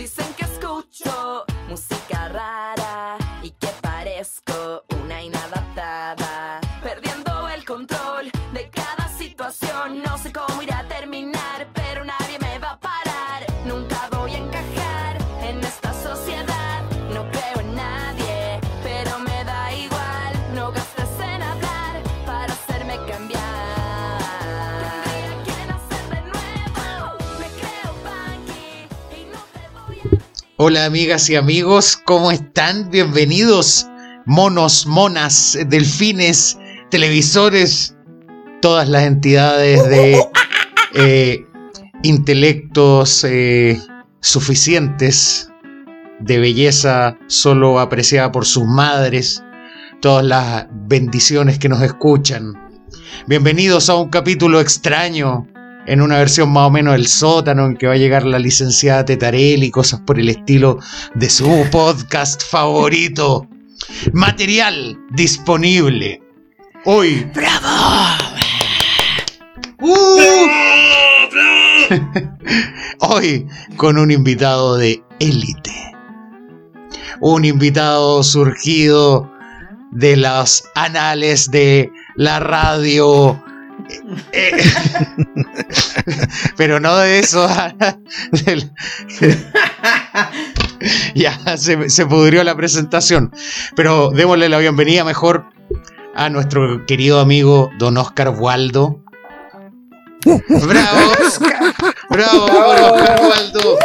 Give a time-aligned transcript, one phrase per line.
[0.00, 3.19] Dicen que escucho música rara
[30.62, 32.90] Hola amigas y amigos, ¿cómo están?
[32.90, 33.86] Bienvenidos,
[34.26, 36.58] monos, monas, delfines,
[36.90, 37.96] televisores,
[38.60, 40.22] todas las entidades de
[40.94, 41.46] eh,
[42.02, 43.80] intelectos eh,
[44.20, 45.50] suficientes,
[46.18, 49.42] de belleza solo apreciada por sus madres,
[50.02, 52.52] todas las bendiciones que nos escuchan.
[53.26, 55.46] Bienvenidos a un capítulo extraño,
[55.86, 59.04] en una versión más o menos del sótano en que va a llegar la licenciada
[59.04, 60.78] Tetarelli y cosas por el estilo
[61.14, 63.48] de su podcast favorito.
[64.12, 66.22] Material disponible.
[66.84, 67.30] Hoy.
[67.34, 68.30] ¡Bravo!
[73.00, 73.46] Hoy
[73.76, 75.72] con un invitado de élite.
[77.20, 79.30] Un invitado surgido
[79.90, 83.42] de los anales de la radio.
[84.32, 84.52] Eh,
[86.56, 87.48] pero no de eso.
[88.44, 88.70] del-
[91.14, 93.32] ya se, se pudrió la presentación.
[93.76, 95.46] Pero démosle la bienvenida mejor
[96.14, 99.02] a nuestro querido amigo don Oscar Waldo.
[100.24, 101.12] ¡Bravo!
[102.10, 103.78] ¡Bravo, Oscar Waldo!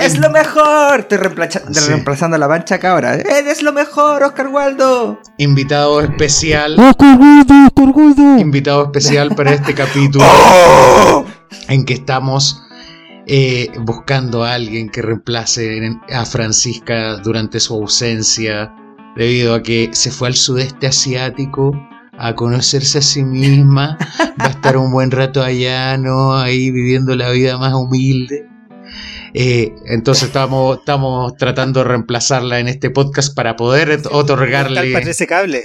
[0.00, 1.00] ¡Es lo mejor!
[1.00, 1.88] Estoy reemplaza- Sí.
[1.88, 3.14] reemplazando la mancha acá ahora.
[3.16, 5.20] ¡Eres lo mejor, Oscar Waldo!
[5.38, 6.78] Invitado especial.
[6.78, 8.38] Oscar Gordo, Oscar Gordo.
[8.38, 10.24] Invitado especial para este capítulo
[11.68, 12.62] en que estamos
[13.26, 15.78] eh, buscando a alguien que reemplace
[16.12, 18.74] a Francisca durante su ausencia,
[19.16, 21.72] debido a que se fue al sudeste asiático
[22.18, 23.96] a conocerse a sí misma,
[24.40, 26.36] va a estar un buen rato allá, ¿no?
[26.36, 28.46] Ahí viviendo la vida más humilde.
[29.34, 34.92] Eh, entonces estamos, estamos tratando de reemplazarla en este podcast para poder otorgarle
[35.28, 35.62] Cable.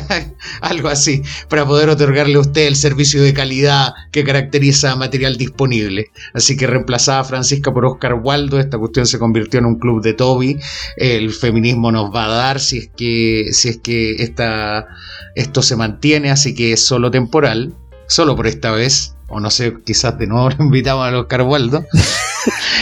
[0.60, 5.36] algo así, para poder otorgarle a usted el servicio de calidad que caracteriza a material
[5.36, 6.10] disponible.
[6.34, 10.02] Así que reemplazada a Francisca por Oscar Waldo, esta cuestión se convirtió en un club
[10.02, 10.58] de Toby.
[10.96, 14.86] El feminismo nos va a dar si es que, si es que esta,
[15.34, 17.74] esto se mantiene, así que es solo temporal,
[18.06, 19.15] solo por esta vez.
[19.28, 21.84] O no sé, quizás de nuevo lo invitamos a Oscar Waldo.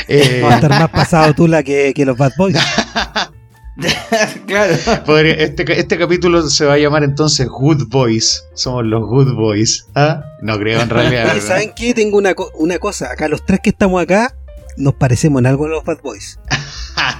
[0.09, 2.59] Eh, Va a estar más pasado Tula que, que los Bad Boys.
[4.47, 4.75] claro.
[5.07, 8.45] Podría- este, este capítulo se va a llamar entonces Good Boys.
[8.53, 9.87] Somos los Good Boys.
[9.95, 10.23] ¿Ah?
[10.43, 11.35] No creo en realidad.
[11.41, 11.95] ¿saben qué?
[11.95, 13.11] Tengo una, una cosa.
[13.13, 14.35] Acá los tres que estamos acá
[14.77, 16.39] nos parecemos en algo a los Bad Boys.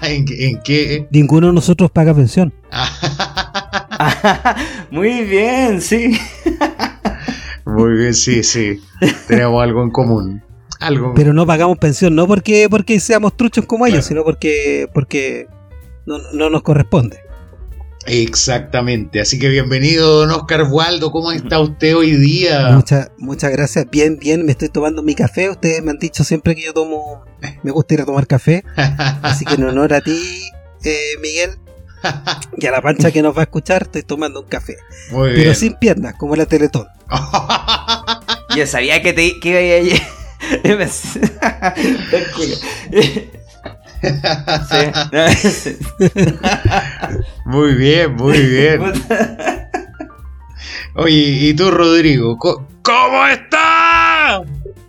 [0.03, 1.09] ¿En, qué- en qué?
[1.11, 2.53] Ninguno de nosotros paga pensión.
[4.91, 6.19] Muy bien, sí.
[7.67, 8.81] Muy bien, sí, sí.
[9.29, 10.43] Tenemos algo en común.
[10.81, 11.15] Algo.
[11.15, 14.09] Pero no pagamos pensión no porque, porque seamos truchos como ellos, Claro.
[14.09, 15.47] sino porque, porque
[16.07, 17.19] no, no nos corresponde.
[18.07, 19.21] Exactamente.
[19.21, 21.11] Así que bienvenido, don Oscar Waldo.
[21.11, 22.71] ¿Cómo está usted hoy día?
[22.73, 23.87] Muchas muchas gracias.
[23.91, 24.45] Bien, bien.
[24.45, 25.49] Me estoy tomando mi café.
[25.49, 27.25] Ustedes me han dicho siempre que yo tomo...
[27.63, 28.63] Me gusta ir a tomar café.
[29.23, 30.19] Así que en honor a ti,
[30.85, 31.51] eh, Miguel,
[32.59, 34.77] y a la pancha que nos va a escuchar, estoy tomando un café.
[35.11, 35.55] Muy Pero bien.
[35.55, 36.87] sin piernas, como la Teletón.
[38.57, 39.63] Yo sabía que te que iba a
[44.69, 44.93] Sí.
[45.13, 45.25] No,
[47.47, 48.83] muy bien, muy bien.
[50.95, 52.37] Oye, ¿y tú, Rodrigo?
[52.39, 54.43] Co- ¿Cómo estás?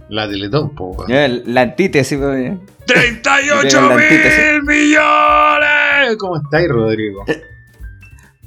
[0.10, 1.06] La Teletón, po.
[1.08, 2.18] Ya, La antítesis.
[2.20, 2.54] pues.
[2.86, 4.40] 38 La antítesis.
[4.54, 6.18] mil millones.
[6.20, 7.24] ¿Cómo estáis, Rodrigo?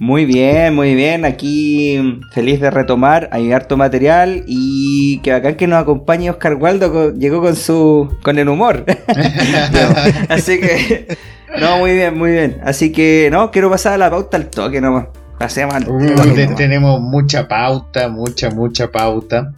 [0.00, 1.25] Muy bien, muy bien.
[1.25, 3.28] Aquí feliz de retomar.
[3.32, 7.12] Hay harto material y que bacán que nos acompañe Oscar Waldo.
[7.14, 8.84] llegó con su con el humor.
[10.28, 11.16] Así que
[11.61, 12.58] no, muy bien, muy bien.
[12.64, 15.06] Así que no, quiero pasar a la pauta al toque nomás.
[15.38, 16.56] Pasemos al Uy, toque, te- nomás.
[16.56, 19.52] tenemos mucha pauta, mucha, mucha pauta.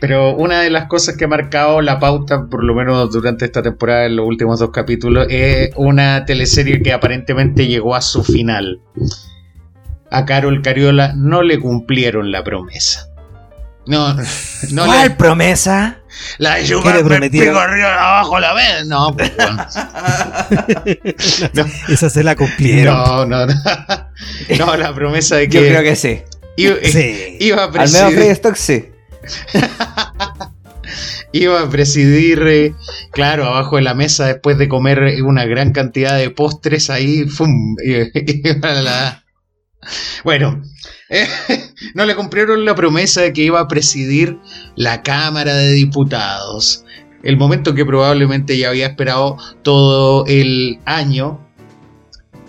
[0.00, 3.62] Pero una de las cosas que ha marcado la pauta, por lo menos durante esta
[3.62, 8.80] temporada, en los últimos dos capítulos, es una teleserie que aparentemente llegó a su final.
[10.10, 13.06] A Carol Cariola no le cumplieron la promesa.
[13.86, 14.12] No,
[14.70, 15.98] no ¿Cuál le, promesa?
[16.36, 17.54] la de ¿Qué le chuparme el prometieron?
[17.54, 18.86] pico abajo la vez.
[18.86, 19.66] No, pues, bueno.
[21.88, 22.94] Esa se la cumplieron.
[22.94, 23.54] no, no, no.
[24.58, 26.22] No, la promesa de que, Yo creo que sí.
[26.56, 27.36] iba, Sí.
[27.40, 28.86] iba a Al menos presidir- Stock sí.
[31.32, 32.74] iba a presidir, eh,
[33.12, 37.24] claro, abajo de la mesa después de comer una gran cantidad de postres ahí.
[37.28, 37.76] ¡fum!
[37.84, 39.24] Iba a la-
[40.24, 40.62] Bueno,
[41.08, 41.26] eh,
[41.94, 44.38] no le cumplieron la promesa de que iba a presidir
[44.76, 46.84] la Cámara de Diputados.
[47.22, 51.44] El momento que probablemente ya había esperado todo el año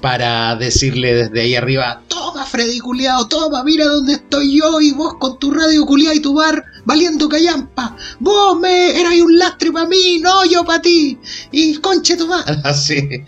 [0.01, 5.15] para decirle desde ahí arriba, toma Freddy culiao, toma, mira dónde estoy yo y vos
[5.19, 7.95] con tu radio culiao y tu bar valiendo callampa.
[8.19, 11.17] Vos me eras un lastre para mí, no yo para ti.
[11.51, 12.57] Y conche tu madre.
[12.63, 13.09] Así.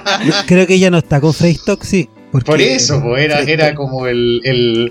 [0.46, 2.08] Creo que ella no está con Stock, sí.
[2.32, 4.90] Porque- por eso, pues, era, era como el, el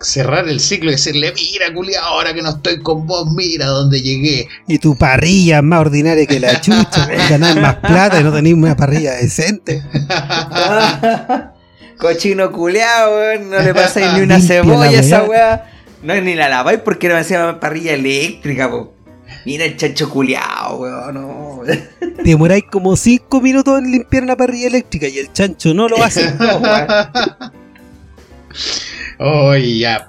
[0.00, 4.00] cerrar el ciclo y decirle, mira culiao, ahora que no estoy con vos, mira dónde
[4.00, 4.48] llegué.
[4.68, 7.08] Y tu parrilla es más ordinaria que la chucha.
[7.28, 9.82] Ganás más plata y no tenés una parrilla decente.
[11.98, 13.50] Cochino culeado, weón.
[13.50, 15.70] No le pasáis ni una Limpia cebolla a esa weá.
[16.02, 18.94] No, ni la laváis porque era encima parrilla eléctrica, po.
[19.44, 21.14] Mira el chancho culeado, weón.
[21.14, 21.62] No.
[22.24, 26.32] Demoráis como 5 minutos en limpiar una parrilla eléctrica y el chancho no lo hace.
[29.18, 29.50] No.
[29.50, 30.08] Oye, ya.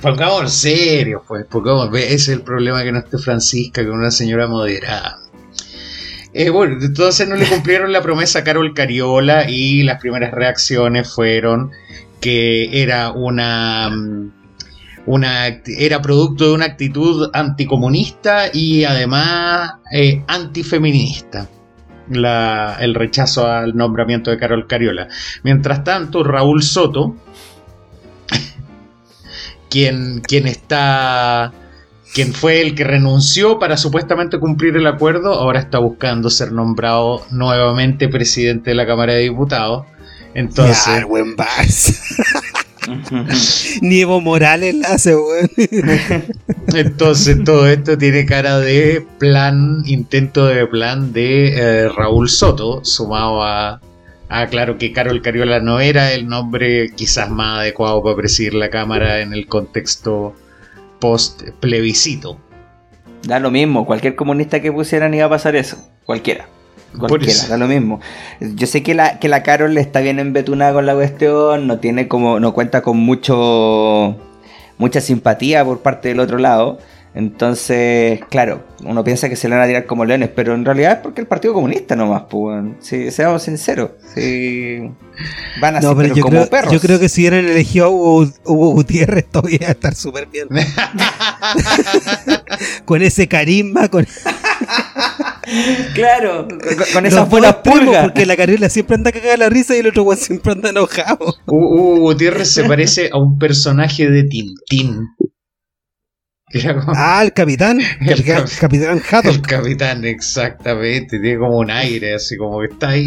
[0.00, 4.46] Pongamos serio, pues, pongamos, ese es el problema que no esté Francisca con una señora
[4.46, 5.18] moderada.
[6.32, 11.10] Eh, bueno, entonces no le cumplieron la promesa a Carol Cariola y las primeras reacciones
[11.10, 11.70] fueron
[12.20, 14.32] que era una, mm,
[15.06, 21.48] era producto de una actitud anticomunista y además eh, antifeminista.
[22.08, 25.08] El rechazo al nombramiento de Carol Cariola.
[25.42, 27.16] Mientras tanto, Raúl Soto,
[29.70, 31.52] quien, quien está.
[32.14, 37.26] quien fue el que renunció para supuestamente cumplir el acuerdo, ahora está buscando ser nombrado
[37.30, 39.86] nuevamente presidente de la Cámara de Diputados.
[40.34, 41.06] Entonces.
[43.80, 45.50] Ni Evo Morales la hace, weón.
[46.74, 53.42] entonces todo esto tiene cara de plan, intento de plan de eh, Raúl Soto, sumado
[53.42, 53.80] a,
[54.28, 58.70] a, claro, que Carol Cariola no era el nombre quizás más adecuado para presidir la
[58.70, 60.34] Cámara en el contexto
[61.00, 62.38] post plebiscito.
[63.22, 65.76] Da lo mismo, cualquier comunista que pusieran iba a pasar eso.
[66.04, 66.46] Cualquiera.
[66.98, 68.00] Cualquiera, da lo mismo.
[68.40, 72.08] Yo sé que la, que la Carol está bien embetunada con la cuestión, no tiene
[72.08, 74.16] como, no cuenta con mucho
[74.78, 76.78] mucha simpatía por parte del otro lado.
[77.14, 80.92] Entonces, claro, uno piensa que se le van a tirar como leones, pero en realidad
[80.92, 82.62] es porque el Partido Comunista nomás, pues.
[82.80, 83.92] Sí, seamos sinceros.
[84.14, 84.90] Sí.
[85.58, 86.72] Van así, No, pero pero yo como creo, perros.
[86.74, 90.26] yo creo que si hubieran elegido a Hugo, Hugo Gutiérrez, todavía iba a estar súper
[90.26, 90.46] bien.
[92.84, 94.06] con ese carisma, con,
[95.94, 96.48] Claro,
[96.92, 98.04] con, esas buenas pulgas.
[98.06, 101.36] Porque la Cariola siempre anda cagada la risa y el otro weón siempre anda enojado.
[101.46, 105.06] Hugo Gutiérrez se parece a un personaje de Tintín.
[106.48, 107.80] Que era como Ah, el capitán.
[108.00, 109.46] El El, ca- cap- capitán el Haddock.
[109.46, 111.18] capitán, exactamente.
[111.20, 113.06] Tiene como un aire, así como que está ahí.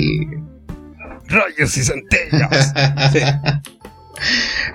[1.27, 2.73] Rogers y centellas.
[3.13, 3.19] Sí.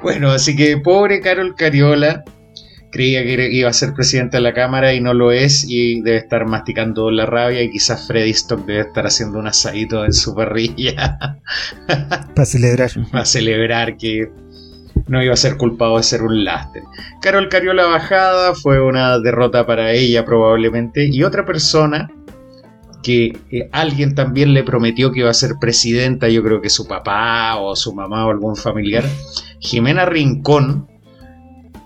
[0.03, 2.25] Bueno, así que pobre Carol Cariola
[2.95, 6.19] creía que iba a ser presidenta de la Cámara y no lo es y debe
[6.19, 10.33] estar masticando la rabia y quizás Freddy Stock debe estar haciendo un asadito en su
[10.33, 11.19] parrilla
[12.37, 12.93] Para celebrar.
[13.13, 14.31] a celebrar que
[15.09, 16.83] no iba a ser culpado de ser un lastre.
[17.21, 22.09] Carol Cariola bajada fue una derrota para ella probablemente y otra persona
[23.03, 26.87] que eh, alguien también le prometió que iba a ser presidenta, yo creo que su
[26.87, 29.05] papá o su mamá o algún familiar,
[29.59, 30.94] Jimena Rincón,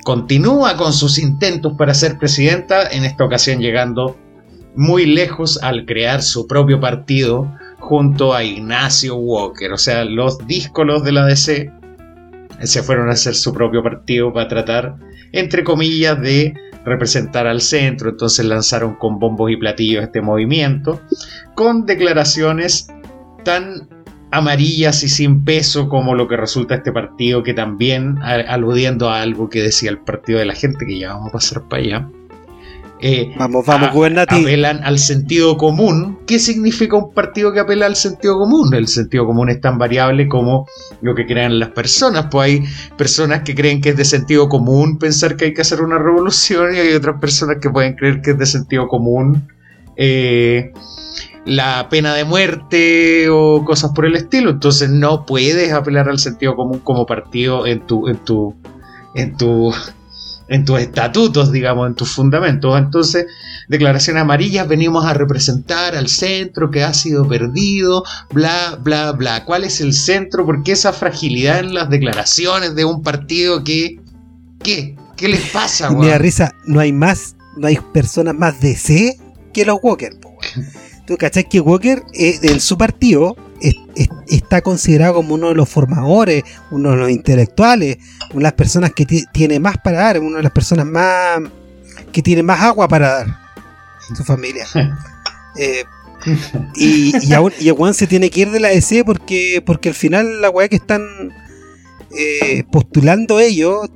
[0.05, 4.17] continúa con sus intentos para ser presidenta, en esta ocasión llegando
[4.75, 11.05] muy lejos al crear su propio partido junto a Ignacio Walker, o sea, los díscolos
[11.05, 11.73] de la DC
[12.63, 14.97] se fueron a hacer su propio partido para tratar,
[15.33, 18.11] entre comillas, de representar al centro.
[18.11, 21.01] Entonces lanzaron con bombos y platillos este movimiento,
[21.55, 22.89] con declaraciones
[23.45, 23.89] tan
[24.31, 29.23] amarillas y sin peso como lo que resulta este partido, que también, a- aludiendo a
[29.23, 32.09] algo que decía el partido de la gente, que ya vamos a pasar para allá.
[33.01, 33.93] eh, Vamos, vamos, a-
[34.43, 36.19] apelan al sentido común.
[36.27, 38.75] ¿Qué significa un partido que apela al sentido común?
[38.75, 40.67] El sentido común es tan variable como
[41.01, 42.27] lo que crean las personas.
[42.29, 42.65] Pues hay
[42.97, 46.75] personas que creen que es de sentido común pensar que hay que hacer una revolución
[46.75, 49.47] y hay otras personas que pueden creer que es de sentido común
[49.99, 50.73] eh,
[51.45, 54.51] la pena de muerte o cosas por el estilo.
[54.51, 58.55] Entonces no puedes apelar al sentido común como partido en tu, en tu,
[59.15, 59.75] en tu,
[60.49, 62.79] en tus estatutos, digamos, en tus fundamentos.
[62.79, 63.27] Entonces,
[63.69, 69.45] declaraciones amarillas, venimos a representar al centro que ha sido perdido, bla, bla, bla.
[69.45, 70.47] ¿Cuál es el centro?
[70.47, 74.01] ¿Por qué esa fragilidad en las declaraciones de un partido que...
[74.63, 74.97] ¿Qué?
[75.17, 76.23] ¿Qué les pasa, Y me da weón?
[76.23, 79.19] risa, no hay más no hay personas más DC
[79.61, 80.13] que los Walker.
[80.21, 80.37] po.
[81.07, 85.55] ¿Tú cachás que Walker eh, en su partido es- es- está considerado como uno de
[85.55, 87.97] los formadores, uno de los intelectuales,
[88.31, 91.41] una de las personas que ti- tiene más para dar, una de las personas más
[92.13, 93.27] que tiene más agua para dar
[94.11, 94.67] en su familia.
[95.59, 95.85] Eh,
[96.75, 100.41] y, y, aún- y se tiene que ir de la DC porque, porque al final
[100.41, 101.03] la weá que están
[102.17, 103.89] eh, postulando ellos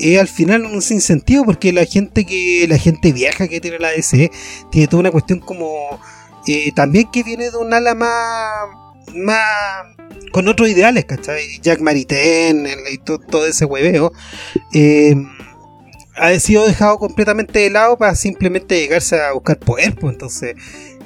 [0.00, 3.90] es al final un sinsentido porque la gente que la gente vieja que tiene la
[3.90, 4.30] DC
[4.70, 6.00] tiene toda una cuestión como
[6.46, 8.68] eh, también que viene de un ala más
[9.14, 9.44] más
[10.32, 11.42] con otros ideales, ¿cachai?
[11.60, 14.12] Jack Maritain y to- todo ese hueveo
[14.72, 15.14] eh,
[16.16, 20.54] ha sido dejado completamente de lado para simplemente llegarse a buscar poder, pues entonces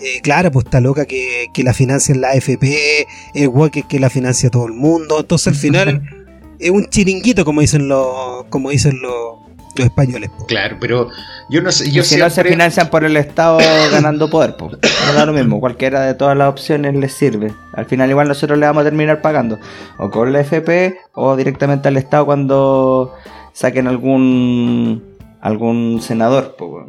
[0.00, 4.10] eh, claro, pues está loca que, que la financia la AFP, el Walker que la
[4.10, 6.02] financia todo el mundo, entonces al final
[6.58, 9.40] es un chiringuito como dicen los como dicen los,
[9.76, 10.30] los españoles.
[10.30, 10.46] po.
[10.46, 11.08] Claro, pero
[11.50, 13.58] yo no sé, yo si no se siempre- financian por el Estado
[13.92, 14.78] ganando poder, pues.
[15.06, 17.52] No da lo mismo, cualquiera de todas las opciones les sirve.
[17.75, 19.58] Al final igual nosotros le vamos a terminar pagando.
[19.99, 23.14] O con la FP o directamente al Estado cuando
[23.52, 25.02] saquen algún
[25.40, 26.87] algún senador, pues.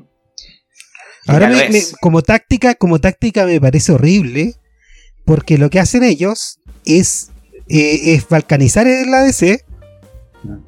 [1.27, 4.53] Y Ahora me- como táctica, como táctica me parece horrible,
[5.25, 7.31] porque lo que hacen ellos es,
[7.67, 9.65] eh, es balcanizar la DC,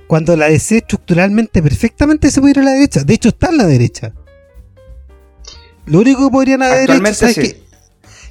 [0.07, 3.03] cuando la DC estructuralmente perfectamente se puede ir a la derecha.
[3.03, 4.13] De hecho está en la derecha.
[5.85, 7.41] Lo único que podrían haber hecho, ¿sabes sí.
[7.41, 7.67] qué?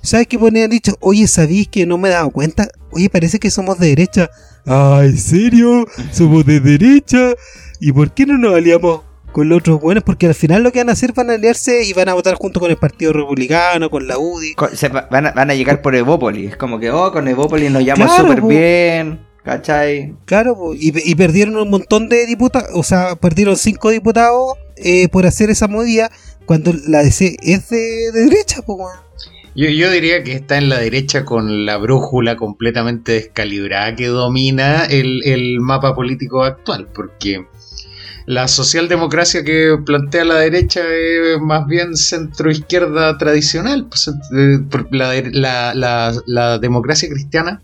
[0.02, 0.96] ¿Sabes qué podrían dicho?
[1.00, 2.68] Oye, ¿sabéis que no me he dado cuenta?
[2.92, 4.30] Oye, parece que somos de derecha.
[4.64, 5.86] Ay, ¿en serio?
[6.12, 7.34] Somos de derecha.
[7.80, 9.00] ¿Y por qué no nos aliamos
[9.36, 10.02] con los otros buenos?
[10.02, 12.36] Porque al final lo que van a hacer van a aliarse y van a votar
[12.36, 14.54] junto con el Partido Republicano, con la UDI.
[14.72, 16.52] Se van, a, van a llegar por Evópolis.
[16.52, 19.20] Es como que, oh, con Evópolis nos llaman Claro, súper bien.
[19.44, 20.14] ¿Cachai?
[20.24, 25.26] Claro, y, y perdieron un montón de diputados, o sea, perdieron cinco diputados eh, por
[25.26, 26.10] hacer esa movida
[26.46, 28.96] cuando la DC es de, de derecha, po, weón.
[29.54, 34.86] Yo, yo diría que está en la derecha con la brújula completamente descalibrada que domina
[34.86, 37.44] el, el mapa político actual, porque
[38.26, 43.86] la socialdemocracia que plantea la derecha es más bien centro-izquierda tradicional.
[43.88, 47.62] pues, eh, la, democracia cristiana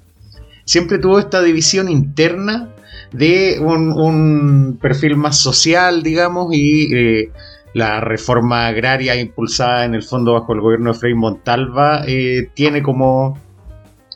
[0.64, 2.68] siempre tuvo esta división interna
[3.12, 7.32] de un, un perfil más social, digamos, y eh,
[7.74, 12.82] la reforma agraria impulsada en el fondo bajo el gobierno de Frei Montalva eh, tiene
[12.82, 13.38] como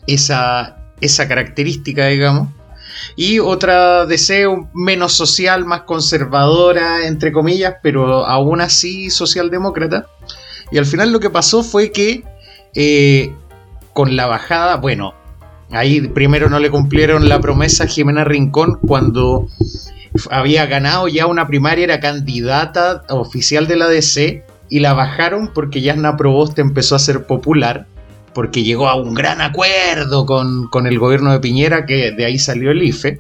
[0.07, 2.49] esa, esa característica, digamos.
[3.15, 10.07] Y otra deseo menos social, más conservadora, entre comillas, pero aún así socialdemócrata.
[10.71, 12.25] Y al final lo que pasó fue que
[12.75, 13.33] eh,
[13.93, 15.15] con la bajada, bueno,
[15.71, 19.49] ahí primero no le cumplieron la promesa a Jimena Rincón cuando
[20.31, 25.81] había ganado ya una primaria, era candidata oficial de la DC y la bajaron porque
[25.81, 27.87] Yasna Proboste empezó a ser popular
[28.37, 32.39] porque llegó a un gran acuerdo con, con el gobierno de Piñera que de ahí
[32.39, 33.19] salió el IFE.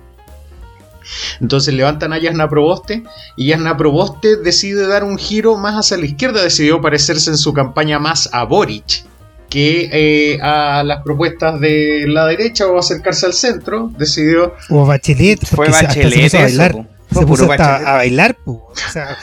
[1.40, 3.02] Entonces levantan a Yasna Proboste
[3.36, 7.52] y Yasna Proboste decide dar un giro más hacia la izquierda, decidió parecerse en su
[7.54, 9.04] campaña más a Boric
[9.48, 15.40] que eh, a las propuestas de la derecha o acercarse al centro, decidió O Bachelet,
[15.46, 16.72] Fue porque se- hasta se Bachelet puso a bailar.
[16.72, 16.86] po.
[17.08, 17.88] Fue Se puso puro hasta Bachelet.
[17.88, 18.36] a bailar.
[18.44, 19.16] O sea,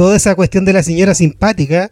[0.00, 1.90] toda esa cuestión de la señora simpática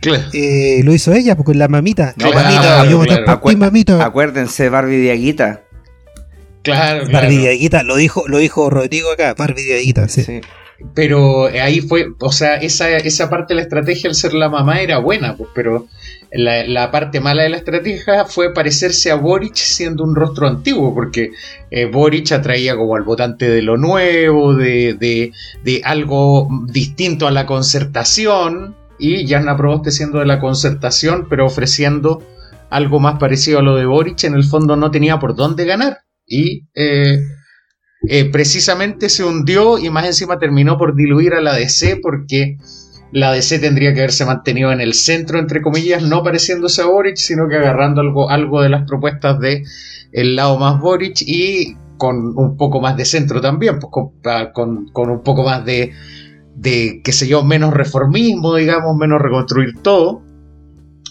[0.00, 2.14] claro, eh, lo hizo ella, porque la mamita.
[2.16, 3.38] No, mamita, claro, yo voté claro.
[3.38, 4.02] por ti, mamita.
[4.02, 5.60] Acuérdense, Barbie Diaguita.
[6.62, 7.12] claro, claro.
[7.12, 10.22] Barbie Diaguita, lo dijo, lo dijo Rodrigo acá, Barbie Diaguita, sí.
[10.22, 10.40] Sí.
[10.94, 14.80] Pero ahí fue, o sea, esa, esa parte de la estrategia al ser la mamá
[14.80, 15.86] era buena, pues, pero
[16.32, 21.30] la, parte mala de la estrategia fue parecerse a Boric siendo un rostro antiguo, porque
[21.70, 25.32] eh, Boric atraía como al votante de lo nuevo, de, de,
[25.64, 32.22] de algo distinto a la concertación, y Jasna Proboste siendo de la concertación, pero ofreciendo
[32.68, 35.98] algo más parecido a lo de Boric, en el fondo no tenía por dónde ganar.
[36.26, 37.18] Y eh,
[38.08, 42.56] eh, precisamente se hundió y más encima terminó por diluir a la DC porque
[43.12, 47.16] la DC tendría que haberse mantenido en el centro, entre comillas, no pareciéndose a Boric,
[47.16, 49.64] sino que agarrando algo, algo de las propuestas de
[50.12, 54.52] el lado más Boric y con un poco más de centro también, pues con, pa-
[54.52, 55.92] con- con un poco más de,
[56.54, 60.22] de, qué sé yo, menos reformismo, digamos, menos reconstruir todo.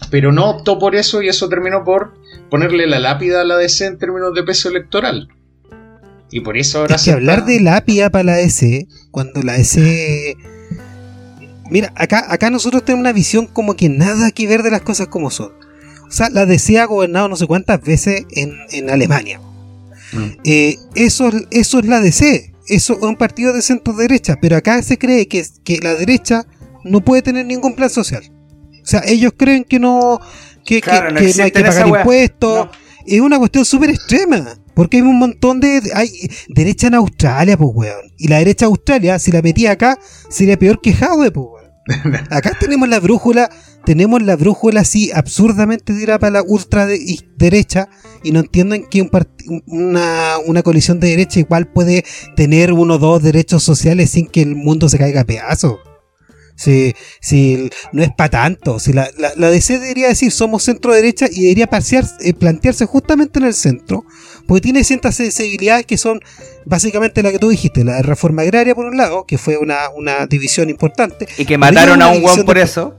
[0.10, 2.13] Pero no optó por eso y eso terminó por
[2.50, 5.27] ponerle la lápida a la DC en términos de peso electoral.
[6.32, 8.88] Y por eso ahora Es que se hablar está- de la APIA para la S,
[9.12, 10.36] cuando la S.
[11.70, 15.08] Mira, acá, acá nosotros tenemos una visión como que nada que ver de las cosas
[15.08, 15.52] como son.
[16.08, 19.40] O sea, la DC ha gobernado no sé cuántas veces en, en Alemania.
[20.12, 20.26] Mm.
[20.44, 22.54] Eh, eso, eso es la DC.
[22.68, 24.38] Eso es un partido de centro derecha.
[24.42, 26.46] Pero acá se cree que, que la derecha
[26.84, 28.24] no puede tener ningún plan social.
[28.82, 30.20] O sea, ellos creen que no,
[30.66, 32.66] que, Claro, que- no que no hay que pagar impuestos.
[32.66, 32.72] No.
[33.06, 34.56] Es una cuestión súper extrema.
[34.74, 35.82] Porque hay un montón de.
[35.94, 36.10] Hay
[36.48, 38.12] derecha en Australia, pues, weón.
[38.18, 40.00] Y la derecha de Australia, si la metía acá,
[40.30, 41.59] sería peor que Jadwe, pues, weón.
[42.29, 43.50] Acá tenemos la brújula,
[43.86, 47.89] tenemos la brújula así absurdamente tirada para la ultra y derecha
[48.24, 49.10] y no entienden que un
[49.65, 52.05] una, una coalición de derecha igual puede
[52.36, 55.79] tener uno o dos derechos sociales sin que el mundo se caiga a pedazos.
[56.55, 60.93] Si, si no es para tanto, si la, la, la DC debería decir somos centro
[60.93, 64.03] derecha y debería parciar- eh, plantearse justamente en el centro,
[64.50, 66.20] porque tiene ciertas sensibilidades que son
[66.65, 70.25] básicamente la que tú dijiste, la reforma agraria por un lado, que fue una, una
[70.25, 72.96] división importante, Y que mataron a un división por de- eso.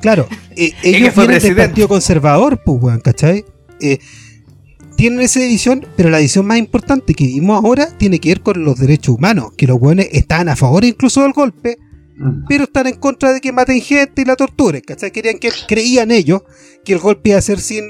[0.00, 1.56] Claro, eh, ellos fue vienen del.
[1.56, 3.44] Partido Conservador, pues, weón, ¿cachai?
[3.80, 3.98] Eh,
[4.96, 8.64] tienen esa división, pero la división más importante que vimos ahora tiene que ver con
[8.64, 11.78] los derechos humanos, que los weones están a favor incluso del golpe,
[12.48, 15.10] pero están en contra de que maten gente y la torturen, ¿cachai?
[15.10, 16.42] Querían que, creían ellos
[16.84, 17.84] que el golpe iba a ser sin,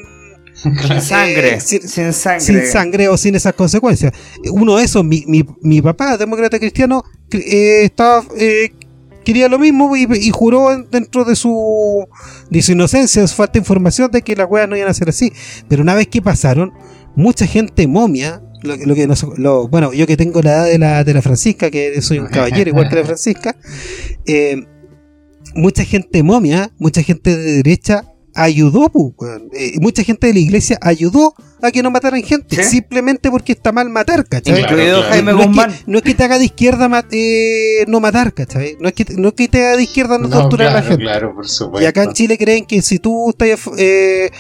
[0.63, 1.55] Sin sangre.
[1.55, 2.41] Eh, sin- sin sangre.
[2.41, 4.13] sin sangre o sin esas consecuencias.
[4.53, 8.71] Uno de esos, mi, mi, mi papá, demócrata cristiano, eh, estaba, eh,
[9.25, 12.07] quería lo mismo y, y juró en- dentro de su,
[12.51, 14.95] de su inocencia, de su falta de información de que las weas no iban a
[14.95, 15.33] ser así.
[15.69, 16.73] Pero una vez que pasaron,
[17.15, 20.79] mucha gente momia, lo, lo que nos- lo- bueno, yo que tengo la edad de
[20.79, 23.55] la, de la Francisca, que soy un caballero igual que la Francisca,
[24.27, 24.57] eh,
[25.55, 28.05] mucha gente momia, mucha gente de derecha
[28.43, 29.15] ayudó, pu.
[29.53, 32.71] Eh, mucha gente de la iglesia ayudó a que no mataran gente, Sí.
[32.71, 34.61] simplemente porque está mal matar, ¿cachai?
[34.61, 35.71] Incluido Claro, Jaime no, es Guzmán.
[35.73, 38.77] que, no es que te haga de izquierda ma- eh, no matar, ¿cachai?
[38.81, 40.83] No es, que, no es que te haga de izquierda no, No, torturar a la
[40.83, 41.03] gente.
[41.03, 41.83] claro, por supuesto.
[41.85, 44.31] Y acá en Chile creen que si tú estás, eh,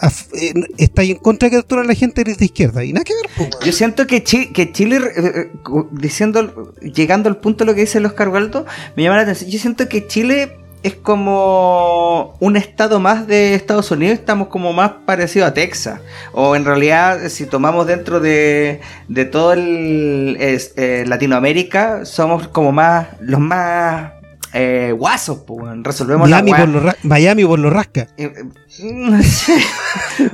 [0.00, 2.84] af- eh, estás en contra de que torturan a la gente, eres de izquierda.
[2.84, 3.50] Y nada que ver.
[3.64, 5.50] Yo siento que, Chi- que Chile, eh,
[5.90, 8.64] diciendo, llegando al punto de lo que dice el Oscar Waldo,
[8.96, 9.50] me llama la atención.
[9.50, 14.92] Yo siento que Chile es como un estado más de Estados Unidos, estamos como más
[15.04, 16.00] parecido a Texas.
[16.32, 22.72] O en realidad, si tomamos dentro de, de todo el es- eh, Latinoamérica, somos como
[22.72, 24.12] más, los más
[24.52, 26.60] eh, guasos, pues, resolvemos la Miami weá.
[26.60, 28.08] por, lo Miami por lo rasca.
[28.16, 29.60] Eh, eh,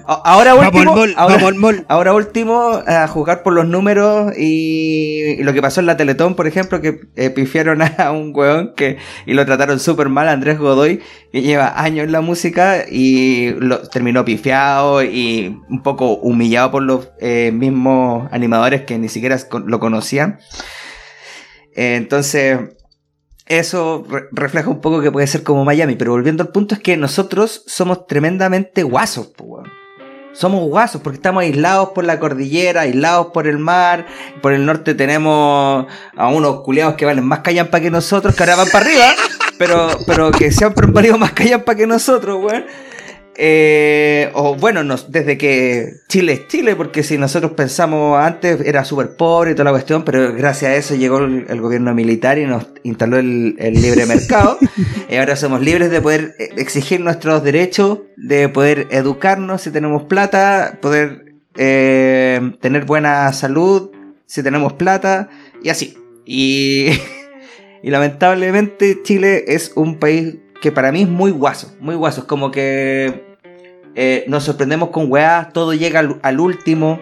[0.07, 0.95] Ahora último,
[1.57, 5.97] mall, ahora, último, a jugar por los números y, y lo que pasó en la
[5.97, 10.29] Teletón, por ejemplo, que eh, pifiaron a un weón que, y lo trataron súper mal,
[10.29, 11.01] Andrés Godoy,
[11.33, 16.83] que lleva años en la música y lo, terminó pifiado y un poco humillado por
[16.83, 20.39] los eh, mismos animadores que ni siquiera lo conocían.
[21.75, 22.59] Eh, entonces,
[23.47, 26.81] eso re- refleja un poco que puede ser como Miami, pero volviendo al punto es
[26.81, 29.71] que nosotros somos tremendamente guasos, weón.
[30.33, 34.05] Somos guasos porque estamos aislados por la cordillera, aislados por el mar.
[34.43, 38.57] Por el norte tenemos a unos culeados que valen más callampa que nosotros, que ahora
[38.57, 39.07] van para arriba,
[39.59, 42.67] pero, pero que siempre han valido más callampa que nosotros, weón.
[43.39, 48.85] Eh, o bueno, nos- desde que Chile es Chile, porque si nosotros pensamos antes era
[48.85, 52.39] súper pobre y toda la cuestión, pero gracias a eso llegó el, el gobierno militar
[52.39, 54.59] y nos instaló el, el libre mercado.
[55.11, 60.05] y ahora somos libres de poder eh, exigir nuestros derechos, de poder educarnos si tenemos
[60.05, 63.91] plata, poder eh, tener buena salud
[64.25, 65.29] si tenemos plata,
[65.63, 65.97] y así.
[66.25, 66.89] Y,
[67.83, 72.23] y lamentablemente Chile es un país que para mí es muy guaso, muy guaso.
[72.23, 73.26] Es como que
[73.97, 77.01] eh, nos sorprendemos con weá, todo llega al, al último.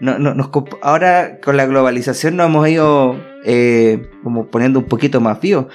[0.00, 0.50] No, no- nos
[0.82, 5.66] ahora con la globalización nos hemos ido eh, como poniendo un poquito más vivos.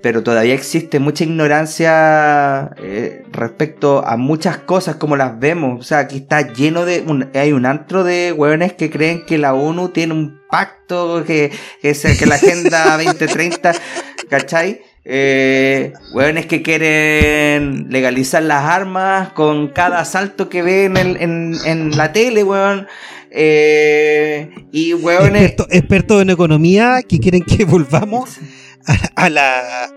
[0.00, 5.80] Pero todavía existe mucha ignorancia eh, respecto a muchas cosas como las vemos.
[5.80, 7.02] O sea, aquí está lleno de...
[7.06, 11.50] un- hay un antro de hueones que creen que la ONU tiene un pacto, que,
[11.82, 13.72] que, que la Agenda 2030,
[14.30, 14.82] ¿cachai?
[15.10, 21.96] Eh, hueones que quieren legalizar las armas con cada asalto que ven en, en, en
[21.96, 22.86] la tele, weón.
[23.30, 24.92] Eh, y.
[24.92, 28.36] Expertos expertos en economía que quieren que volvamos
[28.86, 29.88] a, a la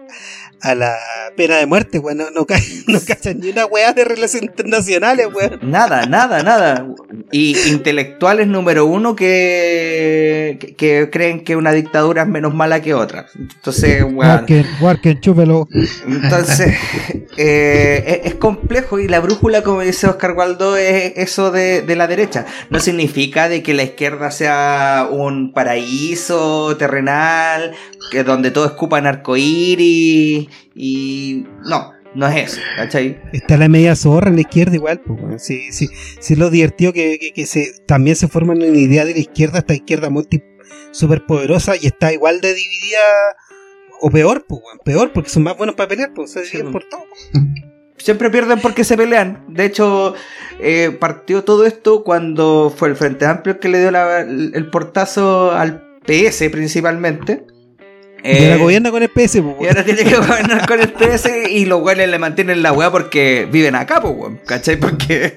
[0.62, 0.96] a la
[1.36, 2.18] pena de muerte, weón.
[2.18, 5.60] No, no, ca- no cachan ni una weá de relaciones internacionales, weón.
[5.64, 6.88] Nada, nada, nada.
[7.32, 12.94] Y intelectuales número uno que, que, que creen que una dictadura es menos mala que
[12.94, 13.26] otra.
[13.38, 14.16] Entonces, weón.
[14.18, 15.68] Warken, Warken, chúpelo.
[16.08, 16.76] Entonces,
[17.38, 21.96] eh, es, es complejo y la brújula, como dice Oscar Waldo, es eso de, de
[21.96, 22.46] la derecha.
[22.70, 27.74] No significa de que la izquierda sea un paraíso terrenal,
[28.12, 31.46] que donde todo escupan arcoíris y...
[31.66, 33.20] No, no es eso, ¿cachai?
[33.34, 35.44] Está la media zorra en la izquierda igual, pues.
[35.44, 35.88] Sí, sí,
[36.20, 39.60] sí, lo divertido que, que, que se, también se forman una idea de la izquierda,
[39.60, 40.42] esta izquierda multi
[40.92, 43.00] super poderosa y está igual de dividida
[44.02, 47.04] o peor, pues, peor, porque son más buenos para pelear, pues, se siguen por todo.
[47.98, 49.46] Siempre pierden porque se pelean.
[49.48, 50.16] De hecho,
[50.60, 55.52] eh, partió todo esto cuando fue el Frente Amplio que le dio la- el portazo
[55.52, 57.46] al PS principalmente.
[58.24, 60.90] Y ahora Eh, gobierna con el PS, pues, y ahora tiene que gobernar con el
[60.94, 64.40] PS y los güeyes le mantienen la weá porque viven acá, pues weón.
[64.46, 64.78] ¿Cachai?
[64.80, 65.36] Porque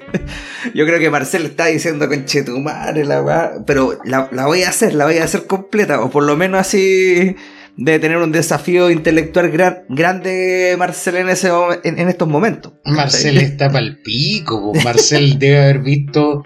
[0.73, 3.51] yo creo que Marcel está diciendo conche tu madre la weá.
[3.65, 6.01] Pero la, la voy a hacer, la voy a hacer completa.
[6.01, 7.35] O por lo menos así
[7.77, 11.49] de tener un desafío intelectual gran- grande Marcel en, ese,
[11.83, 12.73] en, en estos momentos.
[12.85, 14.71] Marcel está pa'l pico.
[14.73, 14.79] po.
[14.81, 16.43] Marcel debe haber visto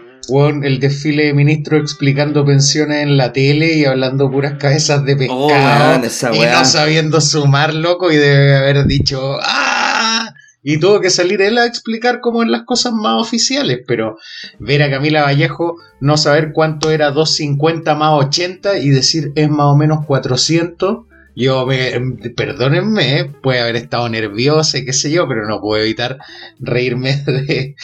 [0.63, 5.47] el desfile de ministros explicando pensiones en la tele y hablando puras cabezas de pescado.
[5.47, 10.33] Oh, esa y no sabiendo sumar, loco, y debe haber dicho ¡Ah!
[10.61, 14.17] Y tuvo que salir él a explicar cómo en las cosas más oficiales, pero
[14.59, 19.67] ver a Camila Vallejo no saber cuánto era 250 más 80 y decir es más
[19.67, 21.93] o menos 400, yo me,
[22.35, 26.17] perdónenme, eh, puede haber estado nerviosa y qué sé yo, pero no puedo evitar
[26.59, 27.75] reírme de,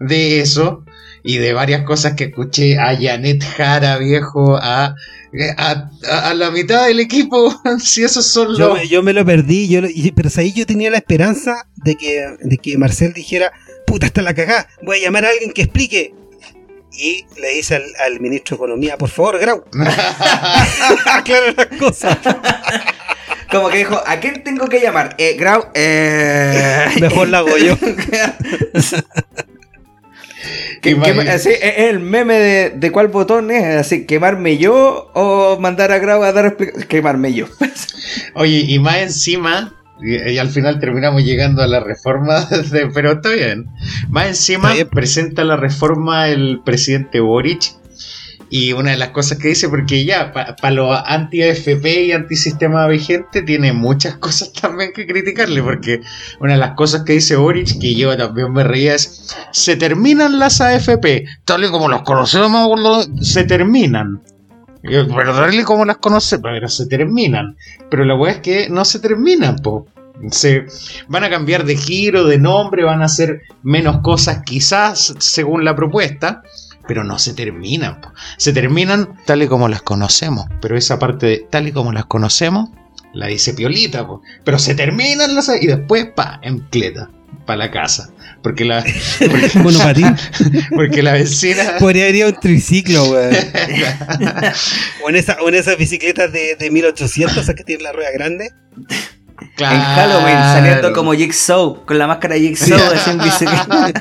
[0.00, 0.84] de eso
[1.26, 4.94] y de varias cosas que escuché a Janet Jara, viejo, a,
[5.58, 8.78] a, a- a la mitad del equipo, si esos son Yo, los...
[8.78, 11.96] me- yo me lo perdí, yo lo- y- pero ahí yo tenía la esperanza de
[11.96, 13.52] que, de que Marcel dijera,
[13.86, 16.14] puta, está la cagada, voy a llamar a alguien que explique.
[16.98, 19.64] Y le dice al, al ministro de Economía, por favor, Grau,
[21.06, 22.16] aclara las cosas.
[23.50, 25.14] Como que dijo, ¿a quién tengo que llamar?
[25.18, 26.86] Eh, Grau, eh...
[27.00, 27.76] Mejor la hago yo.
[30.80, 35.58] Que- que- así, es el meme de, de cuál botón es, así, quemarme yo o
[35.60, 36.86] mandar a Grau a dar explicaciones.
[36.88, 37.46] Quemarme yo.
[38.34, 43.12] Oye, y más encima, y, y al final terminamos llegando a la reforma, de- pero
[43.12, 43.66] está bien.
[44.08, 44.88] Más encima, bien.
[44.88, 47.72] presenta la reforma el presidente Boric.
[48.48, 53.42] Y una de las cosas que dice, porque ya, para los anti-AFP y antisistema vigente,
[53.42, 56.00] tiene muchas cosas también que criticarle, porque
[56.40, 60.38] una de las cosas que dice Boric, que yo también me reía, es, se terminan
[60.38, 64.22] las AFP, tal y como las conocemos, se terminan.
[64.82, 67.56] Pero tal y como las conocemos, pero se terminan.
[67.90, 69.88] Pero la weá es que no se terminan, po.
[70.30, 70.66] Se
[71.08, 75.76] van a cambiar de giro, de nombre, van a hacer menos cosas quizás según la
[75.76, 76.42] propuesta,
[76.86, 78.00] pero no se terminan.
[78.36, 82.06] Se terminan tal y como las conocemos, pero esa parte de tal y como las
[82.06, 82.70] conocemos
[83.16, 84.22] la dice Piolita, po.
[84.44, 87.10] pero se terminan las y después pa en cleta
[87.46, 88.10] para la casa,
[88.42, 88.84] porque la
[90.74, 93.34] porque, la vecina Podría haber ido un triciclo, weón.
[95.02, 98.10] O en, esa, o en esas bicicletas de, de 1800, esas que tienen la rueda
[98.12, 98.50] grande.
[99.56, 99.76] Claro.
[99.76, 103.92] En Halloween, saliendo como Jigsaw, con la máscara de Jigsaw, así en bicicleta.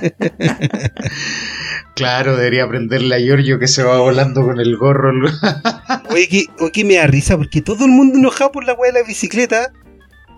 [1.96, 5.12] Claro, debería aprenderle a Giorgio que se va volando con el gorro.
[6.10, 8.92] Oye, que, oye, que me da risa porque todo el mundo enojado por la weá
[8.92, 9.72] de la bicicleta.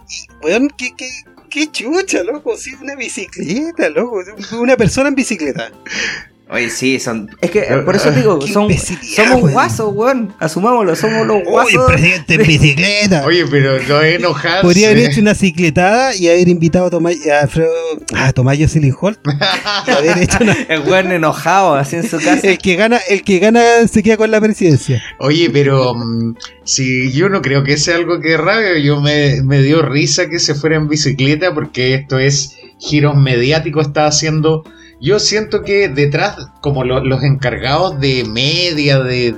[0.07, 1.09] Y, weón, qué, qué,
[1.49, 2.55] qué chucha, loco.
[2.57, 4.23] Sí, una bicicleta, loco.
[4.59, 5.71] Una persona en bicicleta.
[6.49, 7.29] Oye, sí, son.
[7.41, 8.69] Es que por eso digo, son,
[9.15, 10.33] somos guasos, weón.
[10.39, 11.91] Asumámoslo, somos los Oye, guasos.
[11.91, 13.25] presidente en bicicleta.
[13.25, 14.61] Oye, pero no es enojarse.
[14.61, 17.69] Podría haber hecho una cicletada y haber invitado a Tomás, a Alfredo,
[18.15, 19.19] a Tomás Jocelyn Holt.
[19.87, 22.47] Y haber hecho una- El weón enojado, así en su casa.
[22.47, 25.03] el que gana, el que gana se queda con la presidencia.
[25.19, 29.61] Oye, pero mm, si yo no creo que sea algo que rabia, yo me, me
[29.61, 34.63] dio risa que se fuera en bicicleta porque esto es giros mediáticos, está haciendo...
[34.99, 39.31] Yo siento que detrás, como lo- los encargados de media, de,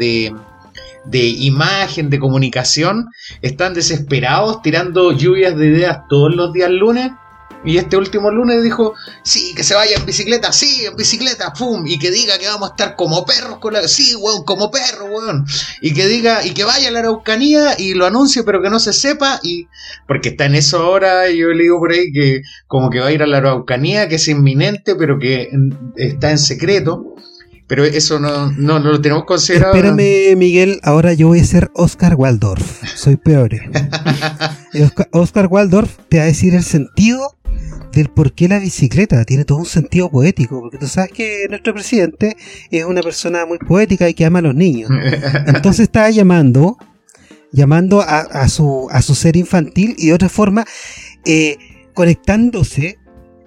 [1.05, 3.07] de imagen, de comunicación,
[3.41, 7.11] están desesperados tirando lluvias de ideas todos los días lunes.
[7.65, 8.93] Y este último lunes dijo,
[9.23, 12.69] sí, que se vaya en bicicleta, sí, en bicicleta, pum, y que diga que vamos
[12.69, 13.87] a estar como perros con la...
[13.87, 15.45] Sí, weón, como perros, weón.
[15.81, 18.79] Y que diga, y que vaya a la Araucanía y lo anuncie, pero que no
[18.79, 19.67] se sepa, y...
[20.07, 23.11] Porque está en eso ahora, yo le digo por ahí que como que va a
[23.11, 25.49] ir a la Araucanía, que es inminente, pero que
[25.97, 27.15] está en secreto.
[27.69, 29.75] Pero eso no, no, no lo tenemos considerado.
[29.75, 32.83] Espérame, Miguel, ahora yo voy a ser Oscar Waldorf.
[32.95, 33.51] Soy peor.
[34.83, 37.37] Oscar, Oscar Waldorf te va a decir el sentido
[37.93, 39.23] del por qué la bicicleta.
[39.23, 40.61] Tiene todo un sentido poético.
[40.61, 42.35] Porque tú sabes que nuestro presidente
[42.71, 44.89] es una persona muy poética y que ama a los niños.
[45.45, 46.75] Entonces estaba llamando,
[47.51, 50.65] llamando a, a su, a su ser infantil y de otra forma
[51.23, 51.57] eh,
[51.93, 52.97] conectándose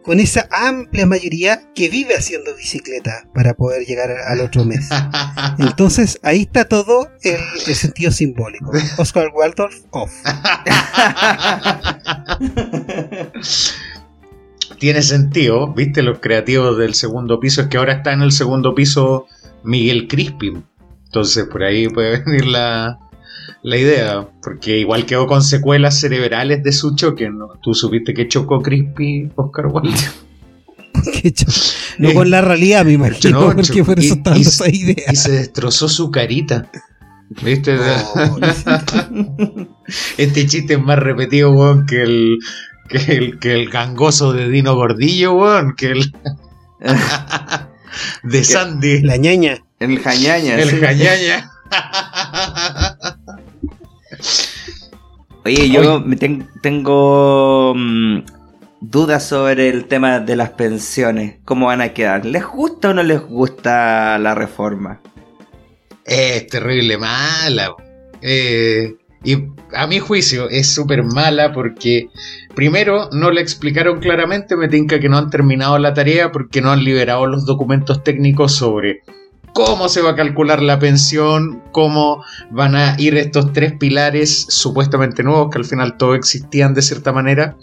[0.03, 4.89] con esa amplia mayoría que vive haciendo bicicleta para poder llegar al otro mes.
[5.59, 8.73] Entonces ahí está todo el, el sentido simbólico.
[8.99, 10.13] Oscar Waldorf off.
[14.79, 18.75] Tiene sentido, viste, los creativos del segundo piso, es que ahora está en el segundo
[18.75, 19.29] piso
[19.63, 20.65] Miguel Crispin.
[21.05, 22.99] Entonces por ahí puede venir la,
[23.63, 27.29] la idea, porque igual quedó con secuelas cerebrales de su choque.
[27.31, 27.49] ¿no?
[27.63, 29.97] Tú supiste que chocó Crispy Oscar Wilde.
[31.99, 35.11] No con la realidad, me imagino, No, porque por eso y- esa idea.
[35.13, 36.71] Y se destrozó su carita.
[37.43, 37.79] ¿Viste?
[37.79, 38.39] Oh,
[40.19, 42.39] Este chiste es más repetido, weón, que el,
[42.89, 46.13] que el, que el gangoso de Dino Gordillo, weón, que el
[48.23, 49.59] de Sandy, la ñaña.
[49.79, 50.57] El jañaña.
[50.57, 50.77] el sí.
[50.81, 51.51] jañaña.
[55.45, 58.19] Oye, yo me ten- tengo mm,
[58.81, 61.37] dudas sobre el tema de las pensiones.
[61.45, 62.25] ¿Cómo van a quedar?
[62.25, 65.01] ¿Les gusta o no les gusta la reforma?
[66.05, 67.75] Es terrible mala.
[68.21, 69.37] Eh, y
[69.75, 72.09] a mi juicio es súper mala porque
[72.55, 76.71] primero no le explicaron claramente, me tinca que no han terminado la tarea porque no
[76.71, 79.01] han liberado los documentos técnicos sobre
[79.53, 85.23] cómo se va a calcular la pensión, cómo van a ir estos tres pilares supuestamente
[85.23, 87.57] nuevos que al final todos existían de cierta manera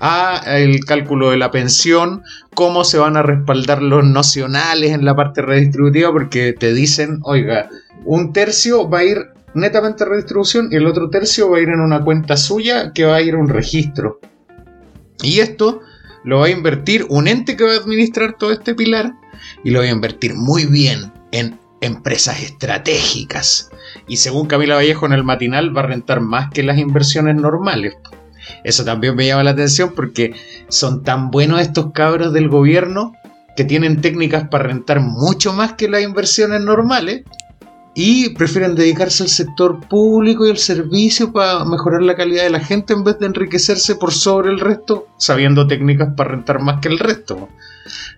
[0.00, 2.22] a el cálculo de la pensión,
[2.54, 7.68] cómo se van a respaldar los nocionales en la parte redistributiva, porque te dicen, oiga,
[8.04, 9.18] un tercio va a ir
[9.54, 13.04] netamente a redistribución y el otro tercio va a ir en una cuenta suya que
[13.04, 14.20] va a ir a un registro.
[15.22, 15.80] Y esto
[16.24, 19.14] lo va a invertir un ente que va a administrar todo este pilar
[19.64, 23.70] y lo va a invertir muy bien en empresas estratégicas.
[24.06, 27.94] Y según Camila Vallejo en el matinal va a rentar más que las inversiones normales.
[28.62, 30.34] Eso también me llama la atención porque
[30.68, 33.14] son tan buenos estos cabros del gobierno
[33.56, 37.22] que tienen técnicas para rentar mucho más que las inversiones normales
[37.94, 42.60] y prefieren dedicarse al sector público y al servicio para mejorar la calidad de la
[42.60, 46.88] gente en vez de enriquecerse por sobre el resto, sabiendo técnicas para rentar más que
[46.88, 47.48] el resto.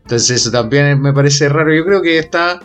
[0.03, 1.75] Entonces eso también me parece raro.
[1.75, 2.61] Yo creo que está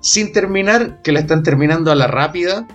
[0.00, 2.66] sin terminar, que la están terminando a la rápida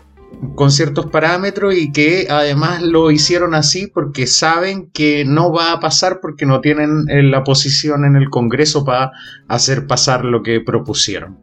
[0.55, 5.79] con ciertos parámetros y que además lo hicieron así porque saben que no va a
[5.79, 9.11] pasar porque no tienen eh, la posición en el Congreso para
[9.47, 11.42] hacer pasar lo que propusieron.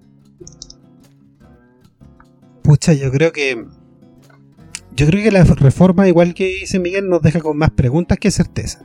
[2.71, 3.65] Pucha, yo creo que.
[4.95, 8.31] Yo creo que la reforma, igual que dice Miguel, nos deja con más preguntas que
[8.31, 8.85] certezas.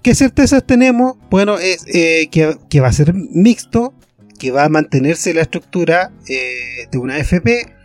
[0.00, 1.16] ¿Qué certezas tenemos?
[1.28, 3.92] Bueno, es eh, que, que va a ser mixto,
[4.38, 7.76] que va a mantenerse la estructura eh, de una FP,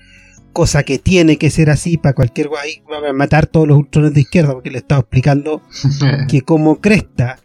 [0.53, 4.13] cosa que tiene que ser así para cualquier guay, va a matar todos los ultrones
[4.13, 5.61] de izquierda, porque le estaba explicando
[6.29, 7.39] que como cresta,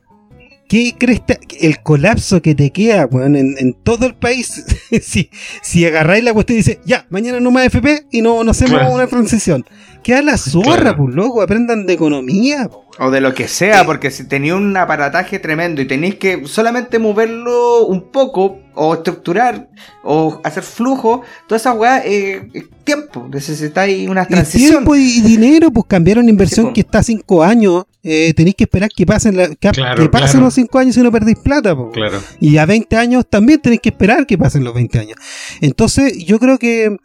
[0.69, 1.39] ¿qué cresta?
[1.61, 4.65] El colapso que te queda, weón, en, en todo el país.
[5.03, 5.31] si,
[5.63, 8.79] si agarráis la cuestión y dices, ya, mañana no más FP y no, no hacemos
[8.79, 8.95] Claro.
[8.95, 9.65] una transición.
[10.03, 10.97] Queda la zorra, Claro.
[10.99, 12.69] pues loco, aprendan de economía.
[12.69, 12.85] po.
[13.01, 16.99] O de lo que sea, porque si tenía un aparataje tremendo y tenéis que solamente
[16.99, 19.69] moverlo un poco, o estructurar,
[20.05, 23.29] o hacer flujo, toda esa weá eh, es tiempo.
[23.33, 24.71] Necesitáis una Y transición.
[24.71, 27.85] tiempo y, y dinero, pues cambiaron inversión Sí, que está cinco años.
[28.05, 30.45] Eh, tenéis que esperar que pasen, la- que, Claro, que pasen claro.
[30.47, 31.75] los cinco años y no perdéis plata.
[31.77, 31.91] po.
[31.91, 32.21] claro.
[32.41, 35.17] Y a 20 años también tenéis que esperar que pasen los 20 años.
[35.61, 36.97] Entonces, yo creo que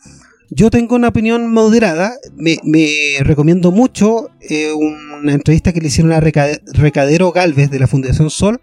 [0.50, 2.14] yo tengo una opinión moderada.
[2.36, 7.80] Me, me recomiendo mucho eh, una entrevista que le hicieron a Reca- Recadero Galvez de
[7.80, 8.60] la Fundación Sol,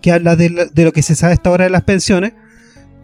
[0.00, 2.32] que habla de, la- de lo que se sabe hasta ahora de las pensiones.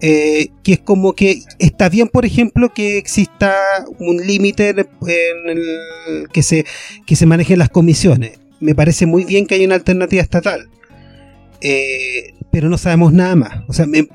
[0.03, 3.55] eh, que es como que está bien, por ejemplo, que exista
[3.99, 6.65] un límite en, en el que se,
[7.05, 8.41] que se manejen las comisiones.
[8.61, 10.69] Me parece muy bien que haya una alternativa estatal.
[11.61, 13.65] Eh, pero no sabemos nada más.
[13.69, 14.09] O sea, me-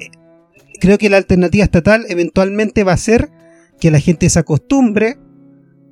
[0.79, 3.29] creo que la alternativa estatal eventualmente va a ser
[3.79, 5.17] que la gente se acostumbre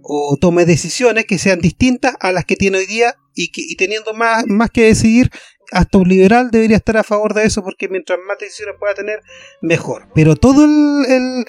[0.02, 4.14] o tome decisiones que sean distintas a las que tiene hoy día y, que, teniendo
[4.14, 5.30] más, más que decidir,
[5.72, 9.20] hasta un liberal debería estar a favor de eso porque mientras más decisiones pueda tener,
[9.62, 10.08] mejor.
[10.14, 11.46] Pero todo el, el-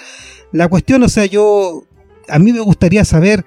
[0.53, 1.85] la cuestión, o sea, yo,
[2.29, 3.45] a mí me gustaría saber,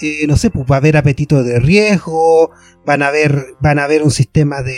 [0.00, 2.50] eh, no sé, pues va a haber apetito de riesgo,
[2.84, 4.76] van a haber, van a haber un sistema de,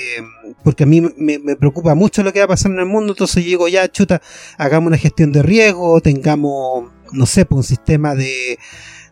[0.63, 3.13] porque a mí me, me preocupa mucho lo que va a pasar en el mundo,
[3.13, 4.21] entonces digo, ya, chuta,
[4.59, 8.59] hagamos una gestión de riesgo, tengamos, no sé, pues un sistema de,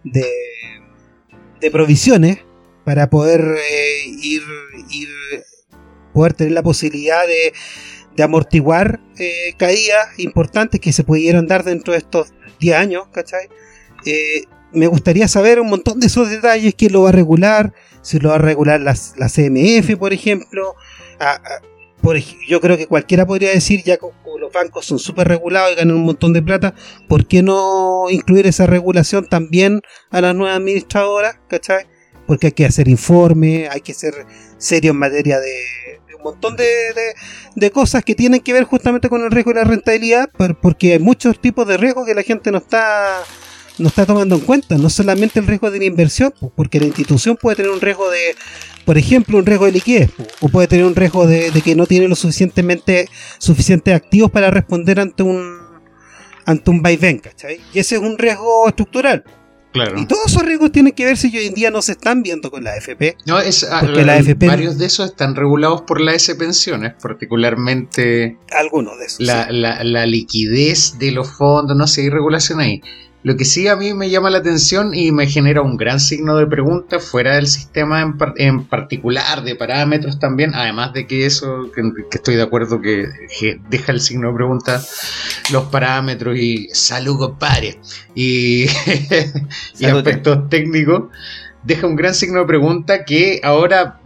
[0.04, 2.38] de, provisiones
[2.84, 4.42] para poder eh, ir,
[6.12, 7.52] poder tener la posibilidad de,
[8.22, 13.48] amortiguar eh, caídas importantes que se pudieran dar dentro de estos 10 años, ¿cachai?
[14.06, 18.18] Eh, me gustaría saber un montón de esos detalles, quién lo va a regular, si
[18.18, 20.74] lo va a regular la, CMF, por ejemplo.
[21.20, 21.62] A- a-
[22.02, 25.72] por ej- yo creo que cualquiera podría decir, ya como los bancos son súper regulados
[25.72, 26.74] y ganan un montón de plata,
[27.08, 31.36] ¿por qué no incluir esa regulación también a las nuevas administradoras?
[31.48, 31.86] ¿Cachai?
[32.26, 34.12] Porque hay que hacer informes, hay que ser
[34.58, 35.54] serio en materia de,
[36.18, 36.66] un montón de,
[37.54, 40.92] de- cosas que tienen que ver justamente con el riesgo y la rentabilidad, por- porque
[40.92, 43.22] hay muchos tipos de riesgos que la gente no está
[43.78, 47.36] no está tomando en cuenta no solamente el riesgo de la inversión, porque la institución
[47.40, 48.36] puede tener un riesgo de,
[48.84, 50.10] por ejemplo, un riesgo de liquidez,
[50.40, 53.08] o puede tener un riesgo de, que no tiene lo suficientemente
[53.38, 55.64] suficientes activos para responder ante un
[56.46, 57.58] ante un vaivén, ¿cachai?
[57.72, 59.24] Y ese es un riesgo estructural.
[59.96, 62.50] Y todos esos riesgos tienen que ver si hoy en día no se están viendo
[62.50, 63.16] con la AFP.
[63.26, 63.84] No, es, ah,
[64.36, 68.38] varios de esos están regulados por la S Pensiones, particularmente.
[68.52, 69.20] Algunos de esos.
[69.20, 72.82] La, la, la liquidez de los fondos, no sé, hay regulación ahí.
[73.24, 76.36] Lo que sí a mí me llama la atención y me genera un gran signo
[76.36, 81.80] de pregunta fuera del sistema en, particular, de parámetros también, además de que eso, que,
[82.12, 83.08] estoy de acuerdo que,
[83.70, 84.82] deja el signo de pregunta
[85.50, 87.80] los parámetros y salud compadre.
[88.14, 88.66] Y,
[89.78, 91.04] y aspectos técnicos,
[91.62, 94.00] deja un gran signo de pregunta que ahora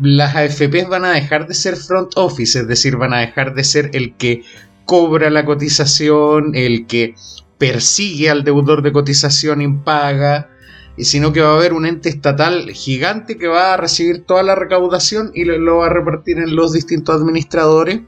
[0.00, 3.64] las AFPs van a dejar de ser front office, es decir, van a dejar de
[3.64, 4.44] ser el que
[4.84, 7.16] cobra la cotización, el que
[7.58, 10.50] persigue al deudor de cotización impaga,
[10.98, 14.54] sino que va a haber un ente estatal gigante que va a recibir toda la
[14.54, 18.02] recaudación y lo, va a repartir en los distintos administradores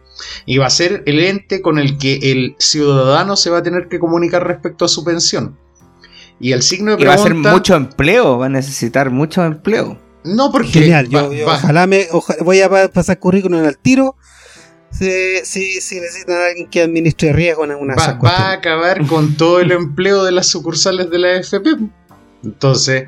[0.44, 3.88] y va a ser el ente con el que el ciudadano se va a tener
[3.88, 5.58] que comunicar respecto a su pensión.
[6.38, 7.16] Y el signo de pregunta...
[7.16, 9.98] va a ser mucho empleo, va a necesitar mucho empleo.
[10.22, 10.68] No, porque...
[10.68, 11.08] Genial,
[11.46, 12.06] ojalá me...
[12.44, 14.16] voy a pasar currículum al tiro
[14.90, 19.34] si, si, necesitan a alguien que administre riesgo en alguna va, va a acabar con
[19.36, 21.66] todo el empleo de las sucursales de la AFP.
[22.42, 23.04] Entonces,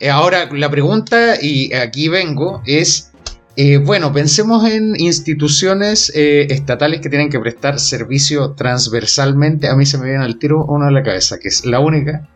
[0.00, 3.12] eh, ahora la pregunta, y aquí vengo, es,
[3.56, 9.68] eh, bueno, pensemos en instituciones eh, estatales que tienen que prestar servicio transversalmente.
[9.68, 12.26] A mí se me viene al tiro uno a la cabeza, que es la única,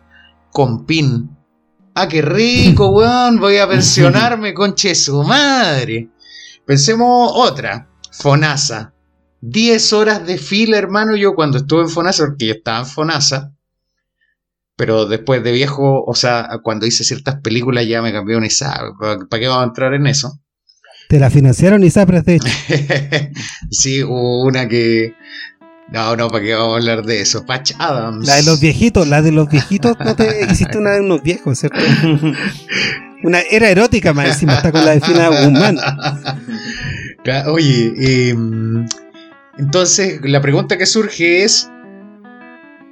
[0.53, 1.31] con PIN.
[1.95, 6.11] Ah, qué rico, weón, voy a pensionarme, conche su madre.
[6.67, 8.95] Pensemos otra, FONASA.
[9.41, 13.53] 10 horas de fila, hermano, yo cuando estuve en FONASA, porque yo estaba en FONASA,
[14.77, 18.99] pero después de viejo, o sea, cuando hice ciertas películas ya me cambió un ISAP.
[18.99, 20.41] ¿Para qué vamos a entrar en eso?
[21.09, 22.49] ¿Te la financiaron ISAPRES, de hecho?
[23.71, 25.15] sí, hubo una que...
[25.93, 27.45] No, no, ¿para qué vamos a hablar de eso?
[27.45, 28.27] Patch Adams.
[28.27, 31.59] La de los viejitos, la de los viejitos, no te hiciste una de unos viejos,
[31.59, 31.79] ¿cierto?
[33.23, 35.79] Una era erótica más encima, está con la de Fina Guzmán.
[37.47, 37.95] Oye,
[38.31, 38.87] em,
[39.57, 41.71] entonces la pregunta que surge es,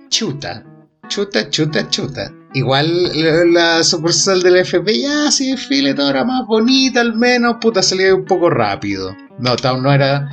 [0.09, 0.64] chuta,
[1.09, 2.33] chuta, chuta, chuta.
[2.55, 8.25] Igual la, sucursal del FP ya sí, era más bonita al menos, puta, salía un
[8.25, 9.14] poco rápido.
[9.38, 10.31] No, no era...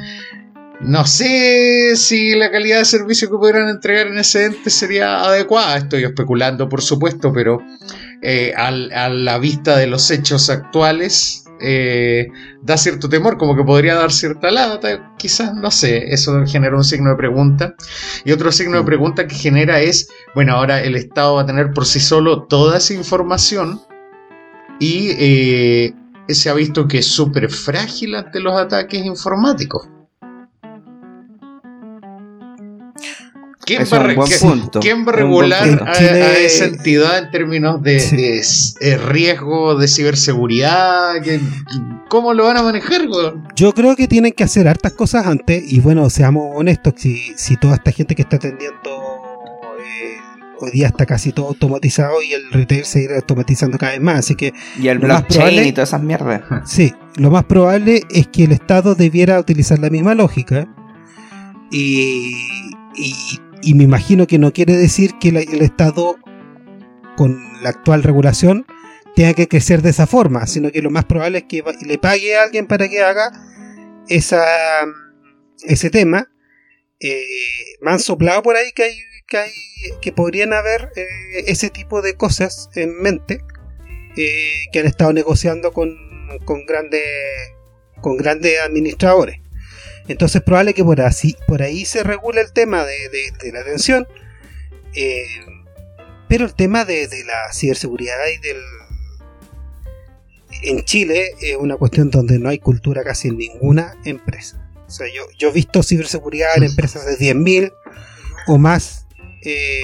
[0.81, 5.75] No sé si la calidad de servicio que pudieran entregar en ese ente sería adecuada,
[5.75, 7.62] estoy especulando por supuesto, pero
[8.21, 8.71] eh, a
[9.09, 12.28] la vista de los hechos actuales, eh,
[12.62, 16.84] da cierto temor, como que podría dar cierta lata, quizás, no sé, eso genera un
[16.84, 17.76] signo de pregunta.
[18.24, 21.72] Y otro signo de pregunta que genera es, bueno, ahora el Estado va a tener
[21.74, 23.82] por sí solo toda esa información
[24.80, 25.93] y eh,
[26.30, 29.88] se ha visto que es súper frágil ante los ataques informáticos.
[33.69, 33.84] ¿Quién,
[35.05, 38.41] va, a regular a, esa entidad en términos de,
[38.82, 41.13] eh, riesgo de ciberseguridad?
[42.08, 43.01] ¿Cómo lo van a manejar?
[43.55, 45.71] Yo creo que tienen que hacer hartas cosas antes.
[45.71, 48.89] Y bueno, seamos honestos, si, si toda esta gente que está atendiendo
[49.79, 50.17] eh,
[50.60, 54.19] hoy día está casi todo automatizado y el retail se irá automatizando cada vez más.
[54.19, 56.41] Así que y el blockchain y todas esas mierdas.
[56.65, 60.67] Sí, lo más probable es que el Estado debiera utilizar la misma lógica.
[61.71, 62.34] Y,
[62.95, 66.17] y y me imagino que no quiere decir que el Estado,
[67.17, 68.65] con la actual regulación,
[69.15, 72.38] tenga que crecer de esa forma, sino que lo más probable es que le pague
[72.38, 73.32] a alguien para que haga
[74.08, 74.45] esa,
[75.63, 76.32] ese tema.
[77.00, 77.26] Eh,
[77.82, 79.52] me han soplado por ahí que hay que, hay,
[80.02, 81.06] que podrían haber eh,
[81.48, 83.41] ese tipo de cosas en mente
[84.17, 85.95] eh, que han estado negociando con,
[86.45, 87.04] con grandes
[88.02, 89.39] con grandes administradores.
[90.10, 94.08] Entonces probable que por, así, por ahí se regule el tema de, la atención.
[94.95, 95.24] Eh,
[96.28, 98.58] pero el tema de, la ciberseguridad y del...
[100.63, 104.68] En Chile es una cuestión donde no hay cultura casi en ninguna empresa.
[104.88, 107.72] O sea, yo, yo he visto ciberseguridad en empresas de 10.000
[108.47, 109.05] o más
[109.43, 109.84] eh,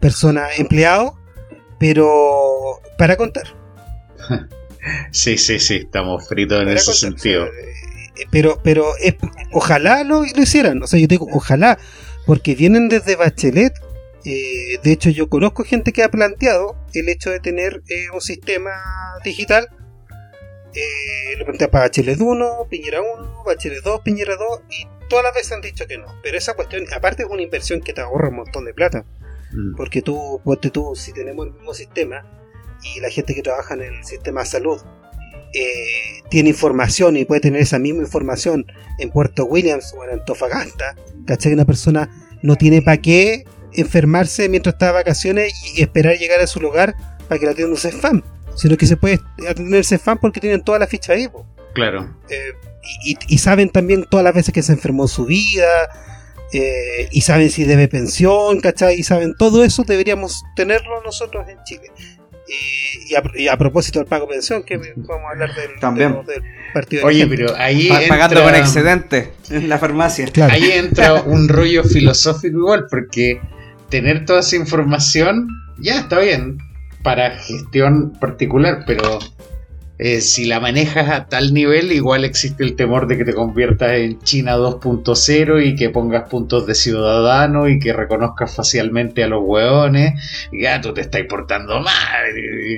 [0.00, 1.12] personas empleados,
[1.78, 3.44] pero para contar.
[5.12, 7.44] Sí, sí, sí, estamos fritos en ese sentido.
[7.44, 7.74] Eh,
[8.30, 8.86] pero, pero
[9.52, 10.82] ojalá lo, hicieran.
[10.82, 11.78] O sea, yo digo, ojalá,
[12.26, 13.74] porque vienen desde Bachelet.
[14.24, 18.20] Eh, de hecho, yo conozco gente que ha planteado el hecho de tener eh, un
[18.20, 18.72] sistema
[19.24, 19.68] digital.
[21.38, 25.52] lo plantea para Bachelet 1, Piñera 1, Bachelet 2, Piñera 2, y todas las veces
[25.52, 26.06] han dicho que no.
[26.22, 29.04] Pero esa cuestión, aparte, es una inversión que te ahorra un montón de plata.
[29.52, 29.76] Mm.
[29.76, 30.40] Porque tú,
[30.72, 32.24] tú, si tenemos el mismo sistema
[32.82, 34.80] y la gente que trabaja en el sistema de salud
[35.54, 38.66] eh, tiene información y puede tener esa misma información
[38.98, 40.94] en Puerto Williams o en Antofagasta,
[41.26, 41.52] ¿cachai?
[41.52, 42.08] Una persona
[42.42, 46.94] no tiene para qué enfermarse mientras está de vacaciones y esperar llegar a su lugar
[47.28, 48.22] para que la atienda un CEFAM,
[48.56, 51.28] sino que se puede atender CEFAM porque tienen toda la ficha ahí.
[51.28, 51.46] po.
[51.74, 52.16] Claro.
[52.28, 52.52] Eh,
[53.28, 55.90] y, saben también todas las veces que se enfermó en su vida,
[56.52, 58.98] eh, y saben si debe pensión, ¿cachai?
[58.98, 61.92] Y saben todo eso, deberíamos tenerlo nosotros en Chile.
[62.50, 65.78] Y, y a, y a propósito del pago de pensión, que vamos a hablar del,
[65.80, 66.12] También.
[66.26, 66.42] del- del
[66.74, 67.36] partido de Oye, gente.
[67.36, 70.26] pero ahí Pa- pagando entra- con excedente en la farmacia.
[70.26, 70.52] Claro.
[70.52, 73.40] ahí entra un rollo filosófico igual, porque
[73.88, 75.48] tener toda esa información
[75.78, 76.58] ya está bien
[77.02, 79.18] para gestión particular, pero
[80.02, 83.92] eh, si la manejas a tal nivel, igual existe el temor de que te conviertas
[83.98, 89.40] en China 2.0 y que pongas puntos de ciudadano y que reconozcas facialmente a los
[89.44, 90.14] hueones.
[90.52, 91.92] Y ya tú te estás portando mal.
[92.34, 92.76] Y,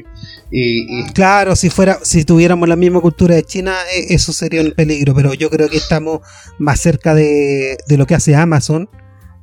[0.50, 4.60] y- y- Claro, si fuera, si tuviéramos la misma cultura de China, eh, eso sería
[4.60, 6.20] un peligro, pero yo creo que estamos
[6.58, 8.88] más cerca de, de lo que hace Amazon,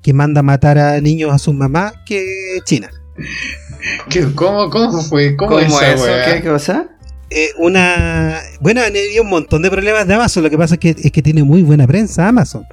[0.03, 2.89] que manda a matar a niños a sus mamás, que China.
[4.09, 5.35] ¿qué- ¿cómo, ¿Cómo fue?
[5.35, 6.03] ¿Cómo, ¿Cómo esa eso?
[6.03, 6.33] weá?
[6.41, 6.89] ¿Qué cosa?
[7.31, 10.95] Eh, una bueno hay un montón de problemas de Amazon lo que pasa es que,
[10.97, 12.65] es que tiene muy buena prensa Amazon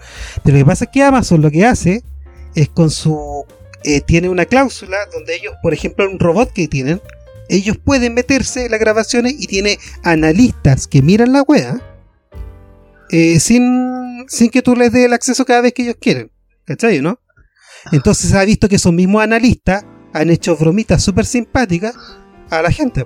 [0.43, 2.03] pero lo que pasa es que Amazon lo que hace
[2.55, 3.45] es con su
[3.85, 7.03] eh, tiene una cláusula donde ellos por ejemplo un robot que tienen
[7.51, 11.79] ellos pueden meterse en las grabaciones y tiene analistas que miran la wea
[13.11, 16.31] eh, sin, sin que tú les des el acceso cada vez que ellos quieren
[16.65, 17.03] ¿cachai?
[17.03, 17.21] ¿no?
[17.93, 19.85] entonces ha visto que esos mismos analistas
[20.15, 21.95] han hecho bromitas súper simpáticas
[22.49, 23.05] a la gente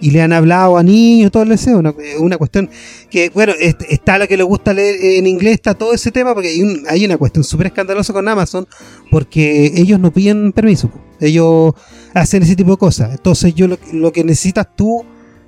[0.00, 2.68] y le han hablado a niños, todo el deseo, una, una cuestión
[3.10, 6.34] que, bueno, est- está lo que le gusta leer en inglés, está todo ese tema,
[6.34, 8.66] porque hay, un- hay una cuestión súper escandalosa con Amazon,
[9.10, 10.90] porque ellos no piden permiso,
[11.20, 11.72] ellos
[12.12, 13.12] hacen ese tipo de cosas.
[13.12, 15.04] Entonces yo lo, lo que necesitas tú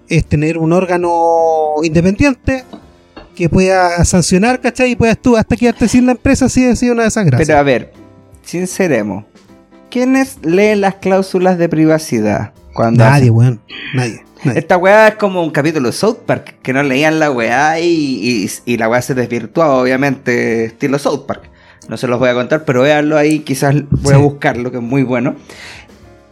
[0.09, 2.65] es tener un órgano independiente
[3.35, 4.93] que pueda sancionar, ¿cachai?
[4.93, 7.47] Y puedas tú hasta quedarte sin la empresa si sido una de esas gracias.
[7.49, 7.93] Pero a ver,
[8.43, 9.25] sinceremos.
[9.91, 12.53] ¿Quiénes leen las cláusulas de privacidad?
[12.77, 13.61] Cuando nadie, hacen- weón,
[13.95, 14.23] nadie.
[14.45, 14.59] nadie.
[14.59, 17.87] Esta weá es como un capítulo de South Park, que no leían la weá y,
[17.87, 21.51] y, y la weá se desvirtuaba, obviamente, estilo South Park.
[21.89, 24.83] No se los voy a contar, pero véanlo ahí, quizás voy a buscarlo, que es
[24.83, 25.37] muy bueno.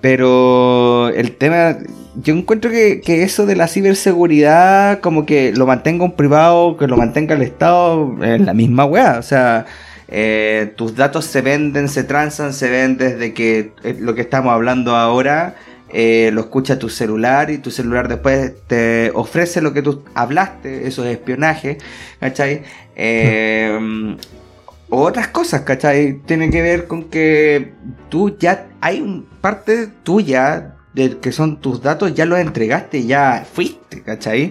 [0.00, 1.78] Pero el tema,
[2.16, 6.86] yo encuentro que, que eso de la ciberseguridad, como que lo mantenga un privado, que
[6.86, 9.16] lo mantenga el Estado, es la misma weá.
[9.18, 9.64] O sea,
[10.08, 14.52] eh, tus datos se venden, se transan, se ven desde que eh, lo que estamos
[14.52, 15.54] hablando ahora
[15.96, 20.88] eh, lo escucha tu celular y tu celular después te ofrece lo que tú hablaste,
[20.88, 21.78] eso es espionaje,
[22.18, 22.62] ¿cachai?
[22.96, 24.16] Eh,
[24.90, 26.14] otras cosas, ¿cachai?
[26.26, 27.74] Tiene que ver con que
[28.08, 33.46] tú ya hay un parte tuya de que son tus datos, ya los entregaste, ya
[33.50, 34.50] fuiste, ¿cachai?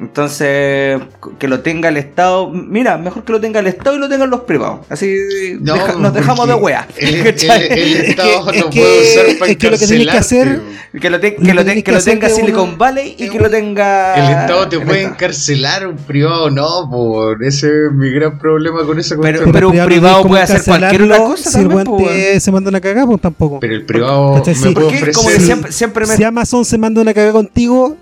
[0.00, 1.00] Entonces,
[1.38, 4.30] que lo tenga el Estado, mira, mejor que lo tenga el Estado y lo tengan
[4.30, 4.80] los privados.
[4.88, 5.14] Así
[5.60, 6.88] No, deja- nos dejamos de wea.
[6.96, 9.78] El, el- el Es Estado que- no es que- puede usar para es que lo
[9.78, 10.60] que tenés que hacer-.
[11.00, 13.24] Que lo, te- que lo, te- que que lo tenga es un- Silicon Valley y
[13.24, 14.14] es que lo un- tenga.
[14.14, 15.14] El Estado te el puede Estado.
[15.14, 19.52] encarcelar, un privado no, por ese es mi gran problema con esa Pero- cuestión.
[19.52, 22.68] pero un no privado puede hacer cualquier otra cosa Si el también, te- se manda
[22.68, 23.60] una cagada, pues tampoco.
[23.60, 24.54] Pero el privado ¿Cachai?
[24.54, 24.74] me Sí.
[24.74, 25.40] puede Porque como que ofrecer.
[25.46, 26.16] siempre, siempre me.
[26.16, 27.96] Si Amazon se manda una cagada contigo,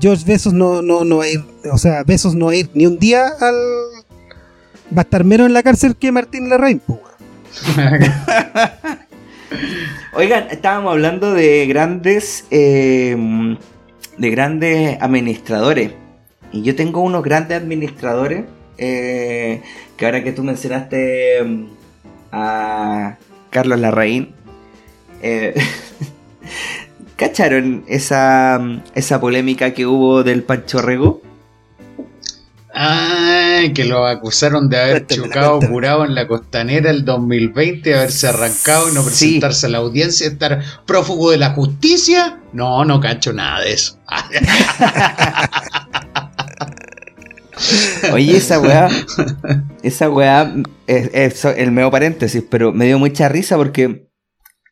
[0.00, 2.70] George Bezos no, no, no va a ir, o sea, Bezos no va a ir
[2.74, 3.54] ni un día al...
[4.96, 6.82] Va a estar menos en la cárcel que Martín Larraín.
[10.12, 12.44] Oigan, estábamos hablando de grandes.
[12.50, 13.16] eh,
[14.18, 15.92] de grandes administradores.
[16.52, 18.44] Y yo tengo unos grandes administradores.
[18.78, 19.62] eh,
[19.96, 21.64] que ahora que tú mencionaste mm,
[22.32, 23.16] a
[23.50, 24.34] Carlos Larraín.
[25.22, 25.54] eh,
[27.20, 28.58] ¿Cacharon esa,
[28.94, 31.20] esa polémica que hubo del Pancho Rego?
[32.72, 35.70] Ay, que lo acusaron de haber chocado cuéntamela.
[35.70, 39.08] curado en la costanera el 2020, haberse arrancado y no Sí.
[39.08, 42.38] presentarse a la audiencia, estar prófugo de la justicia.
[42.54, 43.98] No, no cacho nada de eso.
[48.14, 48.88] Oye, esa weá.
[49.82, 50.54] esa weá
[50.86, 54.08] es, es el medio paréntesis, pero me dio mucha risa porque.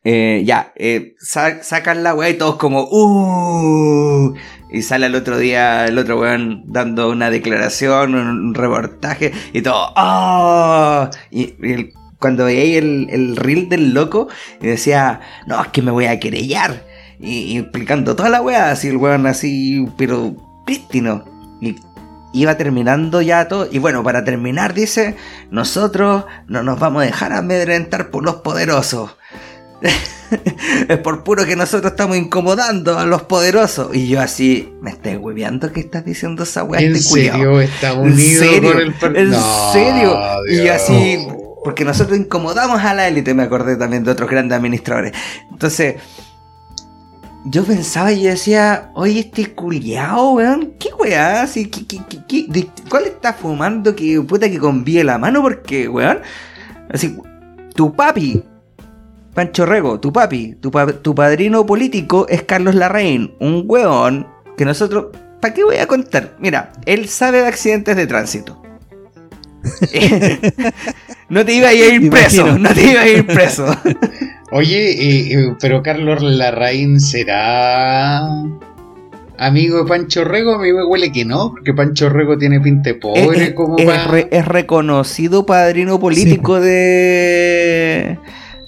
[0.03, 2.83] Eh, ya, eh, sa- sacan la weá y todos como.
[2.89, 4.35] ¡Uh!
[4.71, 9.93] Y sale el otro día el otro weón dando una declaración, un, reportaje y todo.
[9.95, 11.09] ¡Ah!
[11.31, 14.27] Y, y cuando veía el, el reel del loco,
[14.61, 16.85] y decía: No, es que me voy a querellar.
[17.19, 20.35] Y, y explicando toda la weá, así el weón así, pero
[20.65, 21.25] prístino.
[21.61, 21.75] Y
[22.31, 23.67] iba terminando ya todo.
[23.71, 25.15] Y bueno, para terminar, dice,
[25.51, 29.15] nosotros no nos vamos a dejar amedrentar por los poderosos.
[30.89, 33.95] es por puro que nosotros estamos incomodando a los poderosos.
[33.95, 36.81] Y yo así, me estoy hueveando que estás diciendo esa weá.
[36.81, 38.71] ¿En este serio está unido ¿En serio?
[38.99, 40.17] con el ¿En No, serio?
[40.49, 41.27] Y así,
[41.63, 45.13] porque nosotros incomodamos a la élite, me acordé también de otros grandes administradores.
[45.51, 45.95] Entonces,
[47.45, 51.41] yo pensaba y yo decía, oye, este culiao, weón, ¿qué weá?
[51.43, 55.41] Así, ¿qué, qué, qué, qué- de- ¿Cuál está fumando que puta que convíe la mano?
[55.41, 56.19] Porque, weón,
[56.91, 57.17] así,
[57.75, 58.43] tu papi,
[59.39, 64.27] Pancho Rego, tu papi, tu, pa- tu padrino político es Carlos Larraín, un weón
[64.57, 65.05] que nosotros,
[65.39, 66.35] ¿para qué voy a contar?
[66.39, 68.61] Mira, él sabe de accidentes de tránsito.
[71.29, 72.57] no te iba a ir preso, imagino.
[72.69, 73.65] no te iba a ir preso.
[74.51, 78.27] Oye, eh, eh, pero Carlos Larraín será
[79.37, 80.55] amigo de Pancho Rego.
[80.55, 83.77] A mí me huele que no, porque Pancho Rego tiene pinta de pobre es, como
[83.77, 88.17] es pa- re- es reconocido padrino político de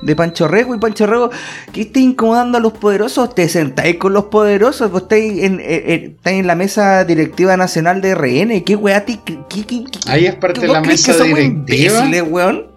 [0.01, 1.29] de Pancho Rego y Pancho Rego
[1.71, 5.65] que estáis incomodando a los poderosos te sentáis con los poderosos vos estáis en, eh,
[5.67, 9.83] eh, estáis en la mesa directiva nacional de RN qué weá ti- qué, qué- qué-
[10.07, 12.03] Ahí es parte de ¿vos la mesa directiva.
[12.29, 12.67] weón?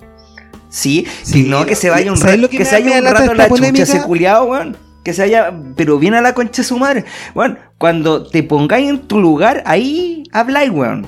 [0.68, 3.04] Sí, Sí, no, que se vaya un ¿sabes rato, que que se da vaya un
[3.14, 4.76] rato la chucha ese culiao, weón.
[5.04, 7.04] Que se vaya, pero viene a la concha de su madre.
[7.34, 11.06] Weón, cuando te pongáis en tu lugar, ahí habláis, weón.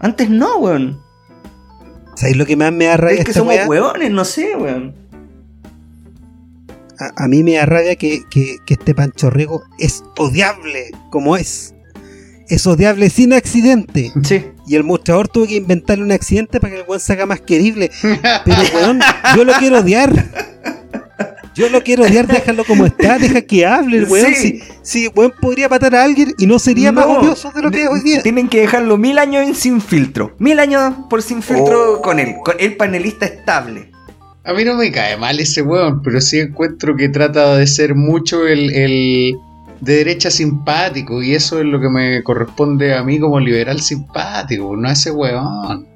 [0.00, 1.00] Antes no, weón.
[2.14, 3.66] ¿Sabéis lo que más me da rabia Es que somos weá?
[3.66, 4.94] weones, no sé, weón.
[7.16, 11.36] A, a mí me da rabia que, que- que este Pancho Riego es odiable como
[11.36, 11.74] es.
[12.48, 14.12] Es odiable sin accidente.
[14.24, 14.44] Sí.
[14.66, 17.40] Y el mostrador tuvo que inventarle un accidente para que el weón se haga más
[17.40, 17.90] querible.
[18.44, 19.00] Pero weón,
[19.36, 20.12] yo lo quiero odiar.
[21.54, 24.34] Yo lo quiero odiar, déjalo como está, deja que hable el weón.
[24.34, 24.60] Sí.
[24.82, 27.82] Si, si weón podría matar a alguien y no sería más odioso de lo que
[27.84, 28.22] es hoy día.
[28.22, 30.34] Tienen que dejarlo mil años en sin filtro.
[30.38, 32.02] Mil años por sin filtro Oh.
[32.02, 32.36] con él.
[32.44, 33.90] Con el panelista estable.
[34.44, 37.94] A mí no me cae mal ese weón, pero sí encuentro que trata de ser
[37.94, 39.36] mucho el, el
[39.80, 44.76] de derecha simpático y eso es lo que me corresponde a mí como liberal simpático,
[44.76, 45.86] no a ese weón.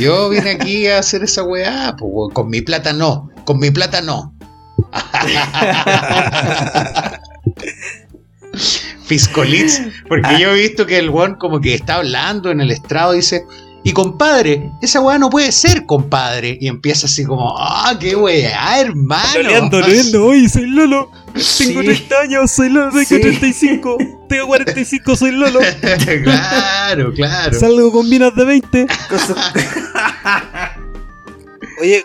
[0.00, 3.70] Yo vine aquí a hacer esa weá, pues weón, con mi plata no, con mi
[3.70, 4.34] plata no.
[9.04, 13.14] Fiscolitz, porque yo he visto que el weón como que está hablando en el estrado
[13.14, 13.44] y dice,
[13.84, 16.56] y compadre, esa weá no puede ser, compadre.
[16.60, 19.42] Y empieza así como, ah, qué weá, hermano.
[19.42, 21.10] Loleando, loleando, oye, soy Lolo.
[21.36, 21.68] Sí.
[21.68, 23.20] Tengo 30 años, soy Lolo, tengo Sí.
[23.20, 23.98] 35.
[24.28, 25.60] Tengo 45, soy Lolo.
[26.24, 27.60] claro, claro.
[27.60, 28.86] Salgo con minas de 20.
[31.80, 32.04] Oye,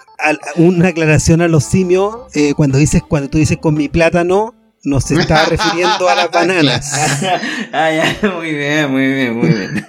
[0.55, 2.15] una aclaración a los simios.
[2.33, 4.53] eh, cuando dices, cuando tú dices con mi plátano,
[4.83, 6.91] no se está refiriendo a las bananas.
[7.71, 9.85] ah, ya, muy bien, muy bien, muy bien.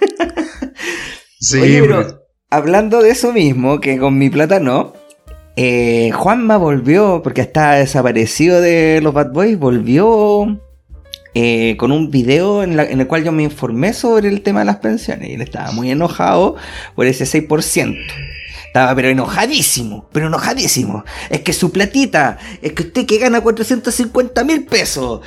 [1.41, 4.93] Sí, Oye, pero- hablando de eso mismo, que con mi plata no,
[5.55, 10.59] eh, Juanma volvió, porque está desaparecido de los Bad Boys, volvió
[11.33, 14.59] eh, con un video en, la- en el cual yo me informé sobre el tema
[14.59, 16.55] de las pensiones y él estaba muy enojado
[16.95, 17.97] por ese 6%.
[18.67, 21.03] Estaba pero enojadísimo, pero enojadísimo.
[21.29, 25.21] Es que su platita, es que usted que gana 450 mil pesos,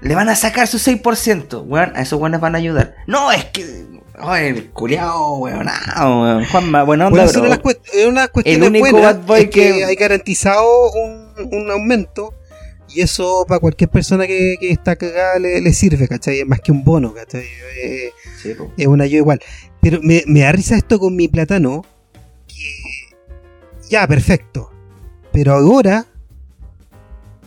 [0.00, 1.64] le van a sacar su 6%.
[1.66, 2.94] Weón, a esos weones van a ayudar.
[3.06, 3.86] No, es que.
[4.20, 5.66] Ay, el culiao, weón.
[5.68, 6.44] ah, weón.
[6.46, 7.50] Juanma, bueno, onda, son bro.
[7.50, 11.32] unas, cuest- eh, unas cuestiones único buenas bad boy es que, que- hay garantizado un,
[11.52, 12.34] un aumento
[12.88, 16.40] y eso para cualquier persona que, que está cagada le, le sirve, ¿cachai?
[16.40, 17.44] Es más que un bono, ¿cachai?
[17.82, 18.10] Eh,
[18.42, 19.40] Sí, es una ayuda igual.
[19.80, 21.84] Pero me, me da risa esto con mi plátano.
[22.46, 24.70] Que ya, perfecto.
[25.32, 26.06] Pero ahora,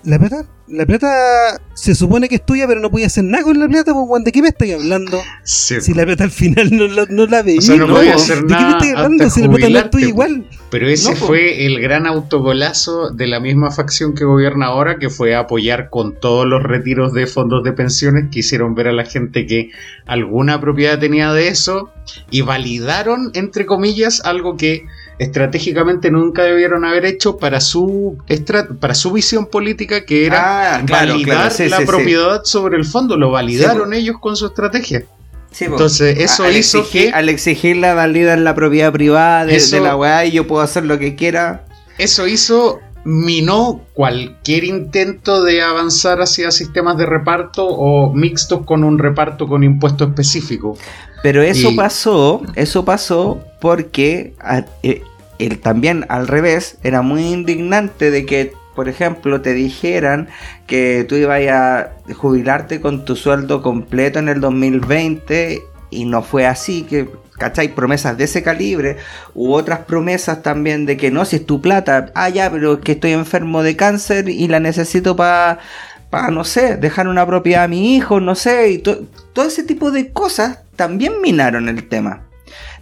[0.03, 3.59] la plata, la plata se supone que es tuya, pero no podía hacer nada con
[3.59, 5.19] la plata, pues, ¿de qué me estáis hablando?
[5.43, 7.59] Sí, Si la plata al final no, la- no la veía.
[7.59, 9.23] O sea, no podía hacer ¿De qué me nada estáis hablando?
[9.25, 10.07] hasta Si la plata no es tuya pues.
[10.09, 10.45] igual.
[10.71, 15.09] Pero ese No, fue el gran autogolazo de la misma facción que gobierna ahora, que
[15.09, 19.03] fue apoyar con todos los retiros de fondos de pensiones que hicieron ver a la
[19.05, 19.69] gente que
[20.05, 21.91] alguna propiedad tenía de eso
[22.29, 24.85] y validaron, entre comillas, algo que
[25.22, 28.17] estratégicamente nunca debieron haber hecho para su,
[28.80, 31.88] para su visión política, que era Ah, claro, validar claro, sí, la sí, sí.
[31.88, 33.17] propiedad sobre el fondo.
[33.17, 35.03] Lo validaron ellos con su estrategia.
[35.51, 35.65] Sí.
[35.65, 37.13] Entonces, eso al hizo exigir, que...
[37.13, 40.47] Al exigir la valida en la propiedad privada de, Eso- de la weá y yo
[40.47, 41.65] puedo hacer lo que quiera.
[41.97, 48.97] Eso hizo, minó cualquier intento de avanzar hacia sistemas de reparto o mixtos con un
[48.97, 50.78] reparto con impuesto específico.
[51.22, 55.03] Pero eso Y- pasó, eso pasó porque a- eh,
[55.45, 60.29] él también al revés era muy indignante de que por ejemplo, te dijeran
[60.65, 66.47] que tú ibas a jubilarte con tu sueldo completo en el 2020 y no fue
[66.47, 67.75] así, que ¿cachai?
[67.75, 68.97] Promesas de ese calibre,
[69.33, 72.93] u otras promesas también de que no, si es tu plata, ah, ya, pero que
[72.93, 75.59] estoy enfermo de cáncer y la necesito para,
[76.09, 79.91] para no sé, dejar una propiedad a mi hijo, no sé, y todo ese tipo
[79.91, 82.30] de cosas también minaron el tema.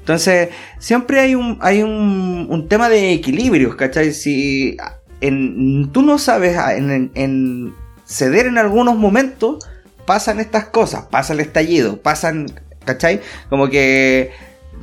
[0.10, 0.50] Entonces,
[0.80, 4.12] siempre hay un, hay un, un tema de equilibrios, ¿cachai?
[4.12, 4.76] Si
[5.22, 9.64] en, tú no sabes ah, en, en ceder en algunos momentos,
[10.08, 12.48] pasan estas cosas, pasa el estallido, pasan,
[12.86, 13.22] ¿cachai?
[13.52, 14.32] Como que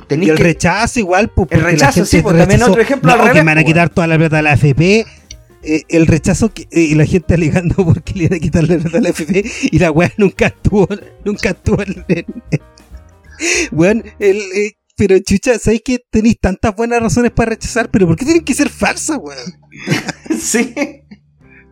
[0.09, 3.51] y el rechazo igual, pues, el rechazo, sí, porque también otro ejemplo no, que me
[3.51, 5.05] van a quitar toda la plata de la AFP.
[5.63, 8.77] Eh, el rechazo que, eh, y la gente alegando porque le iban a quitar la
[8.77, 10.87] plata de la AFP y la weá nunca estuvo,
[11.25, 12.05] nunca estuvo en,
[14.19, 17.89] el, eh, pero chucha, ¿sabéis que tenéis tantas buenas razones para rechazar?
[17.91, 19.37] Pero ¿por qué tienen que ser falsas, weón?
[20.39, 20.73] sí.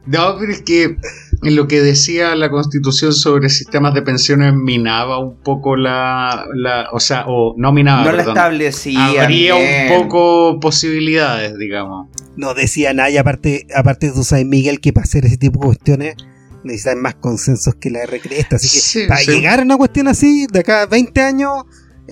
[0.06, 0.98] No, pero es que
[1.42, 6.90] en lo que decía la constitución sobre sistemas de pensiones minaba un poco la, la
[6.92, 9.24] o sea, o no minaba, no la establecía.
[9.24, 12.10] Habría un poco posibilidades, digamos.
[12.38, 15.66] No decía nada, y aparte, aparte tú sabes, Miguel, que para hacer ese tipo de
[15.68, 16.16] cuestiones
[16.64, 18.20] necesitan más consensos que la R
[18.52, 21.64] así que para llegar a una cuestión así, de acá a 20 años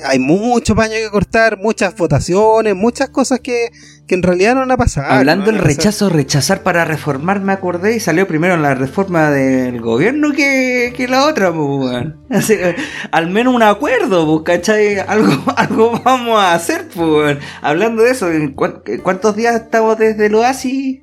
[0.04, 3.70] hay mucho paño que cortar, muchas votaciones, muchas cosas que,
[4.08, 5.12] que en realidad no van a pasar.
[5.12, 10.32] Hablando del rechazo, rechazar para reformar, me acordé y salió primero la reforma del gobierno
[10.32, 12.08] que, que la otra, pues,
[13.12, 15.00] al menos un acuerdo, pues, ¿cachai?
[15.00, 21.02] Algo, algo vamos a hacer, pues, Hablando de eso, ¿cuántos días estamos desde el oasis?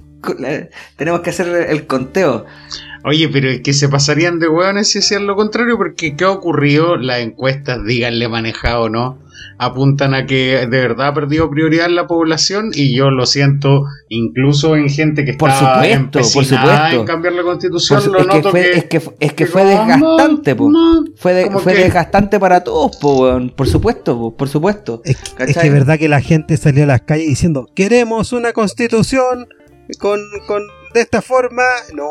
[0.97, 2.45] Tenemos que hacer el conteo.
[3.05, 6.31] Oye, pero es que se pasarían de hueones si hacían lo contrario, porque ¿qué ha
[6.31, 6.97] ocurrido?
[6.97, 9.19] Las encuestas, díganle manejado o no,
[9.59, 14.77] apuntan a que de verdad ha perdido prioridad la población y yo lo siento incluso
[14.77, 17.01] en gente que por está supuesto, por supuesto.
[17.01, 18.13] en cambiar la constitución.
[18.13, 20.57] lo es, que fue, es, que, es que fue desgastante,
[21.17, 25.01] fue, fue desgastante para todos, por supuesto, por supuesto.
[25.05, 28.53] Es, es que es verdad que la gente salió a las calles diciendo, queremos una
[28.53, 29.47] constitución
[29.99, 30.63] con, con
[30.93, 31.63] de esta forma,
[31.95, 32.11] no,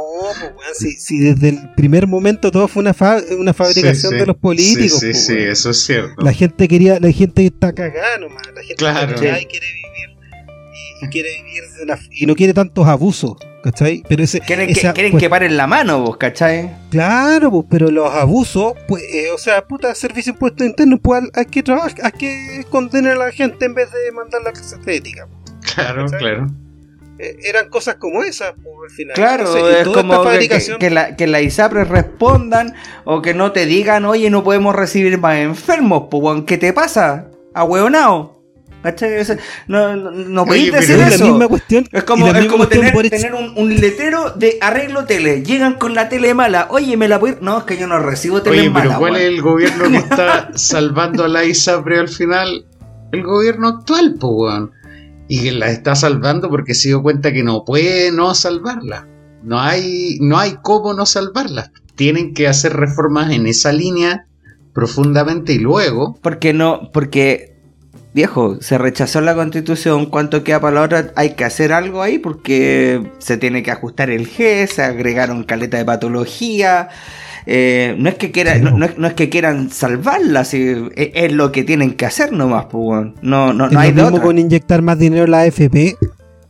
[0.56, 2.96] pues, si, desde el primer momento todo fue una,
[3.38, 5.00] una fabricación de los políticos.
[5.00, 6.22] Sí, sí, pues, eso es cierto.
[6.22, 9.16] La gente quería, la gente está cagada nomás, la gente claro.
[9.16, 10.18] quiere vivir
[11.02, 11.64] y, quiere vivir
[12.12, 13.38] y no quiere tantos abusos.
[13.62, 14.04] ¿Cachai?
[14.08, 16.72] Pero ese, quieren, que, quieren pues, que paren la mano, vos, ¿cachai?
[16.92, 21.44] Claro, pues, pero los abusos, pues, eh, o sea, puta, servicio impuesto interno, pues hay
[21.44, 25.28] que trabajar, hay que condenar a la gente en vez de mandar la clase ética.
[25.76, 26.48] Claro, claro.
[27.20, 29.14] Eh, eran cosas como esas, pues, al final.
[29.14, 30.24] Claro, es como
[30.80, 35.18] que, la, que la ISAPRES respondan o que no te digan, oye, no podemos recibir
[35.20, 37.28] más enfermos, pues, ¿qué te pasa?
[37.54, 38.40] ¿Ahueonao?
[39.68, 41.26] No, no, no decir eso.
[41.26, 45.44] La misma cuestión, es como, es como tener, tener un, un, letrero de arreglo tele.
[45.44, 46.68] Llegan con la tele mala.
[46.70, 48.86] Oye, ¿me la puedo No, es que yo no recibo tele Oye, mala.
[48.86, 52.66] pero ¿cuál es el gobierno que está salvando a la ISAPRE al final?
[53.12, 54.79] El gobierno actual, pues, weón
[55.30, 59.08] y que la está salvando porque se dio cuenta que no puede no salvarla.
[59.44, 61.72] No hay, no hay cómo no salvarla.
[61.96, 64.26] Tienen que hacer reformas en esa línea
[64.74, 66.18] profundamente y luego.
[66.22, 67.56] Porque no, porque
[68.14, 71.12] viejo, se rechazó la constitución, ¿cuánto queda para la hora?
[71.16, 75.78] Hay que hacer algo ahí porque se tiene que ajustar el G, se agregaron caleta
[75.78, 76.90] de patología,
[77.46, 82.06] eh, no, es que quieran, no, es, que quieran salvarla, es, lo que tienen que
[82.06, 85.42] hacer nomás, pues, no, no, no hay lo mismo con inyectar más dinero en la
[85.42, 85.98] AFP,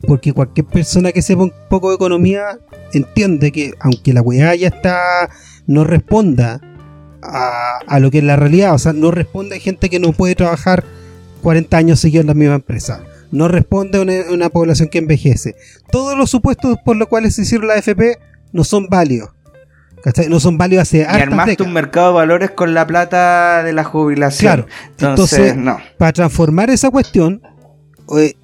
[0.07, 2.59] porque cualquier persona que sepa un poco de economía
[2.93, 5.29] entiende que aunque la weá ya está,
[5.67, 6.61] no responda
[7.21, 10.35] a, lo que es la realidad, o sea, no responde a gente que no puede
[10.35, 10.83] trabajar
[11.43, 15.55] 40 años seguidos en la misma empresa no responde a una, una, población que envejece.
[15.91, 18.17] Todos los supuestos por los cuales se hicieron la AFP
[18.51, 19.29] no son válidos.
[20.29, 23.83] No son válidos hace Y armaste un mercado de valores con la plata de la
[23.83, 24.65] jubilación.
[24.97, 25.11] Claro.
[25.11, 25.77] Entonces, no.
[25.97, 27.41] para transformar esa cuestión,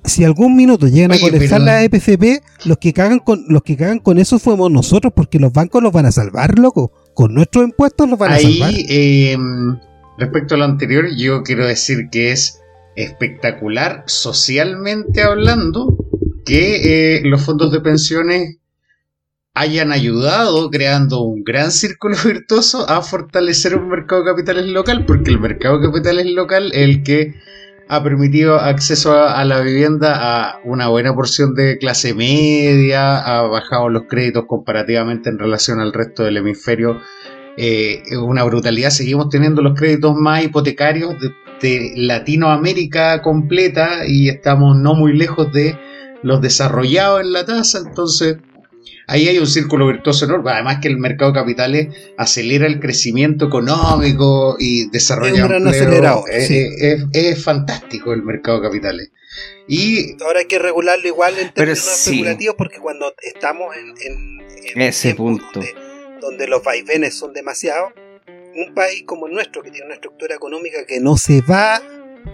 [0.03, 3.99] si algún minuto llegan a conectar la EPCP, los que cagan con los que cagan
[3.99, 6.91] con eso fuimos nosotros, porque los bancos los van a salvar, loco.
[7.14, 8.74] Con nuestros impuestos los van a salvar.
[8.76, 9.38] Eh,
[10.18, 12.62] respecto a lo anterior, yo quiero decir que es
[12.95, 15.97] espectacular socialmente hablando
[16.45, 18.58] que eh, los fondos de pensiones
[19.56, 25.32] hayan ayudado creando un gran círculo virtuoso a fortalecer un mercado de capitales local, porque
[25.32, 27.34] el mercado de capitales local es el que
[27.88, 33.89] ha permitido acceso a, la vivienda a una buena porción de clase media, ha bajado
[33.89, 36.99] los créditos comparativamente en relación al resto del hemisferio.
[37.58, 41.32] Eh, una brutalidad, seguimos teniendo los créditos más hipotecarios de,
[41.62, 45.78] de Latinoamérica completa y estamos no muy lejos de
[46.24, 48.38] los desarrollados en la tasa, entonces
[49.08, 50.51] ahí hay un círculo virtuoso enorme.
[50.51, 51.88] Además que el mercado de capitales
[52.18, 55.82] acelera el crecimiento económico y desarrolla Es un gran empleo.
[55.84, 56.60] acelerador, es, sí.
[56.80, 59.12] es- es fantástico el mercado de capitales.
[59.68, 62.10] Y Ahora hay que regularlo igual en términos sí.
[62.12, 64.41] especulativos porque cuando estamos en, en-
[64.76, 65.60] en Ese tiempos punto.
[65.60, 65.76] Donde,
[66.22, 67.91] donde los vaivenes son demasiados,
[68.56, 71.82] un país como el nuestro que tiene una estructura económica que no se va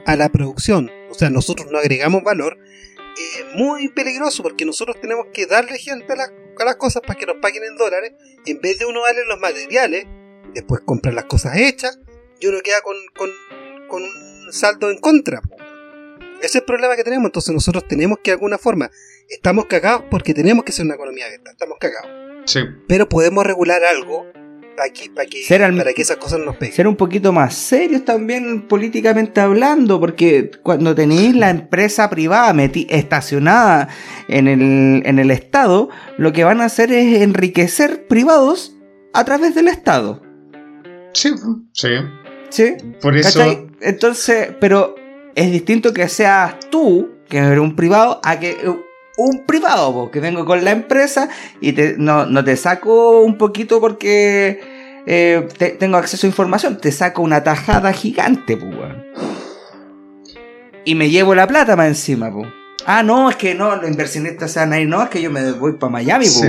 [0.06, 2.58] a la producción, o sea, nosotros no agregamos valor,
[2.98, 6.32] es muy peligroso porque nosotros tenemos que darle gente a las,
[6.66, 8.14] las cosas para que nos paguen en dólares,
[8.46, 10.06] en vez de uno darle los materiales,
[10.54, 12.00] después comprar las cosas hechas
[12.40, 13.30] y uno queda con, con,
[13.88, 15.42] con un saldo en contra.
[16.38, 18.90] Ese es el problema que tenemos, entonces nosotros tenemos que de alguna forma,
[19.30, 22.10] estamos cagados porque tenemos que ser una economía abierta, estamos cagados,
[22.46, 24.26] sí, pero podemos regular algo
[24.76, 26.76] para que, para que, Ser al- para que esas cosas nos peguen.
[26.76, 32.88] ser un poquito más serios también políticamente hablando, porque cuando tenéis la empresa privada meti-
[32.90, 33.90] estacionada
[34.28, 38.76] en el, en el Estado, lo que van a hacer es enriquecer privados
[39.14, 40.22] a través del Estado.
[41.14, 41.30] sí,
[41.74, 41.90] sí.
[42.50, 42.74] ¿Sí?
[43.02, 43.68] Por eso, ¿Cachai?
[43.80, 44.96] Entonces, pero
[45.36, 48.58] es distinto que seas tú, que eres un privado, a que
[49.18, 53.38] un privado, po, que vengo con la empresa y te, no, no te saco un
[53.38, 54.62] poquito porque
[55.06, 59.04] eh, te- tengo acceso a información, te saco una tajada gigante, weón.
[60.86, 62.44] Y me llevo la plata más encima, po.
[62.86, 65.30] Ah, no, es que no, los inversionistas se van a ir, no, es que yo
[65.30, 66.48] me voy para Miami, Sí.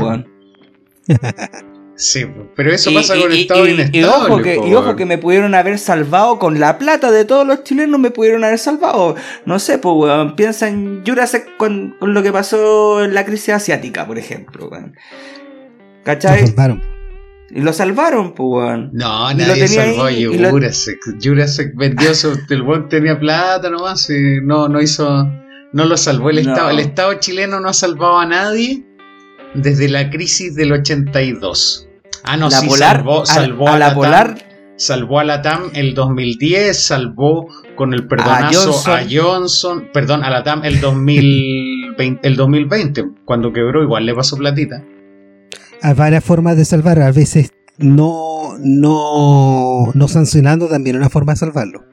[1.95, 2.26] sí,
[2.57, 3.99] pero eso Y- pasa con el Estado y- inestable.
[4.01, 7.47] y ojo, que, y ojo que me pudieron haber salvado con la plata de todos
[7.47, 9.14] los chilenos, me pudieron haber salvado.
[9.47, 10.34] No sé, pues, weón.
[10.36, 14.95] Piensa en Jurassic con, con lo que pasó en la crisis asiática, por ejemplo, weón.
[16.05, 16.47] ¿Cachai?
[16.47, 16.82] salvaron.
[17.55, 18.90] Y lo salvaron, pues, weón.
[18.93, 20.99] No, lo nadie tenía salvó ahí, a y lo- Jurassic.
[21.22, 22.38] Jurassic vendió su.
[22.49, 24.09] El buen tenía plata nomás.
[24.11, 25.26] Y no, no hizo.
[25.74, 26.53] No lo salvó el No.
[26.53, 26.70] Estado.
[26.70, 28.84] El Estado chileno no ha salvado a nadie
[29.55, 31.88] desde la crisis del 82.
[32.24, 34.46] Ah, no, la sí, polar, salvó, a- salvó a, a, la TAM, polar,
[34.76, 37.46] Salvó a la TAM el 2010, salvó
[37.76, 38.98] con el perdonazo Johnson.
[38.98, 44.36] a Johnson, perdón, a la TAM el 2020, el 2020, cuando quebró, igual le pasó
[44.36, 44.82] platita.
[45.82, 51.38] Hay varias formas de salvar, a veces no, no, no sancionando también una forma de
[51.38, 51.84] salvarlo.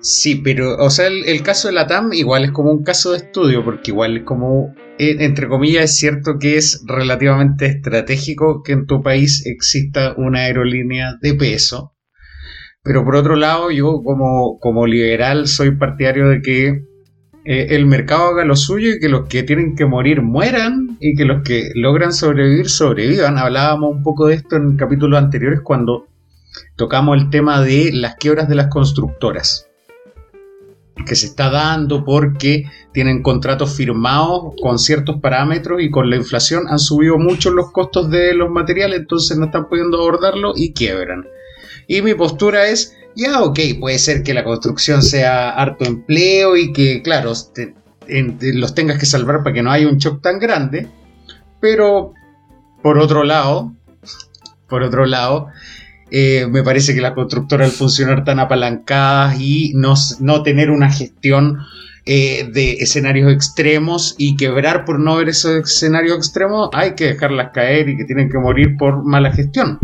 [0.00, 3.18] Sí, pero, o sea, el, caso de la TAM igual es como un caso de
[3.18, 8.72] estudio, porque igual es como, eh, entre comillas, es cierto que es relativamente estratégico que
[8.72, 11.94] en tu país exista una aerolínea de peso.
[12.82, 16.66] Pero por otro lado, yo como, como liberal soy partidario de que
[17.44, 21.16] eh, el mercado haga lo suyo y que los que tienen que morir mueran y
[21.16, 23.36] que los que logran sobrevivir sobrevivan.
[23.36, 26.06] Hablábamos un poco de esto en capítulos anteriores cuando
[26.76, 29.67] tocamos el tema de las quiebras de las constructoras
[31.06, 36.64] que se está dando porque tienen contratos firmados con ciertos parámetros y con la inflación
[36.68, 41.26] han subido mucho los costos de los materiales, entonces no están pudiendo abordarlo y quiebran.
[41.86, 46.72] Y mi postura es, ya ok, puede ser que la construcción sea harto empleo y
[46.72, 47.74] que, claro, te-
[48.06, 50.88] en- te- los tengas que salvar para que no haya un shock tan grande,
[51.60, 52.12] pero
[52.82, 53.72] por otro lado,
[54.68, 55.48] por otro lado,
[56.10, 60.90] eh, me parece que las constructoras al funcionar tan apalancadas y no, no tener una
[60.90, 61.58] gestión
[62.06, 67.50] eh, de escenarios extremos y quebrar por no ver esos escenarios extremos, hay que dejarlas
[67.52, 69.78] caer y que tienen que morir por mala gestión.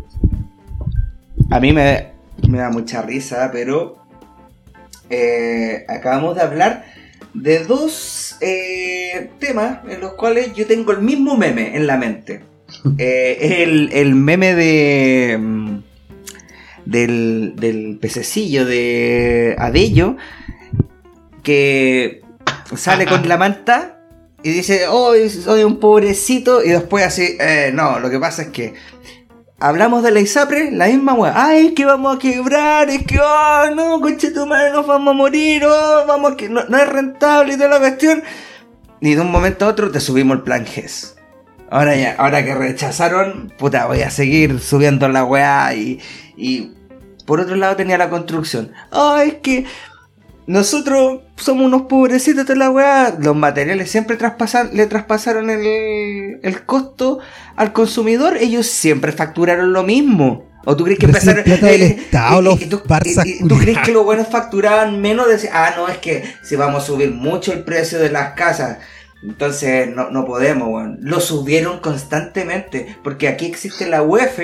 [1.51, 2.13] a mí me,
[2.49, 3.99] me da mucha risa, pero
[5.11, 6.85] eh, acabamos de hablar
[7.35, 12.43] de dos eh, temas en los cuales yo tengo el mismo meme en la mente.
[12.99, 15.79] Eh, el, el meme de mm,
[16.85, 20.17] del, del pececillo de Adello
[21.43, 22.23] que
[22.77, 24.01] sale con la manta
[24.43, 28.49] y dice, oh, soy un pobrecito y después así, eh, no, lo que pasa es
[28.49, 28.75] que
[29.59, 31.33] hablamos de la ISAPRE, la misma weá.
[31.35, 35.15] Ay, es que vamos a quebrar, es que, oh, no, coche tu madre, nos vamos
[35.15, 38.23] a morir, oh, vamos que no, no es rentable y toda la cuestión.
[39.01, 41.17] Y de un momento a otro te subimos el plan GES.
[41.71, 46.01] Ahora ya, ahora que rechazaron, puta, voy a seguir subiendo la weá y,
[46.37, 46.73] y
[47.27, 48.73] por otro lado tenía la construcción.
[48.91, 49.65] Ay, es que
[50.47, 53.17] nosotros somos unos pobrecitos de la weá.
[53.19, 57.21] Los materiales siempre traspasan, le traspasaron el, el costo
[57.57, 58.37] al consumidor.
[58.37, 60.51] Ellos siempre facturaron lo mismo.
[60.67, 63.57] ¿O tú crees que empezaron plata del eh, Estado, los tú, Barzas y- y tú
[63.59, 65.29] crees que los buenos facturaban menos?
[65.29, 68.79] De, ah, no, es que si vamos a subir mucho el precio de las casas.
[69.23, 70.99] Entonces no, no podemos, weón.
[71.01, 72.97] Lo subieron constantemente.
[73.03, 74.39] Porque aquí existe la UEF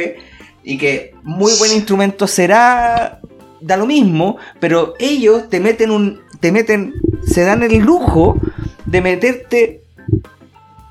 [0.63, 3.21] y que muy buen instrumento será.
[3.63, 6.21] Da lo mismo, pero ellos te meten un.
[6.41, 6.95] te meten.
[7.27, 8.41] se dan el lujo
[8.87, 9.85] de meterte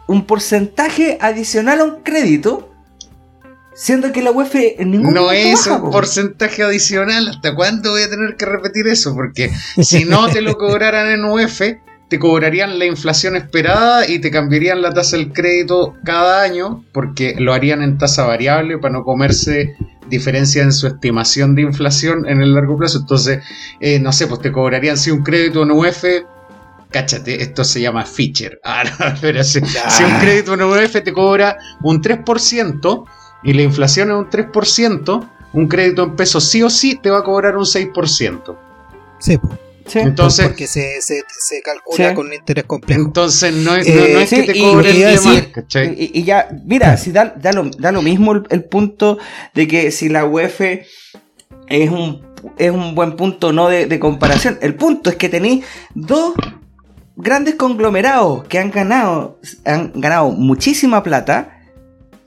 [0.08, 2.72] un porcentaje adicional a un crédito,
[3.76, 5.92] siendo que la UEF en ningún No es baja, un po.
[5.92, 7.28] porcentaje adicional.
[7.28, 9.14] ¿Hasta cuándo voy a tener que repetir eso?
[9.16, 9.52] Porque
[9.82, 11.62] si no te lo cobraran en UF,
[12.10, 17.36] te cobrarían la inflación esperada y te cambiarían la tasa del crédito cada año, porque
[17.38, 19.76] lo harían en tasa variable para no comerse
[20.10, 23.00] diferencia en su estimación de inflación en el largo plazo.
[23.00, 23.44] Entonces,
[23.80, 26.04] eh, no sé, pues te cobrarían si un crédito en UF.
[26.90, 28.58] Cáchate, esto se llama feature.
[28.64, 33.06] Ah, no, pero si, si un crédito en UF te cobra un 3%
[33.44, 37.20] y la inflación es un 3%, un crédito en pesos sí o sí te va
[37.20, 38.58] a cobrar un 6%.
[39.20, 39.69] Sí, po.
[39.90, 40.00] Sí.
[40.00, 42.16] Entonces, porque se, se, se calcula Sí.
[42.16, 43.02] con interés complejo.
[43.02, 45.28] entonces no es, Eh, no, no es sí, que te y- cobren y de así-
[45.28, 45.96] más, ¿cachai?
[45.98, 49.18] Y, y ya, mira, si da, da, lo, da lo mismo el, el punto
[49.54, 52.22] de que si la UEF es un,
[52.58, 54.58] es un buen punto no de, de comparación.
[54.62, 56.34] El punto es que tenéis dos
[57.16, 61.59] grandes conglomerados que han ganado, han ganado muchísima plata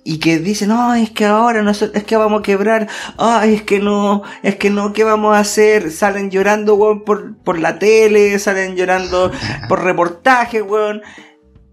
[0.05, 2.89] y que dicen, no, es que ahora no, es que vamos a quebrar,
[3.19, 5.91] ay, es que no, es que no, ¿qué vamos a hacer?
[5.93, 9.31] Salen llorando, weón, por, por la tele, salen llorando
[9.69, 11.03] por reportajes, weón.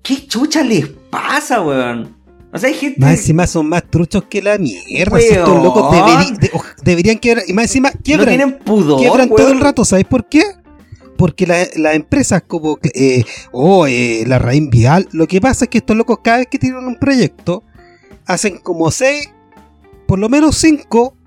[0.04, 2.16] ¿Qué chucha les pasa, weón?
[2.52, 3.00] O sea, hay gente...
[3.00, 5.20] Más encima son más truchos que la mierda.
[5.20, 7.44] estos locos deberi- de- oj- deberían quebrar.
[7.48, 8.28] Y más encima no quiebran.
[8.30, 9.86] tienen pudor, quiebran todo el rato.
[9.86, 10.44] ¿Sabes por qué?
[11.18, 15.70] Porque la- las empresas como eh, oh, eh, la Raín Vial, lo que pasa es
[15.70, 17.64] que estos locos cada vez que tienen un proyecto,
[18.30, 19.30] hacen como seis,
[20.08, 21.18] por lo menos cinco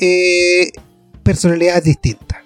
[0.00, 0.70] eh,
[1.22, 2.40] personalidades distintas.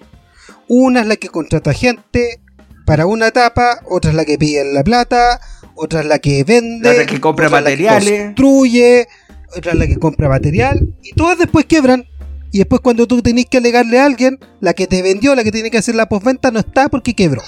[0.69, 2.41] Una es la que contrata gente
[2.87, 5.41] para una etapa, otra es la que pide la plata,
[5.75, 8.25] otra es la que vende, La otra que compra otra es la que materiales.
[8.25, 9.09] construye,
[9.57, 12.05] otra es la que compra material, y todas después quiebran.
[12.53, 15.53] Y después cuando tú tenés que alegarle a alguien, la que te vendió, la que
[15.53, 17.43] tiene que hacer la postventa, no está porque quebró.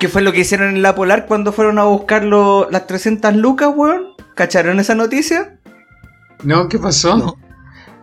[0.00, 3.36] ¿Qué fue lo que hicieron en la Polar cuando fueron a buscar lo- las 300
[3.36, 4.02] lucas, weón?
[4.34, 5.55] ¿Cacharon esa noticia?
[6.42, 6.68] ¿No?
[6.68, 7.16] ¿Qué pasó?
[7.16, 7.36] No.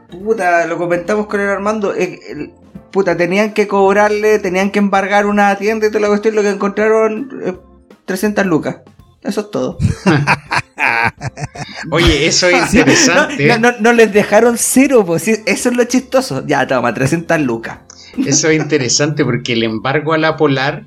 [0.10, 1.94] Puta, lo comentamos con el Armando.
[1.96, 2.52] eh,
[2.92, 6.36] puta, tenían que cobrarle, tenían que embargar una tienda y toda la cuestión.
[6.36, 7.58] Lo que encontraron, eh,
[8.06, 8.78] 300 lucas.
[9.22, 9.78] Eso es todo.
[11.92, 13.48] Oye, eso es interesante.
[13.48, 16.46] No, no, no, no les dejaron cero, pues eso es lo chistoso.
[16.46, 17.80] Ya, toma, 300 lucas.
[18.26, 20.86] Eso es interesante porque el embargo a la Polar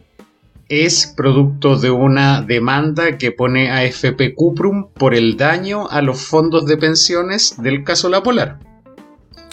[0.68, 6.20] es producto de una demanda que pone a FP Cuprum por el daño a los
[6.20, 8.58] fondos de pensiones del caso La Polar.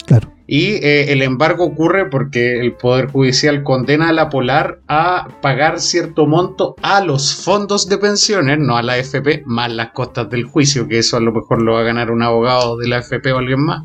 [0.05, 0.33] Claro.
[0.45, 5.79] Y eh, el embargo ocurre porque el Poder Judicial condena a la Polar a pagar
[5.79, 10.43] cierto monto a los fondos de pensiones, no a la FP, más las costas del
[10.43, 13.31] juicio, que eso a lo mejor lo va a ganar un abogado de la FP
[13.31, 13.83] o alguien más.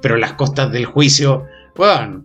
[0.00, 2.24] Pero las costas del juicio, bueno,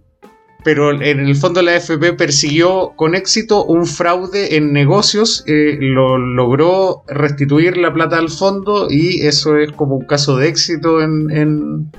[0.66, 6.18] pero en el fondo la FP persiguió con éxito un fraude en negocios, eh, lo
[6.18, 11.30] logró restituir la plata al fondo y eso es como un caso de éxito en,
[11.30, 11.92] en,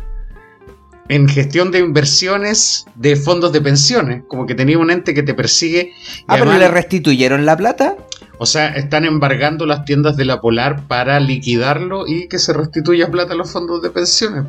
[1.08, 5.32] en gestión de inversiones de fondos de pensiones, como que tenía un ente que te
[5.32, 5.92] persigue.
[5.94, 7.96] y Ah, pero además- le restituyeron la plata.
[8.38, 13.10] o sea, están embargando las tiendas de la Polar para liquidarlo y que se restituya
[13.12, 14.44] plata a los fondos de pensiones.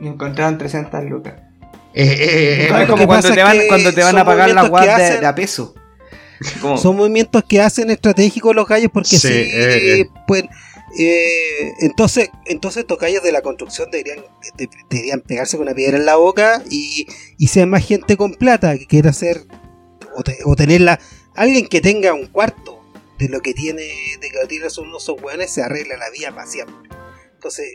[0.00, 1.34] Y encontraron 300 lucas.
[1.94, 4.62] Eh, eh, eh, es lo como cuando te, van, cuando te van a pagar la
[4.62, 5.74] movimientos guas de, a peso.
[6.76, 10.08] Son movimientos que hacen estratégicos los gallos porque Sí, eh, eh.
[10.26, 10.44] pues,
[10.98, 14.24] eh, entonces, entonces estos gallos de la construcción deberían,
[14.56, 17.06] de- deberían pegarse con una piedra en la boca y,
[17.38, 19.42] y ser más gente con plata que quiera hacer
[20.16, 20.98] o, te- o tenerla,
[21.36, 22.80] alguien que tenga un cuarto
[23.18, 23.82] de lo que tiene,
[24.20, 26.74] de que tiene son unos hueones se arregla la vida para siempre.
[27.34, 27.66] Entonces,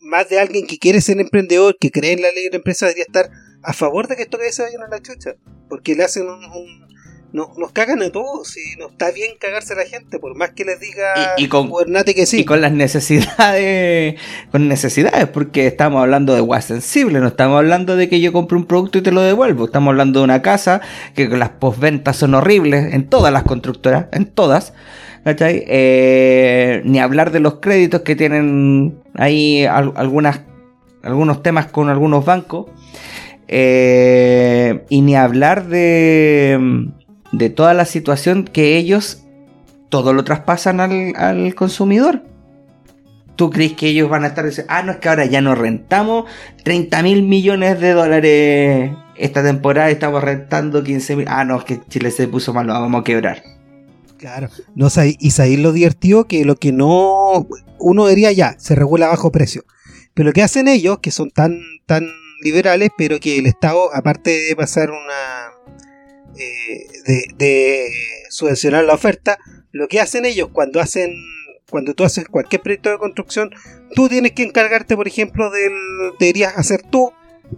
[0.00, 2.86] más de alguien que quiere ser emprendedor, que cree en la ley de la empresa,
[2.86, 3.30] debería estar
[3.62, 5.36] a favor de que estos gallos se vayan a la chucha.
[5.68, 6.89] Porque le hacen un, un-
[7.32, 10.50] no- nos cagan a todos y no está bien cagarse a la gente, por más
[10.50, 11.70] que les diga Y- y con-
[12.14, 12.40] que sí.
[12.40, 14.16] Y con las necesidades,
[14.50, 18.56] con necesidades, porque estamos hablando de guas sensible, no estamos hablando de que yo compre
[18.56, 20.80] un producto y te lo devuelvo, estamos hablando de una casa
[21.14, 24.72] que las postventas son horribles en todas las constructoras, en todas,
[25.24, 25.64] ¿cachai?
[25.68, 30.40] Eh, ni hablar de los créditos que tienen ahí al- algunas,
[31.02, 32.66] algunos temas con algunos bancos,
[33.52, 36.86] Eh, y ni hablar de,
[37.32, 39.24] de toda la situación que ellos
[39.88, 42.22] todo lo traspasan al, al consumidor.
[43.36, 45.54] ¿Tú crees que ellos van a estar diciendo, ah, no, es que ahora ya no
[45.54, 46.26] rentamos
[46.62, 51.80] 30 mil millones de dólares esta temporada, estamos rentando 15 mil, ah, no, es que
[51.88, 53.42] Chile se puso malo, vamos a quebrar.
[54.20, 54.50] Claro.
[54.74, 57.48] No, y sabéis lo divertido que lo que no.
[57.78, 59.64] Uno diría ya, se regula bajo precio.
[60.12, 62.06] Pero lo que hacen ellos, que son tan, tan
[62.42, 65.39] liberales, pero que el Estado, aparte de pasar una.
[67.06, 67.90] De, de
[68.28, 69.38] subvencionar la oferta,
[69.72, 71.14] lo que hacen ellos cuando hacen
[71.70, 73.50] cuando tú haces cualquier proyecto de construcción,
[73.94, 75.72] tú tienes que encargarte, por ejemplo, del.
[76.18, 77.12] Deberías hacer tú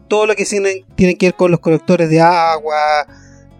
[0.08, 3.06] todo lo que tiene, tiene que ver con los colectores de agua.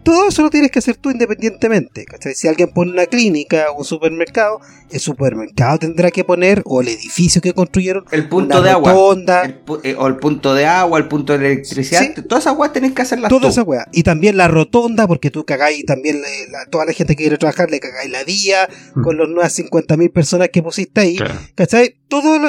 [0.05, 2.05] Todo eso lo tienes que hacer tú independientemente.
[2.05, 2.35] ¿cachai?
[2.35, 6.89] Si alguien pone una clínica o un supermercado, el supermercado tendrá que poner, o el
[6.89, 8.93] edificio que construyeron, El punto una de agua.
[8.93, 12.01] rotonda, El pu- eh, o el punto de agua, el punto de electricidad.
[12.01, 12.23] Sí.
[12.23, 13.49] Todas esas weas tenés que hacerlas toda tú.
[13.49, 13.87] esa weá.
[13.93, 17.39] Y también la rotonda, porque tú cagáis también le- la- toda la gente que quiere
[17.39, 19.03] trabajar, le cagáis la vía Mm.
[19.03, 21.17] con las nuevas 50.000 personas que pusiste ahí.
[21.17, 21.35] Claro.
[21.55, 21.95] ¿Cachai?
[22.09, 22.41] Todas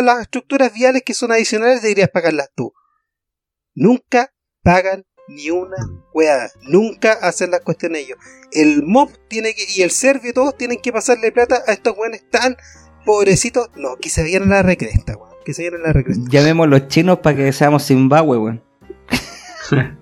[0.00, 2.72] las estructuras viales que son adicionales deberías pagarlas tú.
[3.74, 4.32] Nunca
[4.62, 5.76] pagan ni una
[6.12, 6.50] weá.
[6.62, 8.18] Nunca hacen las cuestiones ellos.
[8.52, 12.28] El MOB tiene que, y el Servio, todos tienen que pasarle plata a estos weones
[12.30, 12.56] tan
[13.04, 13.70] pobrecitos.
[13.76, 15.32] No, que se vayan a la recresta, weón.
[15.44, 16.24] Que se vayan a la recresta.
[16.28, 18.62] Llamemos los chinos para que seamos Zimbabue, weón.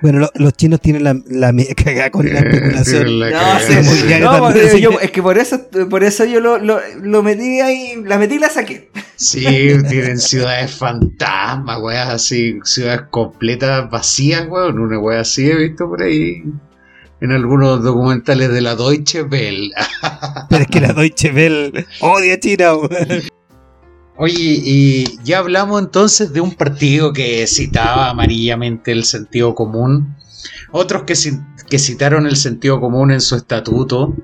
[0.00, 3.18] Bueno, lo- los chinos tienen la, la cagada con la especulación.
[3.20, 6.80] La No, sí, sí, porque yo- es que por eso, por eso yo lo, lo,
[7.02, 8.90] lo metí ahí, la metí y la saqué.
[9.16, 9.44] Sí,
[9.88, 14.78] tienen ciudades fantasmas, weas así, ciudades completas vacías, weón.
[14.78, 16.44] Una wea así he visto por ahí
[17.20, 19.72] en algunos documentales de la Deutsche Welle.
[20.48, 22.74] Pero es que la Deutsche Welle odia a China.
[22.76, 22.88] weón.
[24.20, 30.16] Oye, y ya hablamos entonces de un partido que citaba amarillamente el sentido común,
[30.72, 31.40] otros que, ci-
[31.70, 34.16] que citaron el sentido común en su estatuto,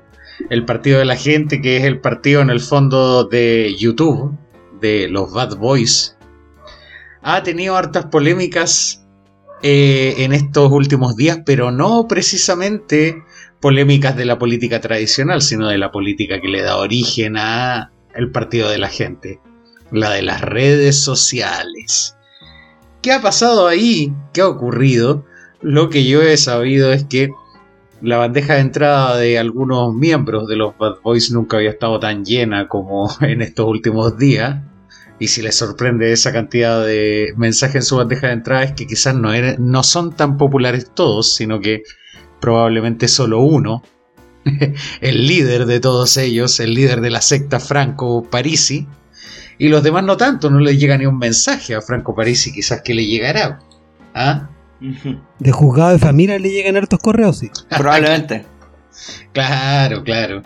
[0.49, 4.37] el partido de la gente, que es el partido en el fondo de YouTube,
[4.81, 6.17] de los Bad Boys,
[7.21, 9.01] ha tenido hartas polémicas
[9.63, 13.23] eh, en estos últimos días, pero no precisamente
[13.61, 18.29] polémicas de la política tradicional, sino de la política que le da origen a el
[18.31, 19.39] partido de la gente
[19.91, 22.15] la de las redes sociales.
[23.01, 24.13] ¿Qué ha pasado ahí?
[24.33, 25.25] ¿Qué ha ocurrido?
[25.61, 27.29] Lo que yo he sabido es que
[28.01, 32.25] la bandeja de entrada de algunos miembros de los Bad Boys nunca había estado tan
[32.25, 34.61] llena como en estos últimos días.
[35.17, 38.85] Y si les sorprende esa cantidad de mensajes en su bandeja de entrada es que
[38.85, 39.29] quizás no,
[39.59, 41.83] no son tan populares todos, sino que
[42.41, 43.81] probablemente solo uno,
[45.01, 48.87] el líder de todos ellos, el líder de la secta Franco Parisi,
[49.57, 52.81] y los demás no tanto, no les llega ni un mensaje a Franco Parisi, quizás
[52.81, 53.59] que le llegará.
[54.13, 54.49] ¿Ah?
[55.39, 57.49] De juzgado de familia le llegan hartos correos, sí.
[57.69, 58.45] Probablemente.
[59.33, 60.41] Claro, claro.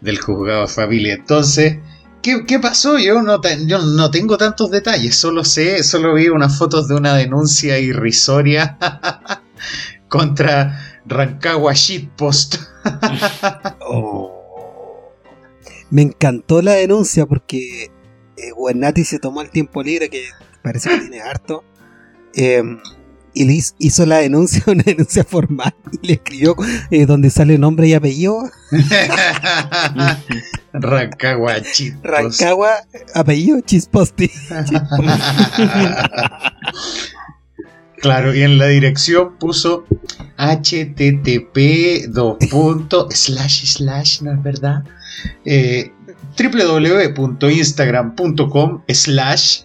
[0.00, 1.14] Del juzgado de familia.
[1.14, 1.78] Entonces,
[2.22, 2.98] ¿qué, qué pasó?
[2.98, 6.94] Yo no, te- yo no tengo tantos detalles, solo sé, solo vi unas fotos de
[6.94, 8.78] una denuncia irrisoria
[10.08, 12.56] contra Rancagua Shitpost.
[15.90, 17.90] Me encantó la denuncia porque
[18.48, 20.24] eh, se tomó el tiempo libre, que
[20.62, 21.64] parece que tiene harto,
[22.34, 22.62] eh,
[23.32, 26.56] y le hizo, la denuncia, una denuncia formal, y le escribió
[26.90, 28.50] eh, donde sale nombre y apellido,
[30.72, 32.04] Rancagua Shitpost.
[32.04, 32.70] Rancagua,
[33.14, 34.30] apellido Chisposti.
[38.00, 39.84] Claro, y en la dirección puso
[40.38, 44.84] http dos puntos, slash slash, ¿no es verdad?
[45.44, 45.92] Eh,
[46.36, 49.60] www.instagram.com slash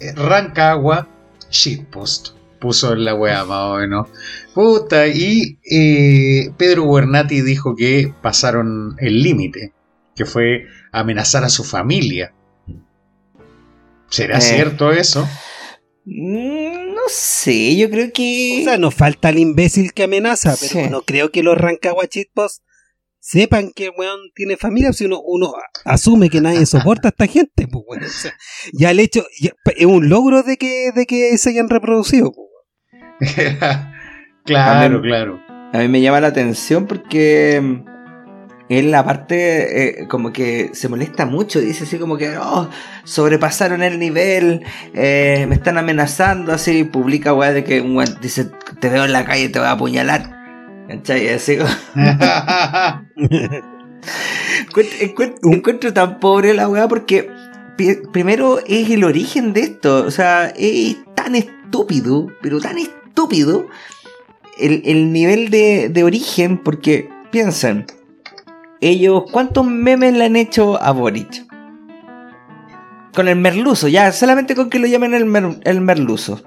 [0.00, 1.08] eh, rancagua
[1.50, 2.28] shitpost.
[2.60, 4.08] Puso en la wea más o menos.
[4.54, 9.74] Puta, y eh, Pedro Guernati dijo que pasaron el límite,
[10.16, 12.32] que fue amenazar a su familia.
[14.08, 14.40] ¿Será Eh.
[14.40, 15.28] cierto eso?
[16.06, 18.60] Mm, No sé, yo creo que.
[18.62, 20.90] O sea, nos falta el imbécil que amenaza, pero Sí.
[20.90, 22.62] no creo que los Rancagua Chispost
[23.24, 25.54] sepan que el weón tiene familia, si uno, uno
[25.86, 28.04] asume que nadie soporta a esta gente, pues weón.
[28.04, 28.34] O sea,
[28.74, 33.34] ya el hecho, ya- es un logro de que, de que se hayan reproducido, pues,
[33.38, 33.58] weón.
[34.44, 35.40] claro, claro.
[35.72, 37.84] A mí me llama la atención porque mm,
[38.68, 42.68] él la parte eh, como que se molesta mucho, dice así como que oh,
[43.04, 44.62] sobrepasaron el nivel,
[44.92, 48.50] eh, me están amenazando, así publica weá de que un weón dice
[48.80, 50.43] te veo en la calle te voy a apuñalar.
[50.88, 51.28] ¿Cachai?
[51.30, 51.70] Así como-
[54.60, 57.30] encuentro, encuentro- encuentro tan pobre la weá porque
[58.12, 63.66] primero es el origen de esto, o sea, es tan estúpido, pero tan estúpido
[64.58, 67.86] el, el nivel de, de origen, porque piensen,
[68.80, 71.44] ellos, ¿cuántos memes le han hecho a Boric?
[73.14, 76.42] Con el merluzo, ya, solamente con que lo llamen el, mer- el merluzo.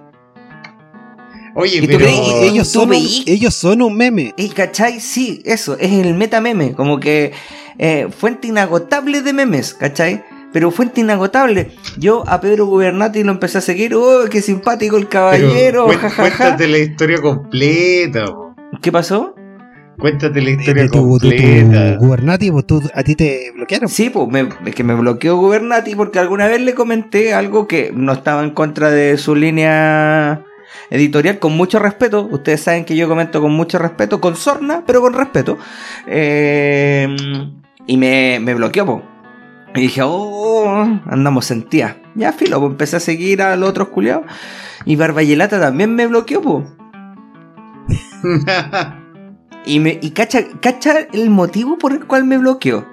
[1.59, 2.95] Oye, ¿Y tú pero crees ellos, son un,
[3.25, 4.31] ellos son un meme.
[4.37, 4.99] ¿Y cachai?
[4.99, 7.31] Sí, eso, es el meta meme, como que
[7.79, 10.23] eh, fuente inagotable de memes, ¿cachai?
[10.53, 11.71] Pero fuente inagotable.
[11.97, 15.97] Yo a Pedro Gubernati lo empecé a seguir, oh, qué simpático el pero caballero, cuen-
[15.97, 16.37] jajaja.
[16.37, 18.25] cuéntate la historia completa.
[18.81, 19.33] ¿Qué pasó?
[19.97, 21.97] Cuéntate la historia de tu, completa.
[21.97, 23.89] tu Gubernati, pues tú, a ti te bloquearon.
[23.89, 27.91] Sí, pues me, es que me bloqueó Gubernati porque alguna vez le comenté algo que
[27.95, 30.43] no estaba en contra de su línea
[30.89, 32.27] editorial, con mucho respeto.
[32.29, 35.57] Ustedes saben que yo comento con mucho respeto, con sorna, pero con respeto.
[36.07, 37.07] Eh,
[37.85, 39.03] y me, me bloqueó, po.
[39.75, 42.01] Y dije, oh, andamos sentía.
[42.15, 44.25] Ya, filo, pues empecé a seguir a los otros culiados.
[44.85, 46.65] Y Barbayelata también me bloqueó, pues.
[49.65, 52.87] Y, me, y cacha, cacha el motivo por el cual me bloqueó.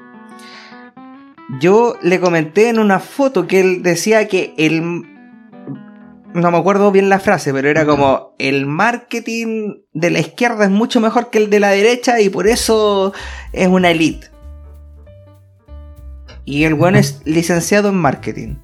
[1.61, 5.05] Yo le comenté en una foto que él decía que el...
[6.35, 10.70] No me acuerdo bien la frase, pero era como el marketing de la izquierda es
[10.70, 13.12] mucho mejor que el de la derecha y por eso
[13.53, 14.26] es una elite.
[16.45, 18.57] Y el bueno es licenciado en marketing,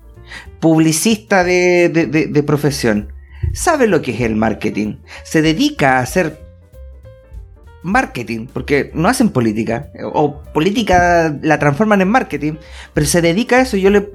[0.59, 3.13] publicista de, de- de- de profesión.
[3.55, 4.97] Sabe lo que es el marketing.
[5.23, 6.41] Se dedica a hacer
[7.83, 12.55] marketing, porque no hacen política, o política la transforman en marketing,
[12.93, 13.77] pero se dedica a eso.
[13.79, 14.11] Yo le,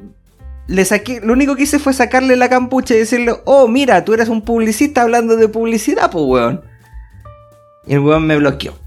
[0.67, 4.13] le saqué, lo único que hice fue sacarle la campucha y decirle, oh, mira, tú
[4.13, 6.63] eres un publicista hablando de publicidad, pues, weón.
[7.85, 8.77] Y el weón me bloqueó.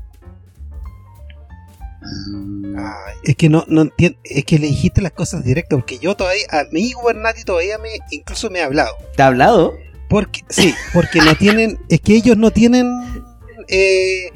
[3.23, 6.47] Es que no, no entiendo, es que le dijiste las cosas directas, porque yo todavía,
[6.51, 8.97] a mi Gubernati todavía me, incluso me ha hablado.
[9.17, 9.77] ¿Te ha hablado?
[10.09, 12.89] Porque, sí, porque no tienen, es que ellos no tienen,
[13.69, 14.31] eh,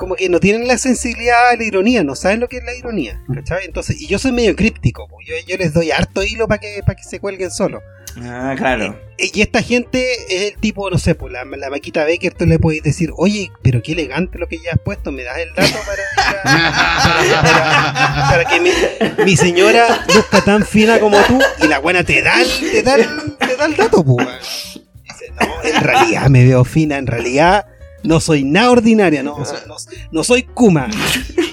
[0.00, 2.74] como que no tienen la sensibilidad a la ironía, no saben lo que es la
[2.74, 3.66] ironía, ¿cachai?
[3.66, 6.96] Entonces, y yo soy medio críptico, yo, yo les doy harto hilo para que, para
[6.96, 7.82] que se cuelguen solos.
[8.22, 8.98] Ah, claro.
[9.18, 12.58] Y esta gente es el tipo, no sé, pues la, la Maquita Baker, tú le
[12.58, 15.76] puedes decir, oye, pero qué elegante lo que ya has puesto, me das el dato
[15.86, 16.02] para,
[16.42, 18.70] para, para- para que mi,
[19.24, 22.96] mi señora luzca tan fina como tú, y la buena te da, el- te da,
[23.38, 24.26] te da el dato, pues.
[25.04, 27.66] Dice, no, en realidad me veo fina, en realidad
[28.02, 29.76] no soy nada ordinaria, no, so- no,
[30.10, 30.88] no soy Kuma.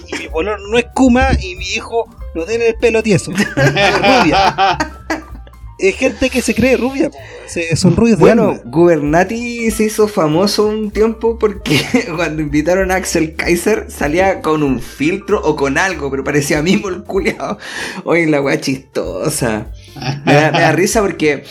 [0.10, 3.32] Y, y mi pololo no es Kuma, y mi hijo no tiene el pelo tieso,
[3.32, 3.48] es
[3.98, 4.78] rubia.
[5.80, 7.12] Es gente que se cree rubia,
[7.46, 8.62] se- son rubios de Bueno, alma.
[8.66, 11.80] Gubernati se hizo famoso un tiempo porque
[12.16, 16.90] cuando invitaron a Axel Kaiser salía con un filtro o con algo, pero parecía mismo
[16.90, 17.60] el culiao.
[18.06, 19.68] Oye, la weá chistosa.
[20.26, 21.44] Me da, me da risa porque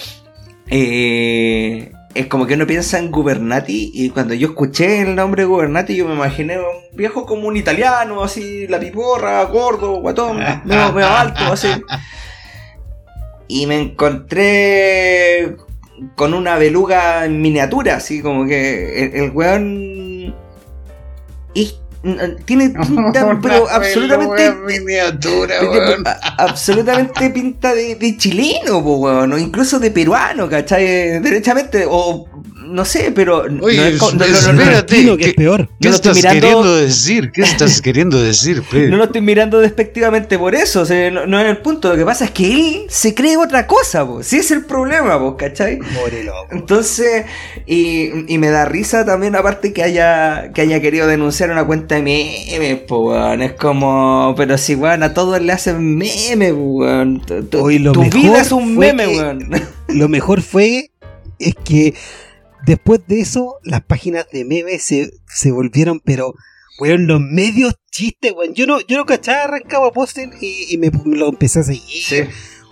[0.68, 5.46] eh, es como que uno piensa en Gubernati y cuando yo escuché el nombre de
[5.46, 10.92] Gubernati yo me imaginé un viejo como un italiano, así, la piporra, gordo, guatón, medio,
[10.92, 11.68] medio alto, así.
[13.48, 15.56] Y me encontré
[16.14, 20.34] con una beluga en miniatura, así como que el, el weón...
[22.44, 24.52] tiene pinta, pero absolutamente...
[24.66, 25.54] miniatura,
[26.04, 31.20] a- absolutamente pinta de, de chileno, po, weón, o incluso de peruano, ¿cachai?
[31.20, 32.26] Derechamente, o
[32.66, 33.44] no sé, pero.
[33.62, 35.68] Oye, no es co- no, no, no, no, espérate, que ¿qué- es peor.
[35.80, 37.30] ¿Qué no lo estoy estás mirando- queriendo decir?
[37.32, 38.88] ¿Qué estás queriendo decir, Fred?
[38.90, 41.88] no lo estoy mirando despectivamente por eso, o sea, no, no es el punto.
[41.90, 44.22] Lo que pasa es que él se cree otra cosa, po.
[44.22, 45.78] Sí es el problema, po, ¿cachai?
[45.78, 46.48] Pobre loco.
[46.50, 47.24] Entonces,
[47.66, 51.94] y, y me da risa también, aparte que haya, que haya querido denunciar una cuenta
[51.96, 53.42] de memes, po, weón.
[53.42, 57.20] Es como, pero si, weón, a todos le hacen memes, weón.
[57.24, 59.48] Tu, tu- Oye, lo tu mejor vida es un meme, que- weón.
[59.88, 60.90] Lo mejor fue
[61.38, 61.94] es que
[62.66, 66.34] después de eso las páginas de memes se, se volvieron, pero
[66.78, 68.54] weón, los medios chistes, weón.
[68.54, 72.02] Yo no, yo no cachaba arrancaba Postel y, y me, me lo empecé a seguir.
[72.02, 72.16] Sí.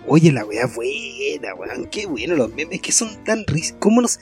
[0.07, 1.89] Oye, la weá buena, weón.
[1.89, 3.73] Qué bueno los memes que son tan ris.
[3.79, 4.19] ¿Cómo nos.?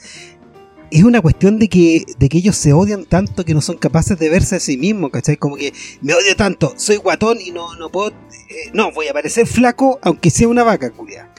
[0.90, 4.16] Es una cuestión de que, de que ellos se odian tanto que no son capaces
[4.16, 5.36] de verse a sí mismos, ¿cachai?
[5.36, 5.72] Como que
[6.02, 8.10] me odio tanto, soy guatón y no, no puedo.
[8.10, 11.32] eh, no, voy a parecer flaco aunque sea una vaca, culia.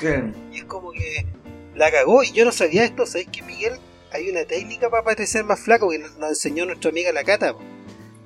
[0.51, 1.25] Y es como que
[1.73, 3.05] la cagó y yo no sabía esto.
[3.05, 3.73] ¿Sabes que Miguel?
[4.15, 7.51] Hay una técnica para parecer más flaco que nos enseñó nuestra amiga la Cata.
[7.51, 7.59] po.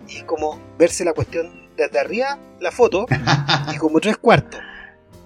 [0.07, 3.07] Y es como verse la cuestión desde arriba, la foto,
[3.74, 4.60] y como tres cuartos.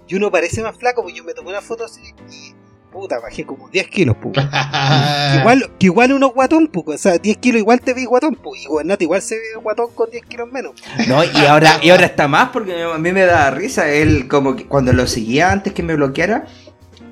[0.08, 2.00] Y uno parece más flaco, pues yo me tomé una foto así
[2.32, 2.54] y
[2.94, 4.38] puta, bajé como 10 kilos, pues.
[5.34, 6.88] Que igual, que igual uno guatón, pues.
[6.88, 8.64] O sea, 10 kilos igual te ves guatón, pues.
[8.64, 10.76] Y Guernate igual se ve guatón con 10 kilos menos.
[11.10, 13.90] No, y ahora, y ahora está más porque a mí me da risa.
[13.90, 16.46] Él, como que cuando lo seguía antes que me bloqueara,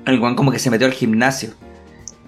[0.06, 1.52] el guan como que se metió al gimnasio.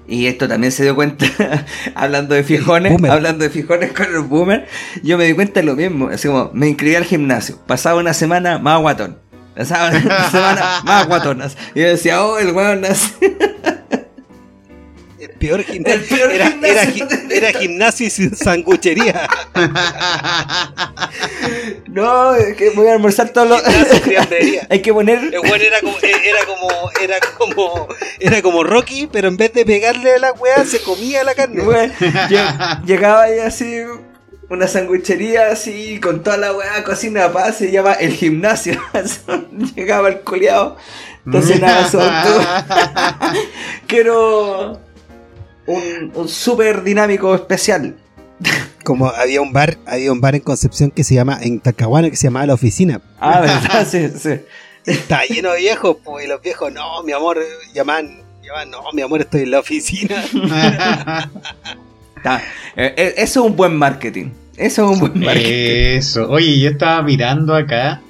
[0.06, 1.26] Y esto también se dio cuenta,
[1.94, 4.66] hablando de fijones, hablando de fijones con el boomer,
[5.02, 6.09] yo me di cuenta de lo mismo.
[6.09, 9.18] Así como, me inscribí al gimnasio, pasaba una semana más guatón.
[9.56, 11.56] Pasaba una semana más guatonas.
[11.74, 13.12] Y yo decía, oh, el weón así.
[15.47, 15.95] Peor gimnasio.
[16.01, 16.79] El peor era, gimnasio.
[16.81, 19.29] era gi- era gimnasio y sanguchería.
[21.89, 23.62] No, es que voy a almorzar todos los.
[24.71, 25.19] Hay que poner.
[25.33, 26.69] El weón era como, eh, era como,
[27.01, 27.89] era como,
[28.19, 31.62] era como Rocky, pero en vez de pegarle a la weá, se comía la carne.
[31.62, 33.83] Bueno, lle- llegaba ahí así
[34.49, 38.81] una sanguichería así, con toda la weá, cocina paz, se llama El Gimnasio.
[39.77, 40.77] Llegaba el coleado,
[41.25, 42.07] entonces nada, sobre
[43.87, 44.81] quiero
[45.66, 47.97] un, un súper dinámico especial.
[48.85, 52.16] Como había un bar, había un bar en Concepción que se llama, en Talcahuano, que
[52.16, 53.01] se llamaba La Oficina.
[53.19, 54.41] Ah, verdad, sí, sí.
[54.85, 57.39] Está lleno de viejos, pues, y los viejos, no, mi amor,
[57.73, 60.23] llaman, llaman, no, mi amor, estoy en la oficina.
[62.77, 64.31] Eh, eh, eso es un buen marketing.
[64.57, 65.99] Eso es un buen marketing.
[65.99, 66.28] Eso.
[66.31, 68.03] Oye, yo estaba mirando acá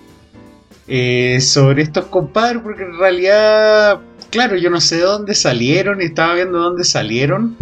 [0.86, 4.01] eh, sobre estos compadres, porque en realidad,
[4.35, 7.56] claro, yo no sé de dónde salieron y estaba viendo dónde salieron.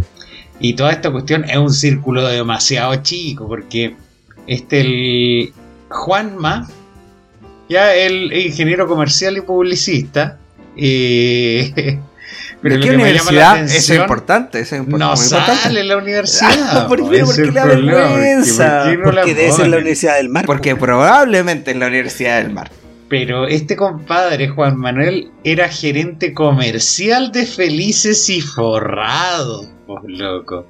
[0.58, 3.94] Y toda esta cuestión es un círculo demasiado chico, porque
[4.46, 5.52] este, el
[5.88, 6.68] Juanma,
[7.68, 10.38] ya el ingeniero comercial y publicista,
[10.76, 11.72] eh,
[12.62, 13.64] pero ¿De lo qué universidad?
[13.64, 15.60] Eso es importante, eso es impor- no importante.
[15.62, 16.50] sale en la universidad.
[16.52, 18.82] Ese ¿Por es qué le da porque vergüenza?
[18.84, 19.76] ¿por qué no la Porque debe ser la?
[19.78, 20.46] Universidad del Mar.
[20.46, 22.70] Porque probablemente en la Universidad del Mar.
[23.12, 30.66] Pero este compadre, Juan Manuel, era gerente comercial de Felices y Forrados, pues loco.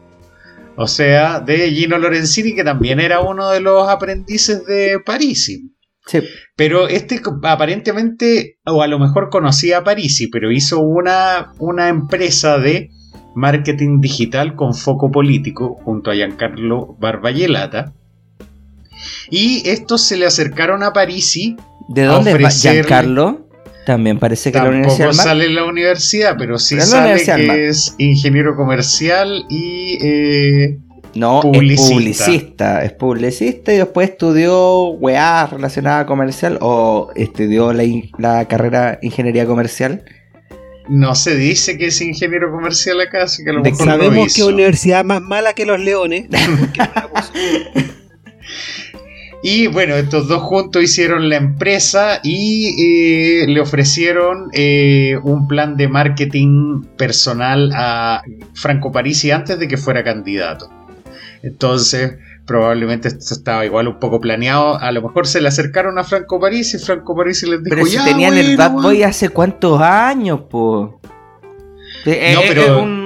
[0.75, 5.73] O sea, de Gino Lorenzini, que también era uno de los aprendices de Parisi.
[6.05, 6.19] Sí.
[6.57, 12.59] Pero este aparentemente, o a lo mejor conocía a Parisi, pero hizo una, una empresa
[12.59, 12.91] de
[13.37, 17.95] marketing digital con foco político junto a Giancarlo Barbayelata.
[19.31, 21.57] Y estos se le acercaron a Parisi
[21.89, 23.49] ¿De dónde va Giancarlo?
[23.85, 25.27] También parece que la Universidad Tampoco del Mar.
[25.27, 29.99] sale en la universidad, pero sí Pero la sale Universidad que es ingeniero comercial y
[30.01, 30.79] eh,
[31.15, 31.83] No, Publicista.
[31.85, 32.85] es publicista.
[32.85, 37.83] Es publicista y después estudió weá relacionada a comercial o estudió la,
[38.19, 40.05] la carrera ingeniería comercial.
[40.89, 44.33] no se dice que es ingeniero comercial acá, así que a lo mejor lo Sabemos
[44.35, 44.47] que hizo.
[44.49, 46.27] universidad más mala que los leones.
[49.45, 52.77] Y bueno, estos dos juntos hicieron la empresa y
[53.43, 58.23] eh, le ofrecieron eh, un plan de marketing personal a
[58.55, 60.71] Franco Parisi antes de que fuera candidato.
[61.43, 64.79] Entonces, probablemente esto estaba igual un poco planeado.
[64.79, 67.87] A lo mejor se le acercaron a Franco Parisi y Franco Parisi les dijo, Pero
[67.87, 68.83] si "Ya, tenían el Bad weón".
[68.85, 71.01] Boy hace cuántos años, po.
[72.07, 73.02] No, eh, pero- es un-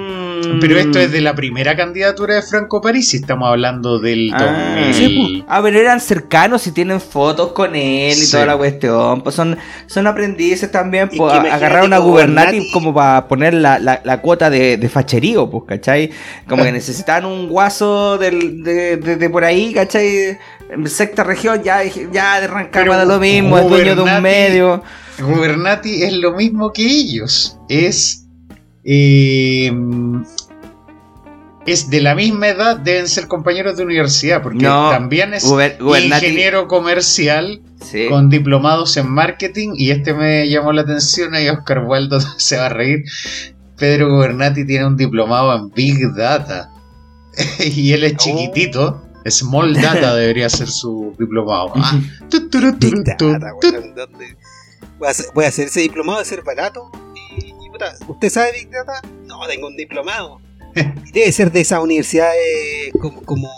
[0.60, 4.94] Pero esto es de la primera candidatura de Franco Parisi, estamos hablando del Ah, 2000.
[4.94, 5.46] sí, po.
[5.48, 8.32] Ah, pero eran cercanos y tienen fotos con él y Sí.
[8.32, 9.22] toda la cuestión.
[9.22, 9.56] Pues son,
[9.86, 11.08] son aprendices también.
[11.16, 15.64] Pues agarraron a Gubernati como para poner la, la- la cuota de, de facherío, pues,
[15.68, 16.10] ¿cachai?
[16.48, 20.38] Como que necesitaban un guaso del, de, de- de por ahí, ¿cachai?
[20.68, 24.22] En sexta región ya, ya de arrancar Pero de lo mismo, es dueño de un
[24.22, 24.82] medio.
[25.20, 27.56] Gubernati es lo mismo que ellos.
[27.68, 28.25] Es.
[28.86, 29.72] Eh,
[31.66, 36.68] es de la misma edad, deben ser compañeros de universidad, porque No, también es ingeniero
[36.68, 38.06] comercial Sí.
[38.08, 39.70] con diplomados en marketing.
[39.76, 43.04] Y este me llamó la atención, ahí Oscar Waldo se va a reír.
[43.76, 46.70] Pedro Gubernati tiene un diplomado en Big Data.
[47.58, 48.16] y él es Oh.
[48.18, 49.02] chiquitito.
[49.28, 51.72] Small Data debería ser su diplomado.
[51.74, 51.98] Ah,
[52.30, 54.36] Big tu, Data, tu, weón, ¿dónde?
[54.98, 56.90] Voy a, hacer, voy a hacer ese diplomado de ser barato.
[57.78, 59.02] Puta, ¿Usted sabe Big Data?
[59.26, 60.40] No, tengo un diplomado.
[61.06, 62.40] Y Debe ser de esas universidades
[63.00, 63.48] como, como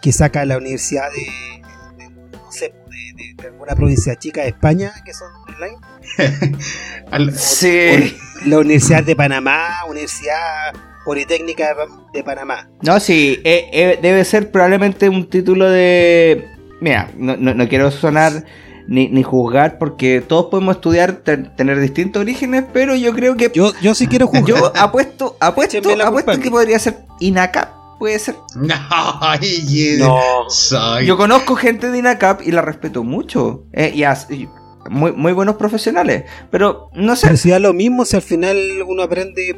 [0.00, 4.48] que saca la universidad de, de- no sé, de, de- de alguna provincia chica de
[4.48, 5.76] España que son online.
[7.10, 8.16] al- Sí.
[8.46, 10.72] La Universidad de Panamá, Universidad
[11.04, 11.74] Politécnica
[12.12, 12.70] de Panamá.
[12.82, 16.48] No, sí, eh, eh, debe ser probablemente un título de...
[16.80, 18.44] Mira, no, no- no quiero sonar
[18.88, 23.50] ni, ni juzgar porque todos podemos estudiar, te- tener distintos orígenes, pero yo creo que...
[23.54, 24.44] Yo, yo sí quiero jugar.
[24.46, 28.34] Yo apuesto, apuesto, apuesto que podría ser INACAP, puede ser.
[28.90, 29.38] Ay,
[29.68, 29.98] yeah.
[30.06, 30.20] No.
[30.48, 33.64] Soy- Yo conozco gente de INACAP y la respeto mucho.
[33.72, 34.48] eh, y as- y
[34.90, 36.24] muy, muy buenos profesionales.
[36.50, 37.26] Pero no sé.
[37.26, 38.56] Pero si da lo mismo, si al final
[38.86, 39.54] uno aprende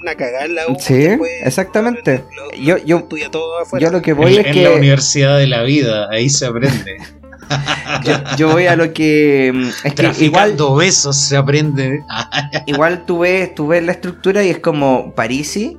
[0.00, 0.76] una cagada en la U.
[0.80, 1.08] Sí,
[1.44, 2.24] exactamente.
[2.34, 3.84] lo- lo- Yo- yo- estudia todo afuera.
[3.86, 6.96] Yo lo que voy en, es en la universidad de la vida, ahí se aprende.
[8.04, 9.52] Yo, yo voy a lo que...
[9.54, 10.56] mm, Es que igual...
[10.78, 12.02] Besos se aprende.
[12.66, 15.78] Igual tú ves, tú ves la estructura y es como Parisi,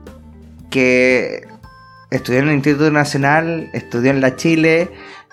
[0.70, 1.48] que
[2.12, 4.90] estudió en el Instituto Nacional, estudió en la Chile,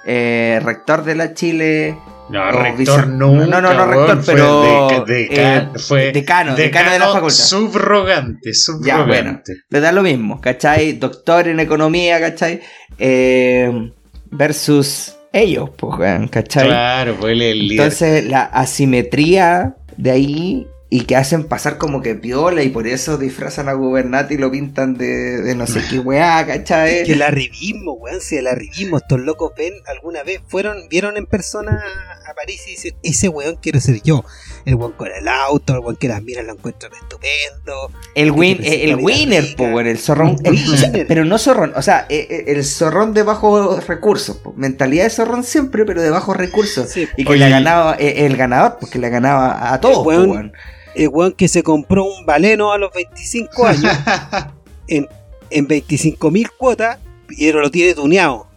[0.07, 1.97] eh, rector de la Chile.
[2.31, 3.47] No, rector nunca.
[3.47, 4.63] No, no, no, rector, fue pero.
[4.89, 7.35] deca- deca- eh, fue decano, decano de la facultad.
[7.37, 8.51] Subrogante,
[8.85, 9.13] Ya, bueno.
[9.13, 9.53] subrogante.
[9.69, 10.93] Le da lo mismo, ¿cachai?
[10.93, 12.61] Doctor en economía, ¿cachai?
[12.99, 13.91] Eh,
[14.31, 16.67] versus ellos, pues, weón, ¿cachai?
[16.67, 17.85] Claro, pues el líder.
[17.85, 23.17] Entonces, la asimetría de ahí y que hacen pasar como que piola y por eso
[23.17, 26.99] disfrazan a Gubernati y lo pintan de, de no sé qué weá, ¿cachai?
[26.99, 31.17] Es que el arribismo, weón, si el arribismo, estos locos ven, alguna vez fueron, vieron
[31.17, 31.81] en persona
[32.27, 34.25] a París y dicen, ese weón quiero ser yo.
[34.65, 37.91] El weón con el auto, el weón que las miras lo encuentran estupendo.
[38.15, 39.57] El, win, presenta el winner, rica.
[39.57, 40.37] po, weón, el zorrón.
[40.45, 41.07] El el- o sea, winner.
[41.07, 44.37] pero no zorrón, o sea, eh, eh, el zorrón de bajos recursos.
[44.37, 44.53] po.
[44.57, 46.89] Mentalidad de zorrón siempre, pero de bajos recursos.
[46.91, 47.39] Sí, Y que Oye.
[47.41, 50.31] le ha ganado eh, el ganador, porque le ganaba a todos, po, weón.
[50.31, 50.53] weón.
[50.95, 53.93] el weón que se compró un baleno a los 25 años
[54.89, 55.09] en,
[55.51, 58.49] en 25 mil cuotas, pero lo tiene tuneado.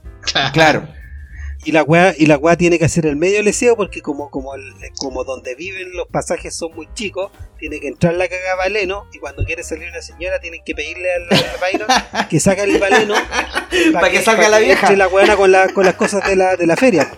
[0.53, 0.87] Claro.
[1.65, 4.53] Y la weá, y la weá tiene que hacer el medio leseo porque como, como,
[4.55, 9.05] el- como donde viven los pasajes son muy chicos, tiene que entrar la caga baleno
[9.13, 11.87] y cuando quiere salir una señora tienen que pedirle al, al Byron
[12.29, 13.13] que saque el baleno
[13.93, 14.81] Pa' que salga pa' la que vieja.
[14.87, 17.09] entre la weona con, la- con las cosas de la, de la feria.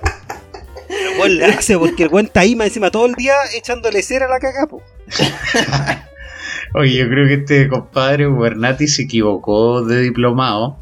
[0.88, 4.28] Pero el hace porque el weón está ahí más encima todo el día echándole cera
[4.28, 4.84] a la caga, po.
[6.76, 10.78] Oye, yo creo que este compadre Bernati se equivocó de diplomado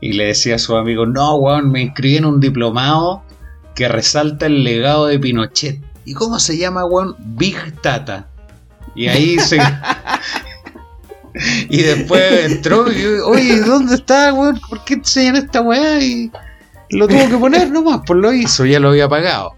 [0.00, 3.22] y le decía a su amigo, no, weón, me inscribí en un diplomado
[3.74, 5.80] que resalta el legado de Pinochet.
[6.04, 7.16] ¿Y cómo se llama, weón?
[7.18, 8.28] Big Tata.
[8.94, 9.58] Y ahí se...
[11.68, 14.60] y después entró y yo, oye, ¿dónde está, weón?
[14.68, 16.00] ¿Por qué enseñan esta weá?
[16.00, 16.30] Y
[16.90, 19.54] lo tuvo que poner nomás, pues lo hizo, ya lo había pagado.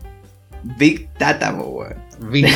[0.62, 1.95] Big Tata, weón.
[2.18, 2.46] Big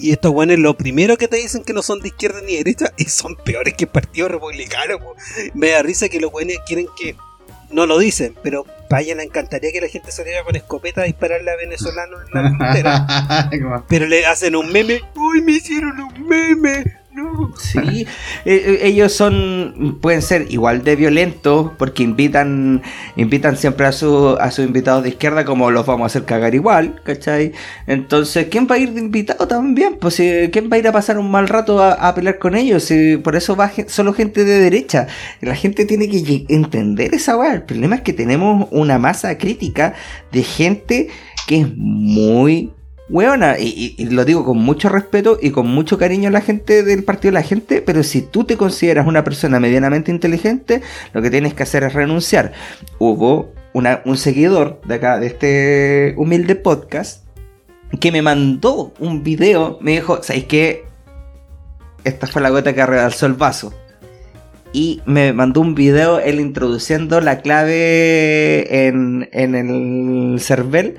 [0.00, 2.58] Y, estos weones lo primero que te dicen que no son de izquierda ni de
[2.58, 4.98] derecha y son peores que el Partido Republicano.
[4.98, 5.16] po.
[5.54, 7.16] Me da risa que los weones quieren que
[7.70, 11.50] no lo dicen, pero vaya, le encantaría que la gente saliera con escopeta a dispararle
[11.50, 13.84] a venezolanos en la frontera.
[13.88, 15.00] pero le hacen un meme.
[15.16, 17.03] ¡Uy, me hicieron un meme!
[17.14, 17.52] No.
[17.56, 18.06] Sí, eh,
[18.44, 22.82] eh, ellos son, pueden ser igual de violentos porque invitan,
[23.14, 26.56] invitan siempre a su, a sus invitados de izquierda como los vamos a hacer cagar
[26.56, 27.52] igual, ¿cachai?
[27.86, 29.96] Entonces, ¿quién va a ir de invitado también?
[30.00, 32.82] Pues, si- ¿quién va a ir a pasar un mal rato a, pelear con ellos?
[32.82, 35.06] Si por eso va solo gente de derecha.
[35.40, 37.54] La gente tiene que entender esa weá.
[37.54, 39.94] El problema es que tenemos una masa crítica
[40.32, 41.08] de gente
[41.46, 42.72] que es muy
[43.10, 47.04] Weona, y, lo digo con mucho respeto y con mucho cariño a la gente del
[47.04, 50.80] partido la gente, pero si tú te consideras una persona medianamente inteligente,
[51.12, 52.52] lo que tienes que hacer es renunciar.
[52.98, 57.26] Hubo un seguidor de acá, de este humilde podcast,
[58.00, 60.84] que me mandó un video, me dijo, ¿sabéis qué?
[62.04, 63.74] Esta fue la gota que rebalsó el vaso.
[64.72, 70.96] Y me mandó un video él introduciendo la clave en, en el CERVEL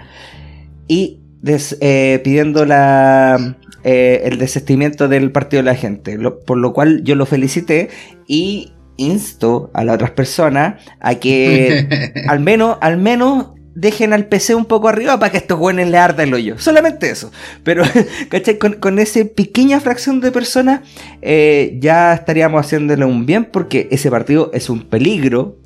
[0.87, 6.17] y des- eh, pidiendo la, eh, el desistimiento del partido de la gente.
[6.17, 7.89] Lo- por lo cual yo lo felicité
[8.27, 11.87] y insto a las otras personas a que
[12.27, 15.97] al menos, al menos dejen al PC un poco arriba para que estos buenos le
[15.97, 16.57] arda el hoyo.
[16.57, 17.31] Solamente eso.
[17.63, 17.83] Pero,
[18.29, 18.57] ¿cachai?
[18.57, 20.79] Con, con esa pequeña fracción de personas
[21.21, 25.57] eh, ya estaríamos haciéndole un bien porque ese partido es un peligro.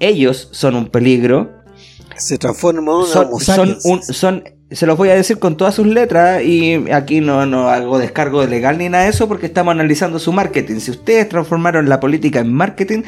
[0.00, 1.52] Ellos son un peligro.
[2.16, 5.74] Se transforma en una Son, son, un- son- se los voy a decir con todas
[5.74, 9.72] sus letras y aquí no, no hago descargo legal ni nada de eso porque estamos
[9.72, 10.80] analizando su marketing.
[10.80, 13.02] Si ustedes transformaron la política en marketing,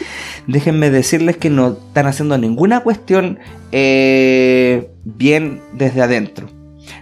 [0.47, 3.39] déjenme decirles que no están haciendo ninguna cuestión
[3.73, 6.49] eh, bien desde adentro.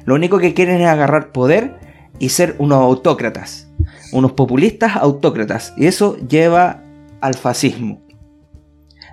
[0.06, 1.78] Lo único que quieren es agarrar poder
[2.18, 3.68] y ser unos autócratas,
[4.12, 5.74] unos populistas autócratas.
[5.76, 6.82] Y eso lleva
[7.20, 8.02] al fascismo.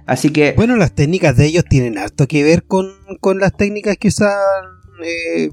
[0.06, 0.54] Así que...
[0.56, 4.30] Bueno, las técnicas de ellos tienen harto que ver con, con las técnicas que usan
[5.04, 5.52] eh, eh,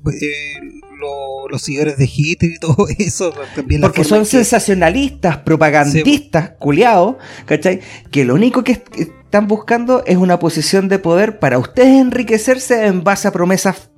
[0.99, 3.33] lo- los seguidores de Hitler y todo eso.
[3.55, 7.17] También Porque son que- sensacionalistas, propagandistas, culiados,
[7.47, 7.81] ¿cachai?
[8.11, 12.87] Que lo único que est- están buscando es una posición de poder para ustedes enriquecerse
[12.87, 13.91] en base a promesas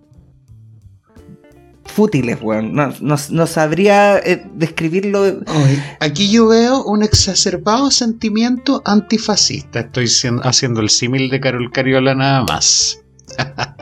[1.85, 2.73] fútiles, weón.
[2.75, 5.23] No, no- no sabría eh, describirlo.
[5.23, 9.81] Oye, Aquí yo veo un exacerbado sentimiento antifascista.
[9.81, 13.01] Estoy sien- haciendo el símil de Carol Cariola nada más.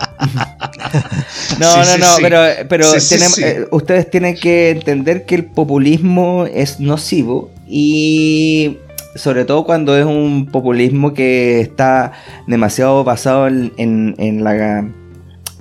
[1.59, 2.23] No, Sí, no, sí, no, sí.
[2.23, 3.43] pero, pero Sí, sí, tenemos- sí.
[3.45, 8.79] eh, ustedes tienen que entender que el populismo es nocivo y
[9.16, 12.12] sobre todo cuando es un populismo que está
[12.47, 14.79] demasiado basado en, en, en la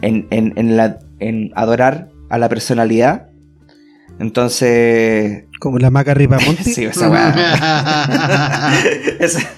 [0.01, 3.29] en, en- en la en adorar a la personalidad.
[4.19, 6.63] Entonces, Como la maca Ripamonti.
[6.73, 8.71] sí, esa weá.
[9.19, 9.49] Esa-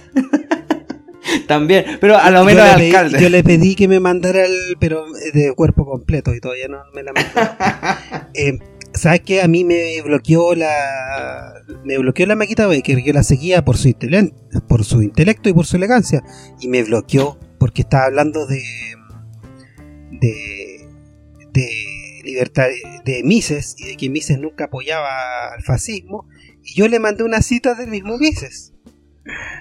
[1.49, 3.19] También, pero a lo Yo menos le pedí-.
[3.19, 5.03] Yo le pedí que me mandara el, pero
[5.33, 7.29] de cuerpo completo y todavía no me la mandó.
[8.35, 8.59] Eh,
[8.93, 9.41] ¿Sabes qué?
[9.41, 11.53] A mí me bloqueó la.
[11.83, 13.03] Me bloqueó la Maquita Baker.
[13.03, 14.33] Yo la seguía por su, intelen-
[14.67, 16.23] por su intelecto y por su elegancia.
[16.59, 18.61] Y me bloqueó porque estaba hablando de.
[20.11, 20.87] de.
[21.51, 21.69] de
[22.23, 22.67] libertad
[23.05, 26.27] de Mises y de que Mises nunca apoyaba al fascismo.
[26.63, 28.73] Y yo le mandé una cita del mismo Mises.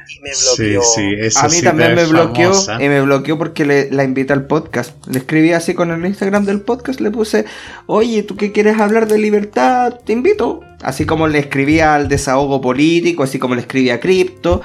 [0.09, 0.82] Y me bloqueó.
[0.82, 2.82] Sí, sí, A mí cita también me bloqueó famosa.
[2.82, 5.07] y me bloqueó porque le, la invité al podcast.
[5.07, 7.45] Le escribí así con el Instagram del podcast, le puse,
[7.86, 9.95] oye, ¿tú qué quieres hablar de libertad?
[10.05, 10.61] Te invito.
[10.82, 14.62] Así como le escribía al desahogo político, así como le escribía a Cripto.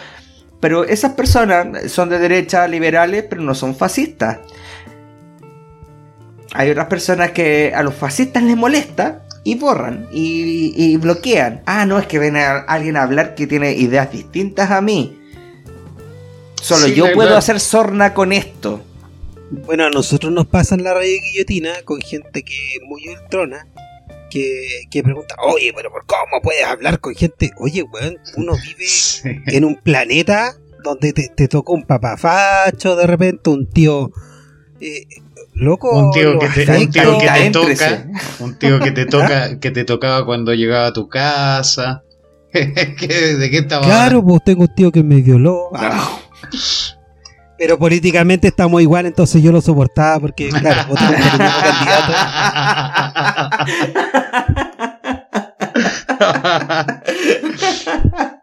[0.60, 4.40] Pero esas personas son de derecha, liberales, pero no son fascistas.
[6.54, 11.62] Hay otras personas que a los fascistas les molesta y borran y, y bloquean.
[11.66, 15.20] Ah, no, es que ven a alguien a hablar que tiene ideas distintas a mí.
[16.62, 18.82] Solo Sí, yo puedo hacer sorna con esto.
[19.66, 23.68] Bueno, a nosotros nos pasan la radio guillotina con gente que es muy ultrona.
[24.32, 27.52] Que, que pregunta, oye, pero ¿por ¿cómo puedes hablar con gente?
[27.60, 29.30] Oye, weón, uno vive Sí.
[29.46, 34.12] en un planeta donde te, te tocó un papafacho de repente, un tío
[34.82, 35.06] eh,
[35.54, 35.90] loco.
[35.92, 38.06] Un tío que te, un tío que te toca,
[38.40, 42.04] un tío que te toca, que te tocaba cuando llegaba a tu casa.
[42.52, 45.70] ¿Qué- ¿De qué estaba Claro, pues tengo un tío que me violó.
[45.76, 46.20] Ah,
[47.58, 52.14] Pero políticamente estamos igual, entonces yo lo soportaba porque, claro, voté por el mismo candidato.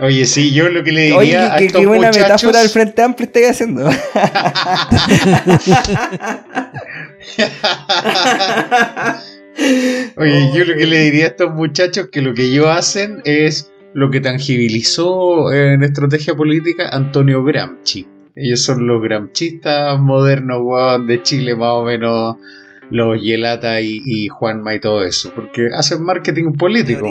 [0.00, 2.60] Oye, sí, yo lo que le diría Oye, a qué, estos qué buena muchachos, metáfora
[2.60, 3.86] del Frente Amplio estoy haciendo.
[10.16, 13.70] Oye, yo lo que le diría a estos muchachos que lo que ellos hacen es
[13.92, 18.06] lo que tangibilizó en estrategia política Antonio Gramsci.
[18.36, 22.36] Ellos son los gramchistas modernos weón, de Chile, más o menos
[22.90, 27.08] los Yelata y, y Juanma y todo eso, porque hacen marketing político.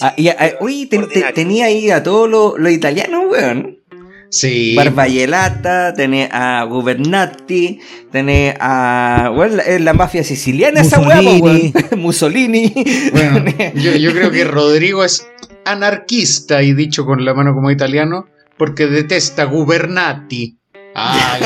[0.00, 3.78] Ah, y, ah, uy, te- tenía ahí a todos los los italianos, weón.
[4.30, 7.78] Sí, Barballelata, tenés a Gubernati,
[8.10, 9.30] tenés a.
[9.32, 11.72] Bueno, la, es la mafia siciliana, esa weá, po, Mussolini.
[11.72, 11.72] weón.
[12.00, 12.72] Mussolini.
[13.12, 13.44] bueno,
[13.76, 15.24] yo, yo creo que Rodrigo es
[15.64, 18.26] anarquista y dicho con la mano como italiano,
[18.56, 20.58] porque detesta Gubernati.
[20.96, 21.38] Ah,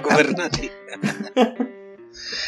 [0.02, 0.72] Gobernante.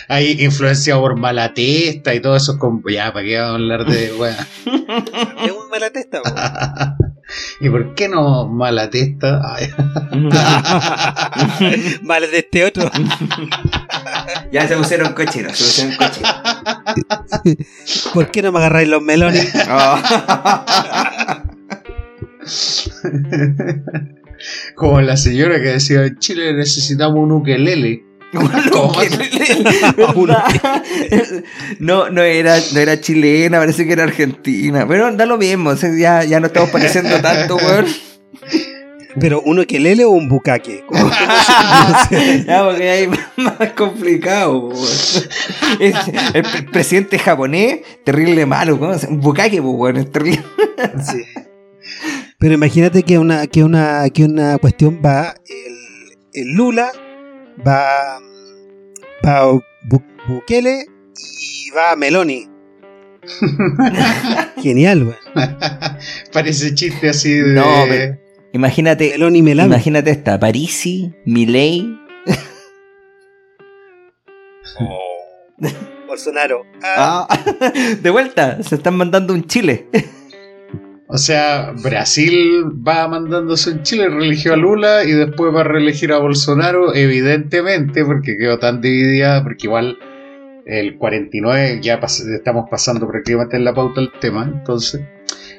[0.08, 2.58] Ahí influenciado por Malatesta y todo eso.
[2.58, 2.82] Con...
[2.90, 4.36] Ya, ¿para qué vamos a hablar de weá?
[5.44, 6.30] Es muy mala testa, po.
[7.60, 9.40] ¿Y por qué no Malatesta?
[12.02, 12.90] Vale de este otro.
[14.50, 16.34] ya se pusieron cocheros, se pusieron cocheros.
[18.12, 19.52] ¿Por qué no me agarráis los melones?
[19.70, 19.98] Oh.
[24.74, 28.09] Como la señora que decía, en Chile necesitamos un ukelele.
[31.78, 34.86] No, no era, no era chilena, parece que era argentina.
[34.86, 37.86] Pero da lo mismo, o sea, ya, ya no estamos pareciendo tanto, weón.
[39.18, 40.84] Pero uno que lele o un bucaque.
[40.86, 41.10] ¿Cómo-
[42.46, 44.70] Ya, porque ahí es más complicado,
[45.80, 45.92] El
[46.42, 48.98] pre- presidente japonés, terrible malo, weón.
[49.08, 50.44] Un bucaque, pues, weón, es terrible.
[51.04, 51.24] Sí.
[52.38, 56.90] Pero imagínate que una, que una, que una cuestión va, el, el Lula
[57.66, 58.18] va,
[59.24, 59.52] va
[59.88, 62.48] Bu- Bukele y va Meloni.
[64.62, 65.16] Genial, güey.
[66.32, 67.52] Parece chiste así de.
[67.52, 68.18] No, pero-
[68.52, 69.68] Imagínate, Meloni Melami.
[69.74, 71.96] imagínate esta, Parisi, Milei.
[76.08, 76.64] Bolsonaro.
[76.82, 77.72] Ah, Ah,
[78.02, 79.86] de vuelta, se están mandando un Chile.
[81.12, 86.12] O sea, Brasil va mandándose en Chile, religió a Lula y después va a reelegir
[86.12, 89.98] a Bolsonaro, evidentemente, porque quedó tan dividida, porque igual
[90.66, 95.00] el 49, ya estamos pasando prácticamente en la pauta del tema, entonces,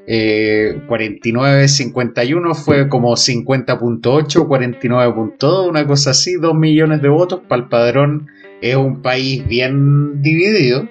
[0.07, 7.67] eh, 49-51 fue como 50.8, 49.2, una cosa así, 2 millones de votos, para el
[7.67, 8.27] padrón
[8.61, 10.87] es un país bien dividido.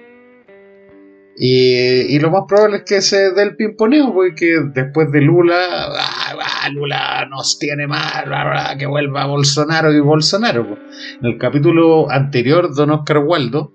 [1.42, 5.56] Y, y lo más probable es que se dé el pimponeo, porque después de Lula,
[5.98, 10.68] ah, ah, Lula nos tiene mal, bla, que vuelva Bolsonaro y Bolsonaro.
[10.68, 10.78] po.
[11.22, 13.72] En el capítulo anterior, Don Oscar Waldo,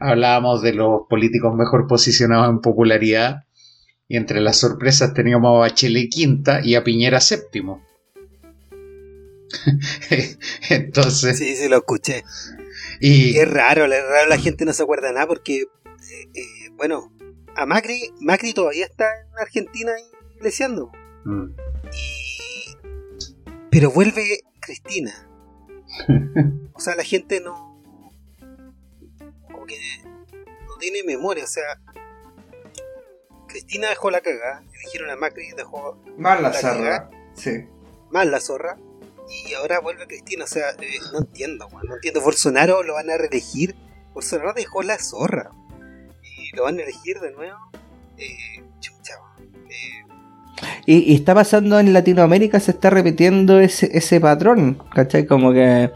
[0.00, 3.42] hablábamos de los políticos mejor posicionados en popularidad,
[4.08, 7.84] y entre las sorpresas teníamos a Bachelet quinta y a Piñera séptimo.
[10.70, 12.24] Entonces, sí, sí, lo escuché.
[12.98, 15.66] y Es raro, es raro, la gente no se acuerda de nada porque, eh,
[16.34, 17.12] eh, bueno,
[17.56, 19.92] a Macri, Macri todavía está en Argentina
[20.36, 20.90] iglesiando.
[21.24, 21.46] Mm.
[21.92, 22.76] Y-
[23.70, 25.12] Pero vuelve Cristina.
[26.76, 27.78] O sea, la gente no.
[29.52, 29.78] Como que
[30.66, 31.44] no tiene memoria.
[31.44, 31.62] O sea,
[33.46, 34.64] Cristina dejó la cagada.
[34.80, 37.10] Eligieron a Macri, dejó Más la zorra.
[37.34, 37.66] Sí.
[38.10, 38.76] mal la zorra.
[39.28, 40.44] y ahora vuelve Cristina.
[40.44, 41.68] O sea, eh, no entiendo.
[41.84, 42.20] No entiendo.
[42.20, 43.76] Bolsonaro lo van a reelegir.
[44.12, 45.52] Bolsonaro dejó la zorra.
[46.56, 47.56] Lo van a elegir de nuevo.
[48.18, 49.14] Eh, chucha.
[49.68, 50.04] Eh,
[50.86, 55.26] Y, y está pasando en Latinoamérica, se está repitiendo ese, ese patrón, ¿cachai?
[55.26, 55.90] Como que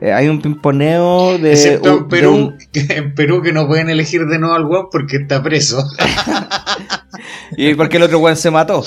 [0.00, 1.52] eh, hay un pimponeo de...
[1.52, 2.58] Excepto en Perú, un-
[2.90, 5.84] en Perú que no pueden elegir de nuevo al weón porque está preso.
[7.56, 8.82] y porque el otro weón se mató.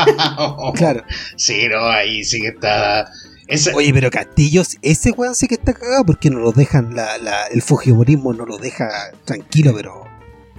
[0.74, 1.02] claro.
[1.36, 3.10] Sí, no, ahí sí que está.
[3.46, 7.18] Esa- Oye, pero Castillos, ese weón sí que está cagado porque no lo dejan, la,
[7.18, 8.88] la- el fujimorismo no lo deja
[9.24, 10.04] tranquilo, pero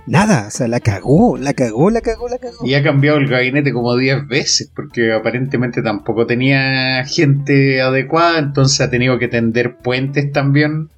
[0.09, 2.65] nada, o sea, la cagó, la cagó, la cagó, la cagó.
[2.65, 8.81] Y ha cambiado el gabinete como 10 veces, porque aparentemente tampoco tenía gente adecuada, entonces
[8.81, 10.89] ha tenido que tender puentes también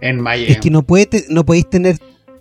[0.00, 0.46] en Maya.
[0.46, 1.96] Es que no, puede te- no podéis tener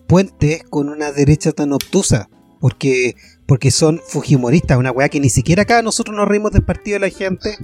[0.07, 3.15] puentes con una derecha tan obtusa, porque,
[3.45, 7.07] porque son fujimoristas, una weá que ni siquiera acá nosotros nos reímos del partido de
[7.09, 7.55] la gente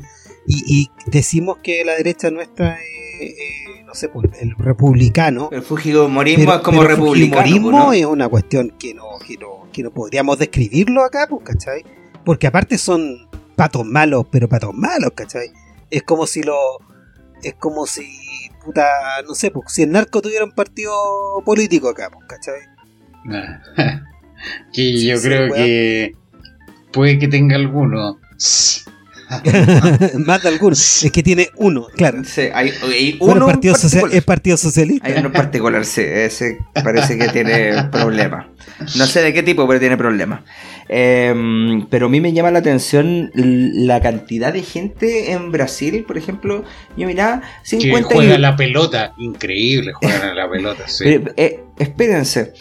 [0.47, 5.49] y, y decimos que la derecha nuestra es, eh, no sé, pues, el republicano.
[5.51, 7.41] El fujimorismo Pero, es como pero republicano.
[7.41, 7.93] fujimorismo ¿no?
[7.93, 11.83] es una cuestión que no, que no, que no podríamos describirlo acá, pues, ¿cachai?
[12.25, 15.51] Porque aparte son patos malos, pero patos malos, ¿cachai?
[15.89, 16.55] Es como si lo.
[17.43, 18.05] Es como si.
[18.63, 18.85] Puta,
[19.27, 20.93] no sé, pues, si el narco tuviera un partido
[21.45, 22.61] político acá, pues, ¿cachai?
[24.73, 25.53] que Sí, yo sí, creo weón.
[25.53, 26.15] que
[26.91, 28.19] puede que tenga alguno.
[30.25, 31.03] Más de algunos.
[31.03, 32.23] Es que tiene uno, claro.
[32.23, 32.71] Sí, hay,
[33.19, 35.07] uno partido social, es Partido Socialista.
[35.07, 38.47] Hay uno en particular, sí, ese parece que tiene problemas.
[38.95, 40.41] No sé de qué tipo, pero tiene problemas.
[40.89, 41.33] Eh,
[41.89, 46.63] pero a mí me llama la atención la cantidad de gente en Brasil, por ejemplo.
[46.97, 49.13] Yo miraba, Que 50 y- juega la pelota.
[49.17, 51.03] Increíble, juegan a la pelota, sí.
[51.05, 52.53] Pero, eh, espérense,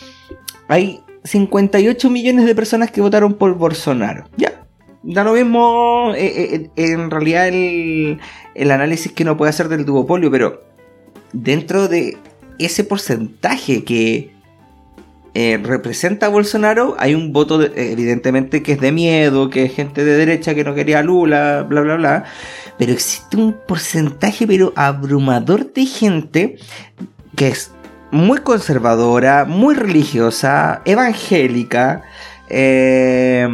[0.68, 4.24] hay 58 millones de personas que votaron por Bolsonaro.
[4.36, 4.61] Ya,
[5.02, 8.18] da lo mismo eh, eh, en realidad el,
[8.54, 10.62] el análisis que uno puede hacer del duopolio, pero
[11.32, 12.16] dentro de
[12.58, 14.30] ese porcentaje que
[15.34, 19.64] eh, representa a Bolsonaro, hay un voto de- eh, evidentemente que es de miedo, que
[19.64, 22.24] es gente de derecha que no quería a Lula, bla, bla, bla.
[22.78, 26.56] Pero existe un porcentaje, pero abrumador de gente
[27.34, 27.72] que es
[28.10, 32.02] muy conservadora, muy religiosa, evangélica,
[32.50, 33.48] eh,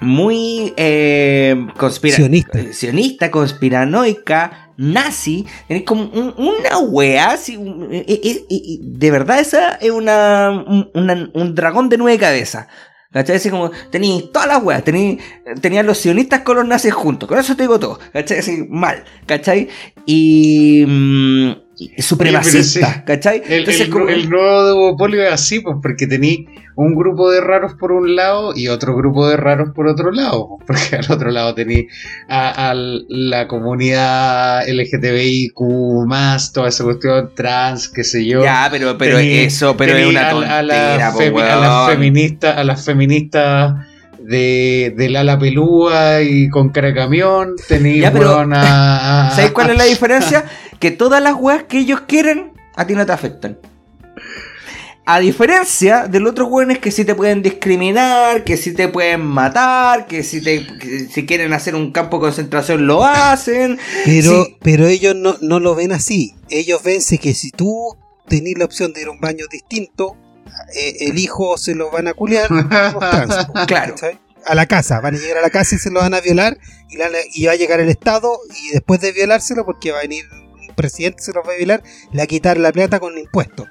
[0.00, 2.58] muy eh, conspira- Sionista.
[2.58, 7.54] eh, sionista, conspiranoica, nazi, es como un- una weá, así,
[7.90, 8.04] eh,
[8.48, 12.66] eh, de verdad esa es una, un, una- un dragón de nueve cabezas.
[13.12, 13.36] ¿Cachai?
[13.36, 15.20] Así como, tenéis todas las weas, tenéis,
[15.60, 18.38] tenían los sionistas con los nazis juntos, con eso te digo todo, ¿cachai?
[18.38, 19.66] Así, mal, ¿cachai?
[20.06, 23.00] Y, mm, y supremacista, sí.
[23.06, 23.42] ¿cachai?
[23.46, 26.46] El, Entonces, el- como- el nuevo duopolio es así, pues, porque tení
[26.76, 30.58] un grupo de raros por un lado y otro grupo de raros por otro lado.
[30.66, 31.86] pues, Porque al otro lado tení
[32.28, 35.54] a, a la comunidad LGTBIQ,
[36.54, 38.42] toda esa cuestión trans, qué sé yo.
[38.42, 41.90] ya, pero, pero Tení- eso, pero es una tontera, a, la po, femi- a las
[41.90, 43.74] feministas, a las feministas
[44.30, 49.50] de, del ala pelúa y con cara de camión, tení Ya, pero- weón, a- ¿Sabes
[49.50, 50.44] cuál es la diferencia?
[50.80, 53.58] Que todas las weas que ellos quieren, a ti no te afectan.
[55.04, 59.22] A diferencia de los otros weones que sí te pueden discriminar, que sí te pueden
[59.22, 63.78] matar, que si te que si quieren hacer un campo de concentración lo hacen.
[64.04, 64.56] Pero, Sí.
[64.62, 66.34] pero ellos no, no lo ven así.
[66.48, 67.96] Ellos ven si que si tú
[68.28, 70.16] tenés la opción de ir a un baño distinto,
[71.00, 73.94] el hijo se lo van a culiar los trans, Claro.
[74.46, 76.56] A la casa, van a llegar a la casa y se lo van a violar
[76.88, 80.02] y, la- y va a llegar el Estado y después de violárselo, porque va a
[80.02, 83.18] venir un presidente, se lo va a violar, le va a quitar la plata con
[83.18, 83.66] impuestos.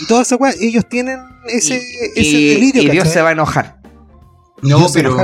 [0.00, 2.82] Y toda esa weá, ellos tienen ese, y, ese y- delirio.
[2.84, 3.80] y Dios se va a enojar.
[4.62, 5.14] No, Dios pero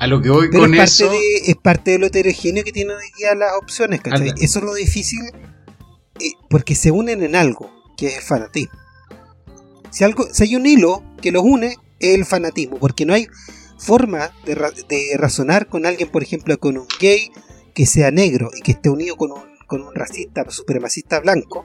[0.00, 1.10] a lo que voy Pero con es parte, eso.
[1.12, 4.30] de, es parte de lo heterogéneo que tienen hoy día las opciones, ¿cachai?
[4.30, 4.42] Anda.
[4.44, 5.20] Eso es lo difícil,
[6.18, 8.72] eh, porque se unen en algo, que es el fanatismo.
[9.90, 13.26] Si, algo, si hay un hilo que los une, es el fanatismo, porque no hay
[13.78, 17.30] forma de, ra- de razonar con alguien, por ejemplo, con un gay
[17.74, 21.64] que sea negro y que esté unido con un, con un racista, supremacista blanco.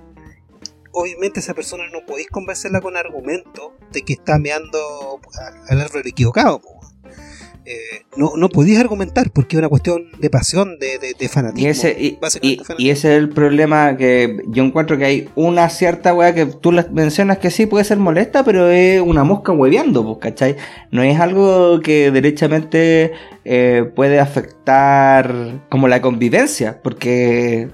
[0.91, 5.19] Obviamente esa persona no podéis convencerla con argumentos de que está meando
[5.68, 6.61] al, árbol equivocado.
[7.66, 11.68] Eh, no, no podéis argumentar porque es una cuestión de pasión, de, de, de fanatismo.
[11.68, 12.18] Y ese, y, y-
[12.58, 12.76] fanatismo.
[12.78, 16.72] y ese es el problema que yo encuentro que hay una cierta weá que tú
[16.72, 20.56] las mencionas que sí puede ser molesta, pero es una mosca hueveando, pues, ¿cachai?
[20.92, 23.14] No es algo que derechamente
[23.46, 25.34] eh, puede afectar
[25.70, 27.70] como la convivencia, porque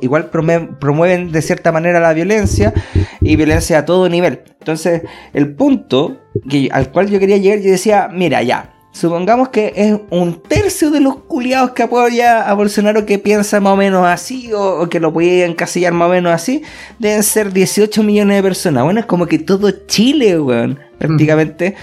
[0.00, 2.72] igual, promueven de cierta manera la violencia
[3.20, 4.42] y violencia a todo nivel.
[4.60, 5.02] Entonces,
[5.32, 9.98] el punto que, al cual yo quería llegar, yo decía, mira, ya, supongamos que es
[10.10, 14.52] un tercio de los culiados que apoya a Bolsonaro que piensa más o menos así
[14.52, 16.62] o, o que lo puede encasillar más o menos así,
[17.00, 18.84] deben ser 18 millones de personas.
[18.84, 21.74] Bueno, es como que todo Chile, weón, prácticamente.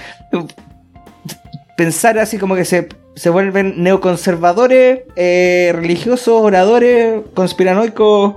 [1.75, 8.35] Pensar así como que se, se vuelven neoconservadores, eh, religiosos, oradores, conspiranoicos,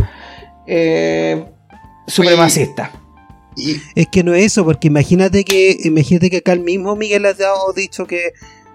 [0.66, 1.44] eh,
[2.08, 2.90] supremacistas.
[3.56, 7.24] Y, Es que no es eso, porque imagínate que imagínate que acá el mismo Miguel
[7.26, 8.32] ha dado dicho que,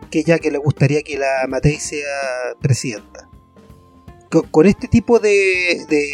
[0.10, 3.30] que ya que le gustaría que la Matei sea presidenta.
[4.30, 6.06] Co- Con, este tipo de, de,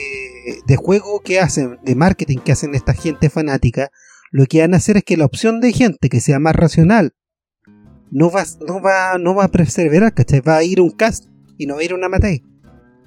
[0.66, 3.92] de juego que hacen, de marketing que hacen esta gente fanática,
[4.32, 7.14] lo que van a hacer es que la opción de gente que sea más racional
[8.12, 10.42] no va, no va, no va a perseverar, ¿cachai?
[10.42, 11.26] Va a ir un cast
[11.58, 12.44] y no va a ir una Matei.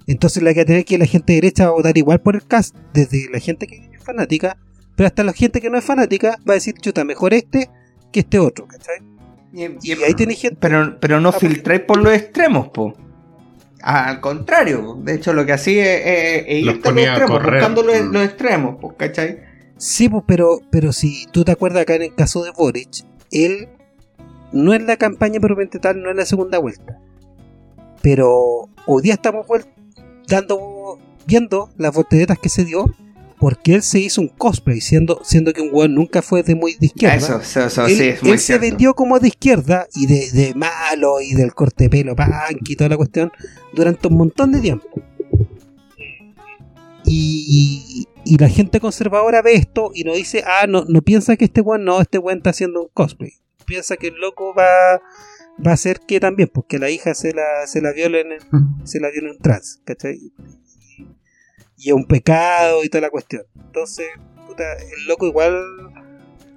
[0.06, 2.35] Entonces la que va a tener que la gente derecha va a votar igual por
[2.35, 4.56] el cast, desde la gente que es fanática
[4.97, 7.70] pero hasta la gente que no es fanática va a decir, chuta, mejor este
[8.10, 8.97] que este otro, ¿cachai?
[9.53, 10.59] Y ahí tenéis gente.
[10.61, 12.95] Pero, pero no filtráis por los extremos, po.
[13.83, 17.31] Al contrario, de hecho lo que hacía es, es- es Los irte a los extremos,
[17.31, 17.55] correr.
[17.55, 18.12] buscando los, Mm.
[18.12, 19.39] los extremos, po, ¿cachai?
[19.77, 23.69] Sí, pues, pero, pero si tú te acuerdas acá en el caso de Boric, él
[24.53, 26.99] no es la campaña propiamente tal, no es la segunda vuelta.
[28.03, 29.47] Pero hoy día estamos
[30.27, 32.87] dando, viendo las volteretas que se dio,
[33.40, 36.74] porque él se hizo un cosplay, siendo, siendo que un weón nunca fue de muy
[36.74, 37.16] de izquierda.
[37.16, 40.31] Eso, eso, eso él, sí, es muy él se vendió como de izquierda y de,
[40.31, 43.31] de malo y del corte de pelo punk y toda la cuestión
[43.73, 44.89] durante un montón de tiempo.
[47.05, 51.47] Y, y la gente conservadora ve esto y no dice, ah, no, no piensa que
[51.47, 53.32] este weón, no, este weón está haciendo un cosplay.
[53.65, 55.01] Piensa que el loco va,
[55.66, 58.28] va a hacer que también, porque la hija se la, se la viola en,
[58.85, 60.19] se la viola en trans, ¿cachai?
[61.79, 63.43] Y es un pecado y toda la cuestión.
[63.57, 64.07] Entonces,
[64.47, 65.55] puta, el loco igual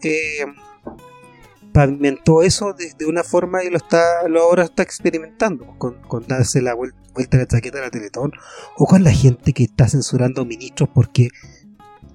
[0.03, 0.45] eh,
[1.73, 6.61] pavimentó eso de, una forma y lo está lo ahora está experimentando con, con darse
[6.61, 8.31] la vuel- vuelta de la chaqueta a la Teletón
[8.77, 11.29] o con la gente que está censurando ministros porque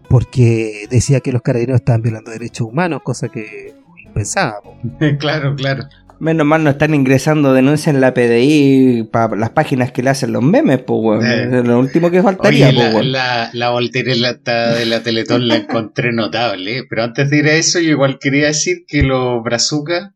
[0.08, 3.74] porque decía que los carabineros estaban violando derechos humanos, cosa que
[4.04, 4.60] impensaba.
[4.62, 4.76] po.
[5.18, 5.84] claro, claro.
[6.18, 10.32] Menos mal no están ingresando denuncias en la PDI para las páginas que le hacen
[10.32, 11.26] los memes, pues, weón.
[11.26, 11.62] Eh.
[11.62, 13.12] Lo último que faltaría, Oye, pues, la, weón.
[13.12, 16.84] la, la voltereta de la Teletón la encontré notable, ¿eh?
[16.88, 20.12] pero antes de ir a eso yo igual quería decir que los brazucas,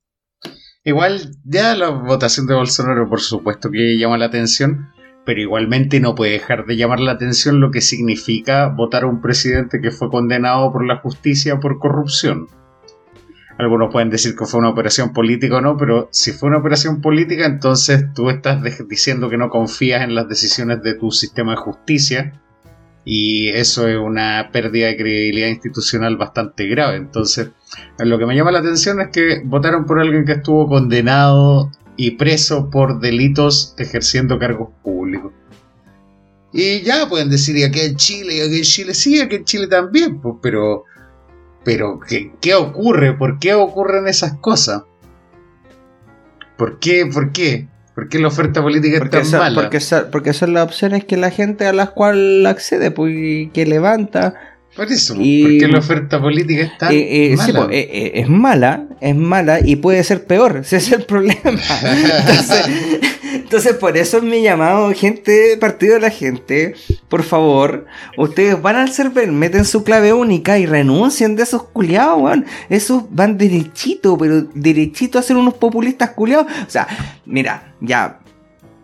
[0.85, 4.89] igual ya la votación de Bolsonaro por supuesto que llama la atención,
[5.27, 9.21] pero igualmente no puede dejar de llamar la atención lo que significa votar a un
[9.21, 12.47] presidente que fue condenado por la justicia por corrupción.
[13.61, 17.03] Algunos pueden decir que fue una operación política o no, pero si fue una operación
[17.03, 21.59] política, entonces tú estás diciendo que no confías en las decisiones de tu sistema de
[21.59, 22.41] justicia
[23.05, 26.97] y eso es una pérdida de credibilidad institucional bastante grave.
[26.97, 27.51] Entonces,
[27.99, 32.13] lo que me llama la atención es que votaron por alguien que estuvo condenado y
[32.13, 35.35] preso por delitos ejerciendo cargos públicos.
[36.51, 39.45] Y ya pueden decir, y aquí en Chile, y aquí en Chile, sí, aquí en
[39.45, 40.85] Chile también, pues, pero,
[41.65, 43.13] pero ¿qué, ¿qué ocurre?
[43.15, 44.83] ¿Por qué ocurren esas cosas?
[46.57, 47.07] ¿Por qué?
[47.07, 47.69] ¿Por qué?
[47.95, 49.61] ¿Por qué la oferta política es Porque, tan esa- mala?
[49.63, 53.67] porque, esa- porque son las opciones que la gente a las cuales accede, pues, que
[53.67, 54.35] levanta.
[54.77, 57.67] Por eso, Y- ¿por qué la oferta política es tan Eh, eh, sí, mala?
[57.67, 61.41] pues, eh, eh, es mala, es mala y puede ser peor, ese es el problema.
[61.83, 62.67] Entonces,
[63.51, 66.77] entonces, por eso es mi llamado, gente, partido de la gente,
[67.09, 67.85] por favor,
[68.17, 72.47] ustedes van al server, meten su clave única y renuncien de esos culiados, weón.
[72.69, 76.47] Esos van derechito, pero derechito a ser unos populistas culiados.
[76.65, 76.87] O sea,
[77.27, 78.21] mira, ya,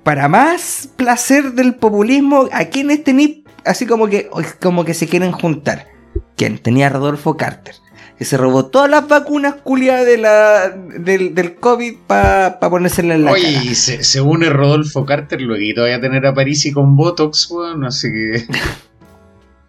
[0.03, 4.29] para más placer del populismo, ¿a quiénes tenéis así como que,
[4.61, 5.87] como que se quieren juntar?
[6.35, 6.59] ¿Quién?
[6.59, 7.77] Tenía Rodolfo Carter,
[8.19, 13.25] que se robó todas las vacunas culiadas de la, del, del COVID para ponérsela en
[13.25, 13.75] la Oye, cara.
[13.75, 18.09] se, se une Rodolfo Carter, luego voy a tener a Parisi con Botox, weón, así
[18.11, 18.47] que...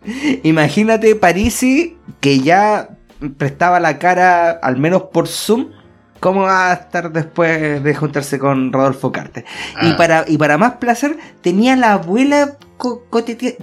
[0.44, 2.90] Imagínate Parisi, que ya
[3.38, 5.72] prestaba la cara, al menos por Zoom,
[6.20, 9.44] ¿cómo va a estar después de juntarse con Rodolfo Carter?
[9.82, 13.04] Y, Ah, para, y para más placer, tenía la abuela co-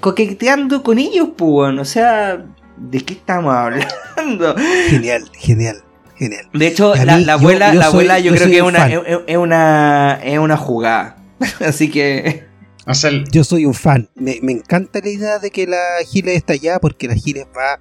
[0.00, 1.78] coqueteando con ellos, pues.
[1.78, 2.44] O sea,
[2.76, 4.54] ¿de qué estamos hablando?
[4.88, 5.76] Genial, genial,
[6.16, 6.48] genial.
[6.52, 8.56] De hecho, la, mí, la yo- abuela, yo la soy- abuela yo, yo creo que
[8.56, 11.16] es un una, es, es una, es una jugada.
[11.60, 12.44] Así que,
[12.86, 14.08] o sea, el- Yo soy un fan.
[14.14, 15.78] Me, me encanta la idea de que la
[16.10, 17.80] Giles está allá porque la Giles va,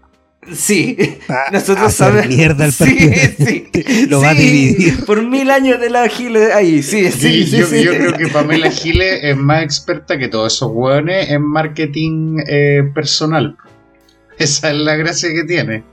[0.53, 0.97] sí.
[1.29, 2.35] va Nosotros a hacer sabemos.
[2.35, 3.45] mierda al Sí, partido.
[3.47, 3.69] sí.
[4.07, 5.05] Lo va a dividir.
[5.05, 7.57] Por mil años de la Giles ahí, sí, sí, sí, sí.
[7.57, 7.83] yo, sí.
[7.83, 12.83] yo creo que Pamela Giles es más experta que todos esos weones en marketing eh,
[12.93, 13.55] personal.
[14.37, 15.83] Esa es la gracia que tiene.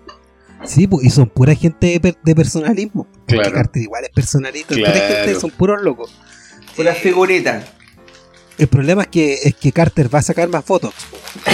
[0.65, 3.07] Sí, pues, y son pura gente de, per- de personalismo.
[3.11, 3.53] Porque Claro.
[3.53, 4.75] Carter igual es personalito.
[4.75, 5.15] Pura Claro.
[5.25, 6.15] gente, son puros locos.
[6.77, 7.65] Puras Eh, figuritas.
[8.59, 10.93] El problema es que, es que Carter va a sacar más fotos.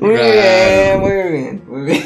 [0.00, 0.32] Muy Claro.
[0.32, 2.02] bien, muy bien, muy bien.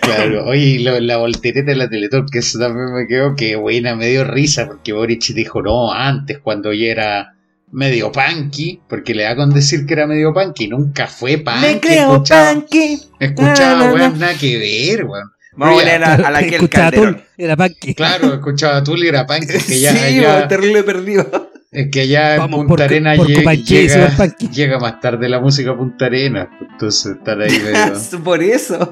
[0.00, 3.94] Claro, oye, lo- la voltereta de la Teletón, que eso también me quedó que buena,
[3.94, 7.34] me dio risa, porque Boric dijo, no, antes, cuando ya era
[7.72, 11.60] medio punky, porque le da con decir que era medio punky, nunca fue punky.
[11.60, 13.02] Me creo escuchaba, punky.
[13.18, 14.08] escuchaba, weón, na.
[14.18, 15.30] nada que ver, weón.
[15.54, 17.22] Vamos a poner a, a la que el Calderón.
[17.36, 17.94] Era Punky.
[17.94, 21.50] Claro, escuchaba tú y era punky, que ya, sí, weón, terrible perdido.
[21.70, 24.10] es que allá en Punta por- Arena por llega,
[24.50, 28.22] llega más tarde la música Punta Arena, entonces estar ahí medio...
[28.24, 28.90] Por eso.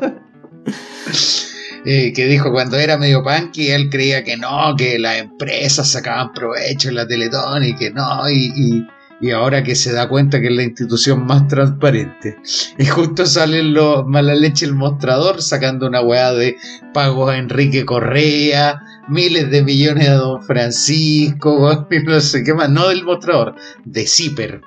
[1.84, 6.32] Eh, que dijo cuando era medio punky, él creía que no, que las empresas sacaban
[6.32, 8.86] provecho en la Teletón y que no, y, y-
[9.22, 12.38] y ahora que se da cuenta que es la institución más transparente.
[12.78, 16.56] Y justo salen los mala leche el mostrador sacando una weá de
[16.94, 18.80] pagos a Enrique Correa,
[19.10, 24.06] miles de millones a Don Francisco, y no sé qué más, no del mostrador, de
[24.06, 24.62] Zipper.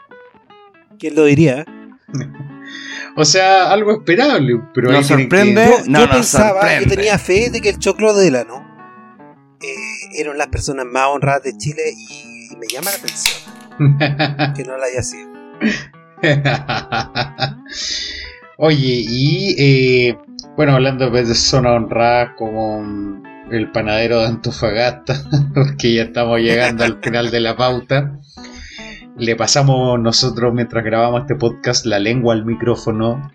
[0.99, 1.65] ¿Quién lo diría?
[3.15, 5.65] O sea, algo esperable, pero Nos tienen que- sorprende.
[5.65, 6.85] Yo, No yo nos pensaba, sorprende.
[6.89, 8.63] yo tenía fe de que el Choclo de la, ¿no?
[9.61, 13.39] Eh, eran las personas más honradas de Chile y, y me llama la atención
[14.55, 15.29] que no la haya sido.
[18.57, 20.17] Oye, y eh,
[20.55, 22.83] bueno, hablando pues, de zona honrada como
[23.51, 25.15] el panadero de Antofagasta,
[25.53, 28.19] porque ya estamos llegando al final de la pauta,
[29.17, 33.31] le pasamos nosotros mientras grabamos este podcast la lengua al micrófono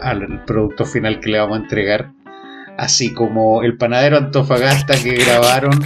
[0.00, 2.12] al producto final que le vamos a entregar,
[2.76, 5.84] así como el panadero Antofagasta que grabaron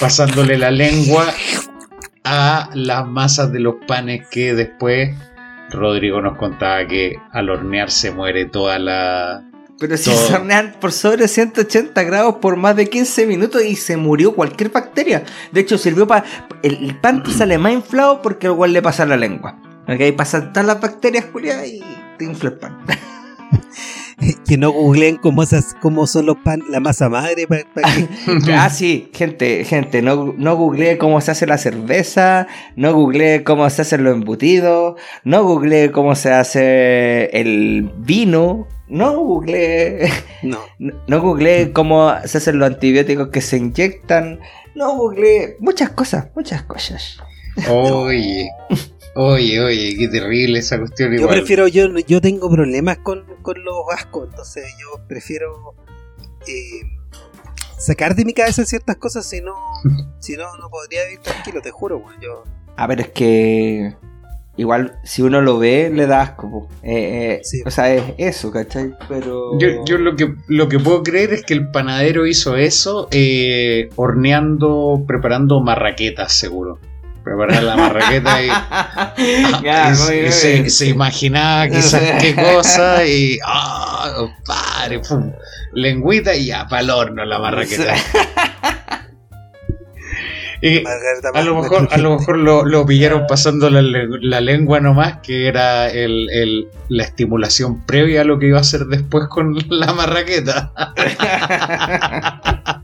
[0.00, 1.26] pasándole la lengua
[2.24, 5.16] a las masas de los panes que después
[5.70, 9.49] Rodrigo nos contaba que al hornear se muere toda la...
[9.80, 10.26] Pero si Todo.
[10.26, 14.68] se hornean por sobre 180 grados por más de 15 minutos y se murió cualquier
[14.70, 15.24] bacteria.
[15.52, 16.24] De hecho, sirvió para.
[16.62, 19.58] El, el pan te sale más inflado porque al igual le pasa la lengua.
[19.88, 21.80] Ok, pasan todas las bacterias, Julia, y
[22.18, 22.78] te infla el pan.
[24.46, 27.46] que no googleen cómo, esas, cómo son los pan, la masa madre.
[27.46, 27.80] pa- pa
[28.44, 32.46] que- ah, sí, gente, gente, no, no googleé cómo se hace la cerveza,
[32.76, 39.18] no googleé cómo se hacen los embutidos, no googleé cómo se hace el vino, no
[39.18, 40.10] googleé,
[40.42, 40.58] no.
[41.06, 44.40] no, googleé cómo se hacen los antibióticos que se inyectan,
[44.74, 47.18] no googleé muchas cosas, muchas cosas.
[47.68, 48.48] Oye,
[49.16, 51.36] oye, oye, qué terrible esa cuestión Yo igual.
[51.38, 55.74] prefiero, yo, yo tengo problemas con, con los ascos, entonces yo prefiero
[56.46, 56.86] eh,
[57.76, 59.54] sacar de mi cabeza ciertas cosas, si no,
[60.20, 62.20] si no, no podría vivir tranquilo, te juro, weón.
[62.20, 62.44] Yo,
[62.76, 63.96] A ver, es que
[64.60, 66.68] igual si uno lo ve le da asco.
[66.82, 67.62] Eh, eh, Sí.
[67.64, 68.92] O sea, es eso, ¿cachai?
[69.08, 69.58] Pero...
[69.58, 73.88] Yo, yo lo que lo que puedo creer es que el panadero hizo eso eh,
[73.96, 76.78] horneando, preparando marraquetas, seguro.
[77.24, 78.46] Preparar la marraqueta y,
[79.62, 84.12] Ya, y muy se- se, se imaginaba quizás qué cosa y ¡ah!
[84.16, 85.00] compadre!
[85.00, 85.30] pum,
[85.74, 87.94] lengüita y ya, para el horno la marraqueta.
[90.62, 90.82] Y
[91.34, 95.48] a lo mejor, a lo mejor lo, lo pillaron pasando la, la lengua nomás, que
[95.48, 99.92] era el, el- la estimulación previa a lo que iba a hacer después con la
[99.94, 100.72] marraqueta.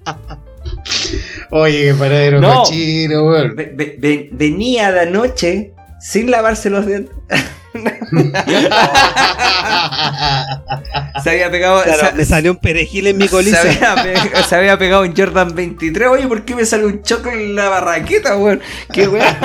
[1.51, 2.63] Oye, qué paradero No.
[2.63, 3.57] cochino, weón.
[3.57, 7.15] Ve- ve- ve- venía de anoche sin lavarse los dientes.
[11.23, 11.83] Se había pegado.
[11.83, 15.55] Claro, se- me salió un perejil en mi se pe- se había pegado un Jordan
[15.55, 16.09] 23.
[16.09, 18.61] Oye, ¿por qué me sale un choco en la barraqueta, weón?
[18.93, 19.27] Qué weón.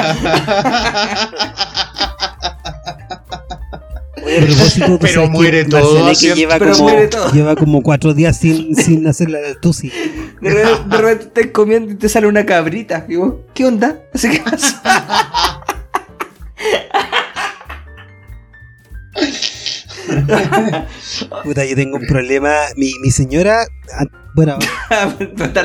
[5.01, 7.31] Pero muere todo lleva, pero como, muere todo.
[7.31, 9.91] lleva como cuatro días sin, sin hacer la del tusi.
[10.41, 13.05] De repente, de repente estás comiendo y te sale una cabrita.
[13.09, 13.99] Y vos, ¿qué onda?
[14.13, 14.81] Así que pasa.
[21.43, 22.55] Puta, yo tengo un problema.
[22.75, 24.05] Mi, mi señora, ah,
[24.35, 24.57] bueno,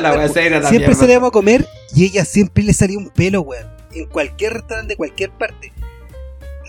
[0.01, 3.67] la siempre salíamos a comer y ella siempre le salía un pelo, weón.
[3.93, 5.71] En cualquier restaurante, de cualquier parte.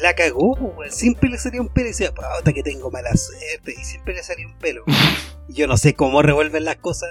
[0.00, 0.90] La cagó, weón.
[0.92, 3.74] Siempre le salía un pelo y decía, puta que tengo mala suerte.
[3.78, 4.84] Y siempre le salía un pelo.
[5.48, 7.10] Y yo no sé cómo revuelven las cosas.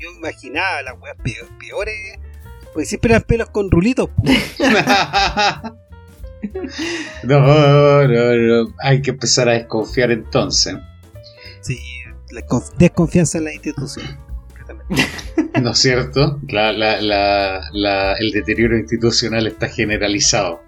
[0.00, 2.18] Yo imaginaba las weas peor- peores.
[2.72, 4.10] Porque siempre eran pelos con rulitos.
[7.24, 8.74] No, no, no.
[8.82, 10.74] Hay que empezar a desconfiar entonces.
[11.60, 11.78] Sí,
[12.30, 14.06] la conf- desconfianza en la institución.
[15.62, 16.40] ¿No es cierto?
[16.48, 20.60] La- la- la- la- el deterioro institucional está generalizado.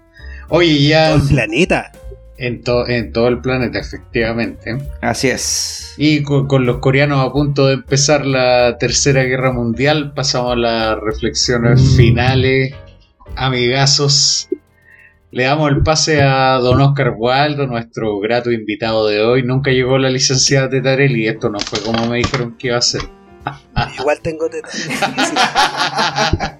[0.49, 1.91] Oye, ya Todo el planeta.
[2.37, 4.77] En, to- en todo el planeta, efectivamente.
[5.01, 5.93] Así es.
[5.97, 10.55] Y con, con los coreanos a punto de empezar la tercera guerra mundial, pasamos a
[10.55, 11.95] las reflexiones Mm.
[11.97, 12.73] finales.
[13.35, 14.47] Amigazos,
[15.31, 19.43] le damos el pase a don Oscar Waldo, nuestro grato invitado de hoy.
[19.43, 22.81] Nunca llegó la licenciada Tetarelli y esto no fue como me dijeron que iba a
[22.81, 23.01] ser.
[23.99, 24.69] Igual tengo teta.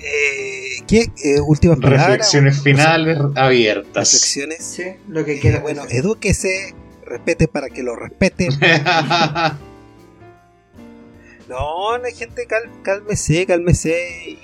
[0.00, 1.00] eh, ¿Qué?
[1.24, 2.06] Eh, últimas palabras.
[2.08, 4.12] Reflexiones o- finales abiertas.
[4.12, 4.64] Reflexiones.
[4.64, 5.60] Sí, lo que Eh, quiera.
[5.60, 6.74] bueno, edúquese,
[7.06, 8.50] respete para que lo respeten.
[11.48, 13.92] No, no, gente, cal- cálmese, cálmese
[14.26, 14.38] y,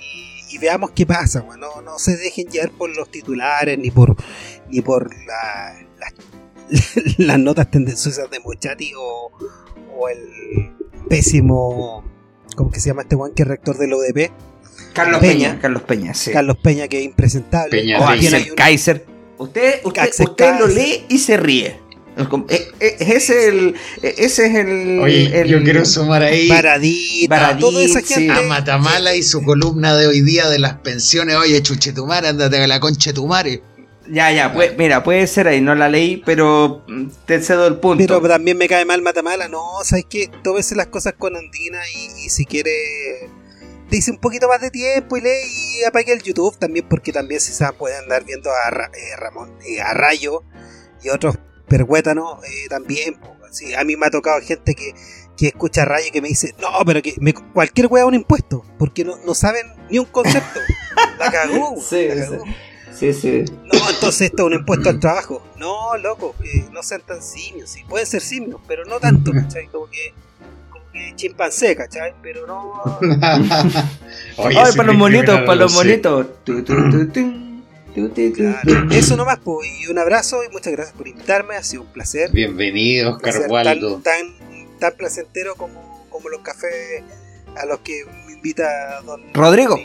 [0.49, 1.41] y veamos qué pasa.
[1.41, 1.59] weón.
[1.59, 4.15] No, no se dejen llevar por los titulares ni por
[4.69, 6.13] ni por la- las-
[7.17, 9.31] las notas tendenciosas de Mochati o,
[9.97, 10.71] o el
[11.09, 12.03] pésimo,
[12.55, 14.31] ¿cómo que se llama este Juan que es rector del ODP?
[14.93, 15.49] Carlos Peña.
[15.49, 15.59] Peña.
[15.61, 16.31] Carlos Peña, sí.
[16.31, 17.71] Carlos Peña, que es impresentable.
[17.71, 18.31] Peña O Reyes.
[18.31, 19.05] También Axel hay un- Kaiser.
[19.37, 20.83] Usted, usted, Axel usted lo Kaiser.
[20.83, 21.79] lee y se ríe.
[22.49, 23.75] Eh, eh, Ese es el.
[24.03, 24.99] eh, Ese es el.
[24.99, 28.13] Oye, el- yo quiero sumar ahí Baradita, Baradit, toda esa sí.
[28.13, 28.33] gente.
[28.33, 31.35] a Matamala y su columna de hoy día de las pensiones.
[31.35, 33.63] Oye, chuchetumare, ándate a la conchetumare.
[34.11, 37.75] Ya, ya, puede- mira, puede ser ahí, no la leí, pero mm, te cedo el
[37.77, 38.03] punto.
[38.07, 39.47] Pero también me cae mal Matamala.
[39.47, 42.71] No, sabes que tómese las cosas con Andina y, y si quiere.
[43.91, 45.29] Dice un poquito más de tiempo y lee
[45.81, 49.15] y apague el YouTube también, porque también se sabe, puede andar viendo a Ra- eh,
[49.17, 50.43] Ramón, eh, a Rayo
[51.03, 51.37] y otros
[51.69, 53.17] perhuétanos eh, también.
[53.51, 54.93] Sí, a mí me ha tocado gente que,
[55.37, 58.13] que escucha Rayo y que me dice, no, pero que me- cualquier hueá es un
[58.15, 60.59] impuesto, porque no, no saben ni un concepto.
[61.17, 62.19] La cagó, Sí, la sí.
[62.31, 62.43] cagó.
[62.93, 63.45] Sí, sí.
[63.65, 65.41] No, entonces esto es un impuesto al trabajo.
[65.57, 67.69] No, loco, que no sean tan simios.
[67.69, 69.67] Sí, pueden ser simios, pero no tanto, ¿cachai?
[69.67, 70.13] Como que,
[70.69, 72.13] como que chimpancé, ¿cachai?
[72.21, 72.73] Pero no.
[74.37, 76.27] Oye, Ay, para los monitos, para los monitos.
[77.93, 79.67] Claro, Eso nomás, pues.
[79.81, 81.55] Y un abrazo y muchas gracias por invitarme.
[81.55, 82.29] Ha sido un placer.
[82.31, 84.01] Bienvenido, Oscar placer Waldo.
[84.01, 87.03] tan, tan, tan placentero como, como los cafés
[87.55, 89.79] a los que me invita don Rodrigo.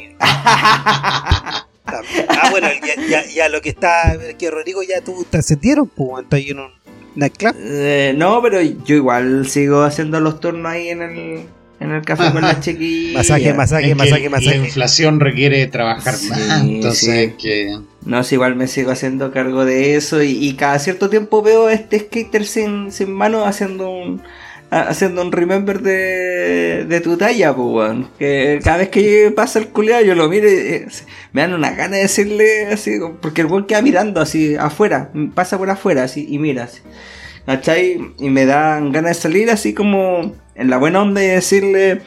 [2.29, 4.19] Ah, bueno, ya, ya, ya lo que está.
[4.39, 6.25] Que Rodrigo ya tú te ascendieron, pues.
[6.25, 6.73] Está ahí en un
[7.15, 7.55] nightclub.
[7.59, 11.47] Eh, no, pero yo igual sigo haciendo los turnos ahí en el,
[11.81, 13.15] en el café con las chiquillas.
[13.29, 14.57] Masaje, masaje, Es que masaje, La masaje.
[14.57, 17.35] inflación requiere trabajar Sí, más, entonces sí.
[17.41, 17.79] que...
[18.05, 21.67] No, sí, igual me sigo haciendo cargo de eso y, y cada cierto tiempo veo
[21.67, 24.23] a este skater sin, sin mano haciendo un
[24.71, 28.09] haciendo un remember de, de tu talla, pues, weón.
[28.19, 30.87] Que cada vez que pasa el culeado yo lo miro y eh,
[31.33, 35.59] me dan una gana de decirle así, porque el weón queda mirando así afuera, pasa
[35.59, 36.81] por afuera así y mira así.
[37.47, 38.01] ¿Cachai?
[38.19, 42.01] Y me dan ganas de salir así como en la buena onda y decirle,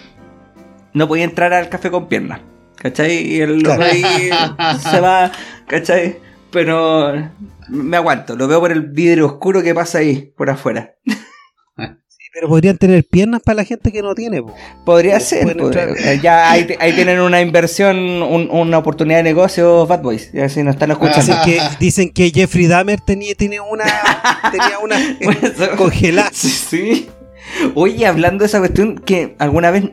[0.94, 2.42] no podía entrar al café con piernas.
[2.76, 3.26] ¿Cachai?
[3.26, 4.04] Y el loco ahí
[4.92, 5.32] se va,
[5.66, 6.20] ¿cachai?
[6.52, 7.12] Pero
[7.70, 10.94] me aguanto, lo veo por el vidrio oscuro que pasa ahí, por afuera.
[12.34, 14.54] Pero podrían tener piernas para la gente que no tiene, pues.
[14.86, 19.24] Podría ser, pueden pues, eh, ya ahí, ahí tienen una inversión, un- una oportunidad de
[19.24, 21.20] negocio, Bad Boys, ya si nos están escuchando.
[21.34, 23.86] Dicen que, dicen que Jeffrey Dahmer tenía, tenía una.
[24.52, 26.30] tenía una eh, congelada.
[26.32, 27.10] Sí, sí.
[27.76, 29.92] Oye, hablando de esa cuestión, que alguna vez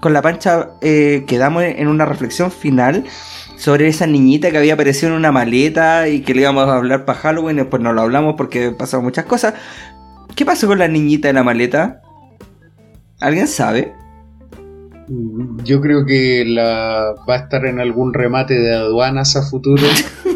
[0.00, 3.04] con la pancha eh, quedamos en una reflexión final
[3.56, 7.04] sobre esa niñita que había aparecido en una maleta y que le íbamos a hablar
[7.04, 9.54] para Halloween, y después no lo hablamos porque pasaron muchas cosas.
[10.34, 12.00] ¿Qué pasó con la niñita de la maleta?
[13.20, 13.92] ¿Alguien sabe?
[15.64, 19.82] Yo creo que la va a estar en algún remate de aduanas a futuro.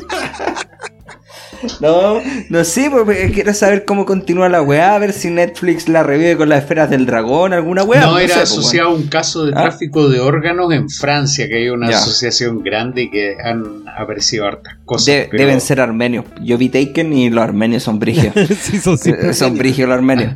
[1.80, 6.02] No, no sé, porque quiero saber cómo continúa la weá, a ver si Netflix la
[6.02, 8.02] revive con las esferas del dragón, alguna weá.
[8.02, 9.62] no, sé, era pues, asociado a un caso de Ah.
[9.62, 11.98] tráfico de órganos en Francia, que hay una Ya.
[11.98, 15.06] asociación grande y que han aparecido hartas cosas.
[15.06, 16.24] De- pero- Deben ser armenios.
[16.42, 18.34] Yo vi Taken y los armenios son brigios.
[18.60, 20.34] sí, son siempre Eh, son brigios los armenios.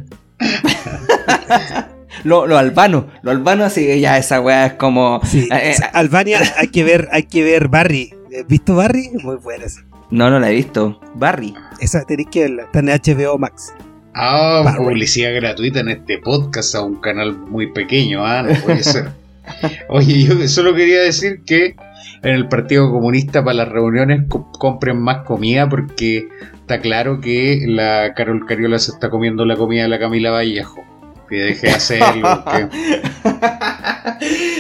[2.25, 5.21] Los lo albanos, los albanos así que ya esa weá es como...
[5.25, 8.15] Sí, Eh, eh, Albania hay que ver, hay que ver Barry.
[8.39, 9.11] ¿Has ¿Visto Barry?
[9.23, 9.81] Muy buena esa.
[10.11, 10.99] No, no la he visto.
[11.15, 11.55] Barry.
[11.81, 12.63] Esa tenéis que verla.
[12.65, 13.73] Está en HBO Max.
[14.15, 19.11] Ah, publicidad gratuita en este podcast a un canal muy pequeño, ah, no puede ser.
[19.89, 21.77] Oye, yo solo quería decir que
[22.23, 27.61] en el Partido Comunista para las reuniones co- compren más comida porque está claro que
[27.67, 30.83] la Carol Cariola se está comiendo la comida de la Camila Vallejo.
[31.29, 32.45] Que deje de hacerlo.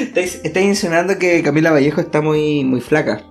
[0.00, 3.22] Estáis estáis insinuando que Camila Vallejo está muy, muy flaca.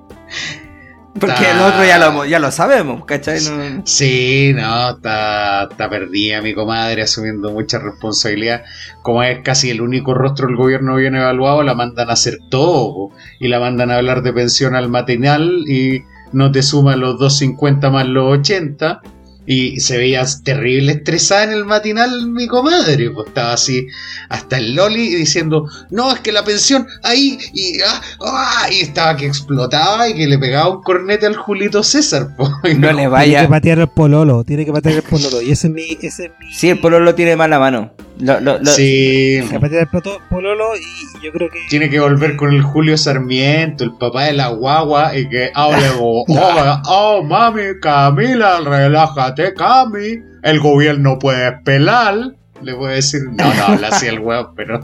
[1.20, 3.40] Porque Está- el otro ya lo, ya lo sabemos, ¿cachai?
[3.44, 8.64] No- Sí, no, está, perdida mi comadre asumiendo mucha responsabilidad.
[9.02, 13.10] Como es casi el único rostro del gobierno bien evaluado, la mandan a hacer todo
[13.40, 16.04] y la mandan a hablar de pensión al matinal y
[16.34, 19.02] no te suma los 250 más los 80.
[19.50, 23.10] Y se veía terrible estresada en el matinal mi comadre.
[23.12, 23.88] Pues estaba así,
[24.30, 29.16] hasta el Loli diciendo, no, es que la pensión ahí, y, ah, ah", y estaba
[29.16, 32.28] que explotaba y que le pegaba un cornete al Julito César.
[32.38, 32.50] pues.
[32.66, 33.48] Y No le Tiene que vaya.
[33.48, 35.42] patear el pololo, tiene que patear el pololo.
[35.42, 35.98] Y ese es mi.
[36.02, 37.94] Ese es mi Sí, el pololo tiene mala mano.
[38.20, 41.60] Lo- lo- lo- Sí, Tiene que patear el poto- pololo y yo creo que.
[41.70, 45.88] tiene que volver con el Julio Sarmiento, el papá de la guagua, y que hable
[45.98, 52.16] como, oh, oh, mami, Camila, relájate, Cami, el gobierno puede pelar.
[52.62, 54.80] Le puede decir, no, no, habla así el huevo, pero...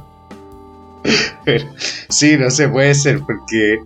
[1.46, 1.66] pero
[2.10, 3.78] sí, no sé, puede ser, porque,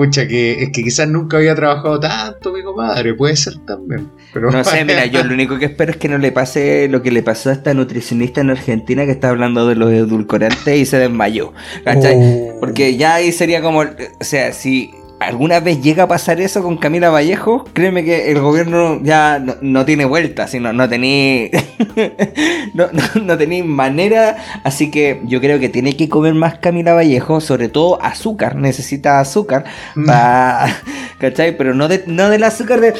[0.00, 4.10] pucha, que es que quizás nunca había trabajado tanto mi comadre, puede ser también.
[4.32, 7.02] Pero No sé, mira, yo lo único que espero es que no le pase lo
[7.02, 10.86] que le pasó a esta nutricionista en Argentina que está hablando de los edulcorantes y
[10.86, 11.52] se desmayó.
[11.84, 12.14] ¿Cachai?
[12.16, 12.56] Oh.
[12.60, 14.90] Porque ya ahí sería como, o sea, si
[15.20, 19.54] alguna vez llega a pasar eso con Camila Vallejo, créeme que el gobierno ya no,
[19.60, 21.50] no tiene vuelta, sino no tenéis
[22.74, 27.68] no, no, manera, así que yo creo que tiene que comer más Camila Vallejo, sobre
[27.68, 29.64] todo azúcar, necesita azúcar
[30.06, 30.66] pa-
[31.18, 31.56] ¿cachai?
[31.56, 32.94] Pero no, de, no del azúcar de,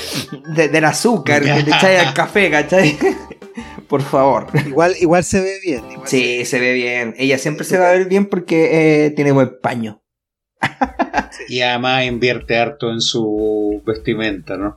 [0.55, 2.97] de- del azúcar que le echáis al café, ¿cachai?
[3.89, 4.47] Por favor.
[4.67, 5.83] Igual, igual se ve bien.
[5.91, 7.15] igual Sí, se ve bien.
[7.19, 10.00] Ella siempre se va a ver bien porque eh, tiene buen paño.
[11.49, 14.77] Y además invierte harto en su vestimenta, ¿no?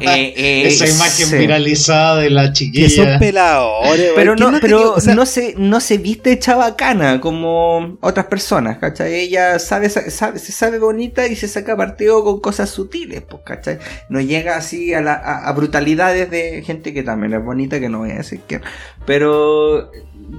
[0.00, 1.36] Eh, eh, Esa imagen sí.
[1.36, 2.88] viralizada de la Que chiquilla.
[3.12, 4.12] son peladores.
[4.16, 4.36] Pero güey.
[4.38, 8.78] ¿Quién no, pero tenido- o sea, no se, no se viste chabacana como otras personas,
[8.78, 9.14] ¿cachai?
[9.14, 13.78] Ella sabe, sabe, se sabe bonita y se saca partido con cosas sutiles, pues, ¿cachai?
[14.08, 17.88] No llega así a, la, a, a brutalidades de gente que también es bonita, que
[17.88, 18.60] no voy a decir que.
[19.06, 19.92] Pero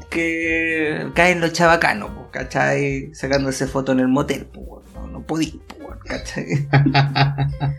[0.10, 3.14] que cae en lo chabacano, pues, ¿cachai?
[3.14, 6.68] Sacándose foto en el motel, pues, no, no podí, pues, ¿cachai?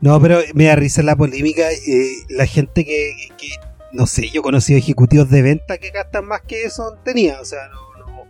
[0.00, 1.68] No, pero me da risa la polémica.
[1.70, 3.56] eh, la gente que, que- que-
[3.92, 7.40] no sé, yo he conocido ejecutivos de venta que gastan más que eso tenía.
[7.40, 8.24] O sea, no, no,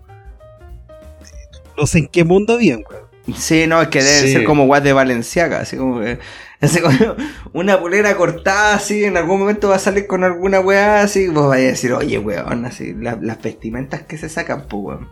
[1.77, 3.01] no sé en qué mundo viven, güey.
[3.39, 4.33] Sí, no, es que debe Sí.
[4.33, 6.19] ser como guas de Valenciaga, así como que
[6.63, 6.97] así como
[7.53, 11.49] una polera cortada, así, en algún momento va a salir con alguna weá, así, vos
[11.49, 15.09] vais a decir, oye, weón, así, la- las vestimentas que se sacan, pues, weón.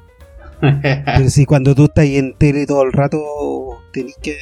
[0.61, 3.19] Pero si cuando tú estás ahí en tele todo el rato
[3.93, 4.37] tenés que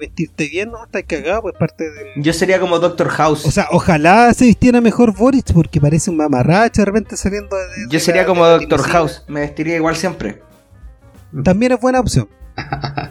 [0.00, 2.06] vestirte bien, no, estás cagado, pues parte del...
[2.16, 3.44] Yo sería como Doctor House.
[3.44, 7.62] O sea, ojalá se vistiera mejor Boric porque parece un mamarracho de repente saliendo de...
[7.62, 8.82] de Yo sería la- como Doctor.
[8.82, 10.40] House, me vestiría igual siempre.
[11.44, 12.28] También es buena opción.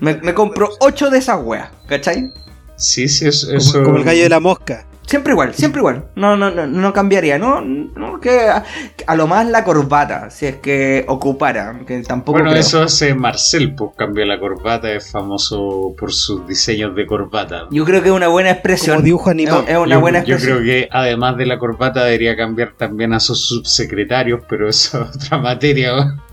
[0.01, 2.33] Me, me compro ocho de esas weas, ¿cachai?
[2.79, 3.47] Sí, sí, eso.
[3.47, 4.85] Como, eso- como el gallo de la mosca.
[5.05, 6.05] Siempre igual, siempre igual.
[6.15, 7.61] No, no, no, no cambiaría, ¿no?
[7.61, 8.63] no que a,
[9.07, 12.61] a lo más la corbata, si es que ocupara, que tampoco Bueno, creo.
[12.61, 17.63] eso hace Marcel, pues cambió la corbata, es famoso por sus diseños de corbata.
[17.71, 18.97] Yo creo que es una buena expresión.
[18.97, 19.63] Como dibujo animado.
[19.63, 20.63] Es, es una yo, buena yo expresión.
[20.63, 25.23] creo que además de la corbata debería cambiar también a sus subsecretarios, pero eso es
[25.25, 25.91] otra materia.
[25.95, 26.23] ¿no?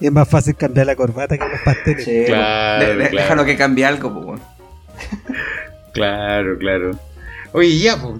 [0.00, 2.04] Es más fácil cambiar la corbata que los pasteles.
[2.04, 3.16] Sí, Claro, de- de- claro.
[3.22, 4.40] Déjalo que cambie algo, pues.
[5.92, 6.98] Claro, claro.
[7.52, 8.16] Oye, ya, pues,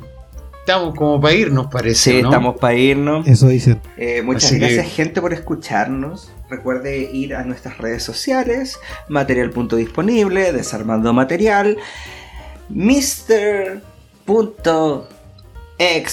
[0.60, 2.10] estamos como para irnos, parece.
[2.12, 2.28] Sí, ¿no?
[2.30, 3.26] estamos para irnos.
[3.28, 3.80] Eso dicen.
[3.96, 6.32] Eh, muchas Así que- gracias, gente, por escucharnos.
[6.48, 8.78] Recuerde ir a nuestras redes sociales,
[9.08, 11.76] material punto disponible, desarmando material,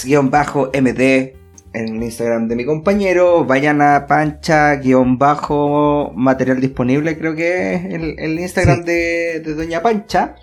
[0.03, 1.33] Mr.ex-md
[1.73, 3.43] en el Instagram de mi compañero.
[3.45, 8.83] Vayan a pancha-material disponible, creo que es el, el Instagram Sí.
[8.85, 10.35] de, de Doña Pancha.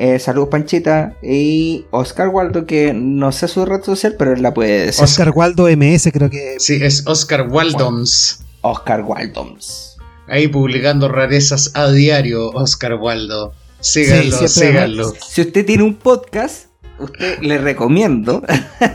[0.00, 4.54] Eh, saludos Panchita y Oscar Waldo, que no sé su red social, pero él la
[4.54, 5.02] puede decir.
[5.02, 6.54] Oscar Waldo MS creo que...
[6.58, 8.44] Sí, es Oscar Waldoms.
[8.60, 9.96] Oscar Waldoms.
[10.28, 13.54] Ahí publicando rarezas a diario, Oscar Waldo.
[13.80, 15.12] Síganlo, Sí, síganlo.
[15.26, 16.66] Si usted tiene un podcast,
[16.98, 18.42] usted le recomiendo,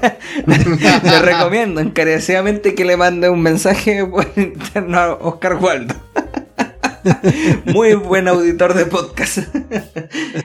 [0.45, 5.95] le recomiendo encarecidamente que le mande un mensaje por interno a Oscar Waldo.
[7.65, 9.39] Muy buen auditor de podcast.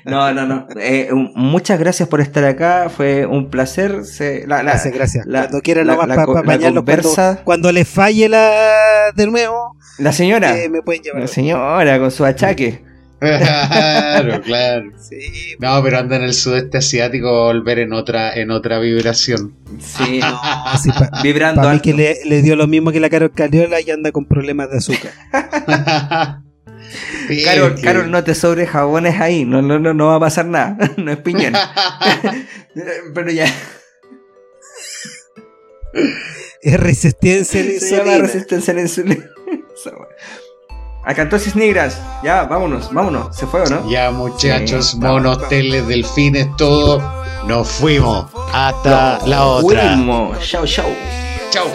[0.05, 0.67] No, no, no.
[0.81, 2.89] Eh, muchas gracias por estar acá.
[2.95, 4.05] Fue un placer.
[4.05, 5.27] Se- la- la- Gracias, gracias.
[5.27, 6.85] la- cuando quieran la- nomás para bañarlos,
[7.45, 10.59] cuando, les falle la de nuevo, la señora.
[10.59, 11.21] eh, me pueden llevar.
[11.23, 12.83] La señora con su achaque.
[13.21, 14.93] Claro, claro.
[14.99, 19.57] Sí, No, pero anda en el sudeste asiático a volver en otra, en otra vibración.
[19.81, 20.41] Sí, no,
[20.83, 23.81] sí, pa- vibrando Para mí que le, le dio lo mismo que la Carol Caliola
[23.81, 25.13] y anda con problemas de azúcar.
[27.29, 30.21] Sí, Carol, que- Carol, no te sobre jabones ahí, no, no, no, no va a
[30.21, 31.53] pasar nada, no es piñón.
[33.15, 33.45] Pero ya,
[36.63, 38.19] Es resistencia a la se llama insulina.
[38.27, 39.25] resistencia a la insulina.
[41.09, 41.13] Esa wea.
[41.13, 42.01] Acantosis nigras.
[42.23, 43.35] Ya, vámonos, vámonos.
[43.35, 43.89] ¿Se fue o no?
[43.89, 45.49] Ya, muchachos, Sí, monos, vamos.
[45.49, 47.03] teles, delfines, todo.
[47.47, 48.27] Nos fuimos.
[48.53, 49.95] Hasta la otra.
[49.95, 50.39] Fuimos.
[50.41, 50.87] Chau, chau.
[51.51, 51.67] Chau.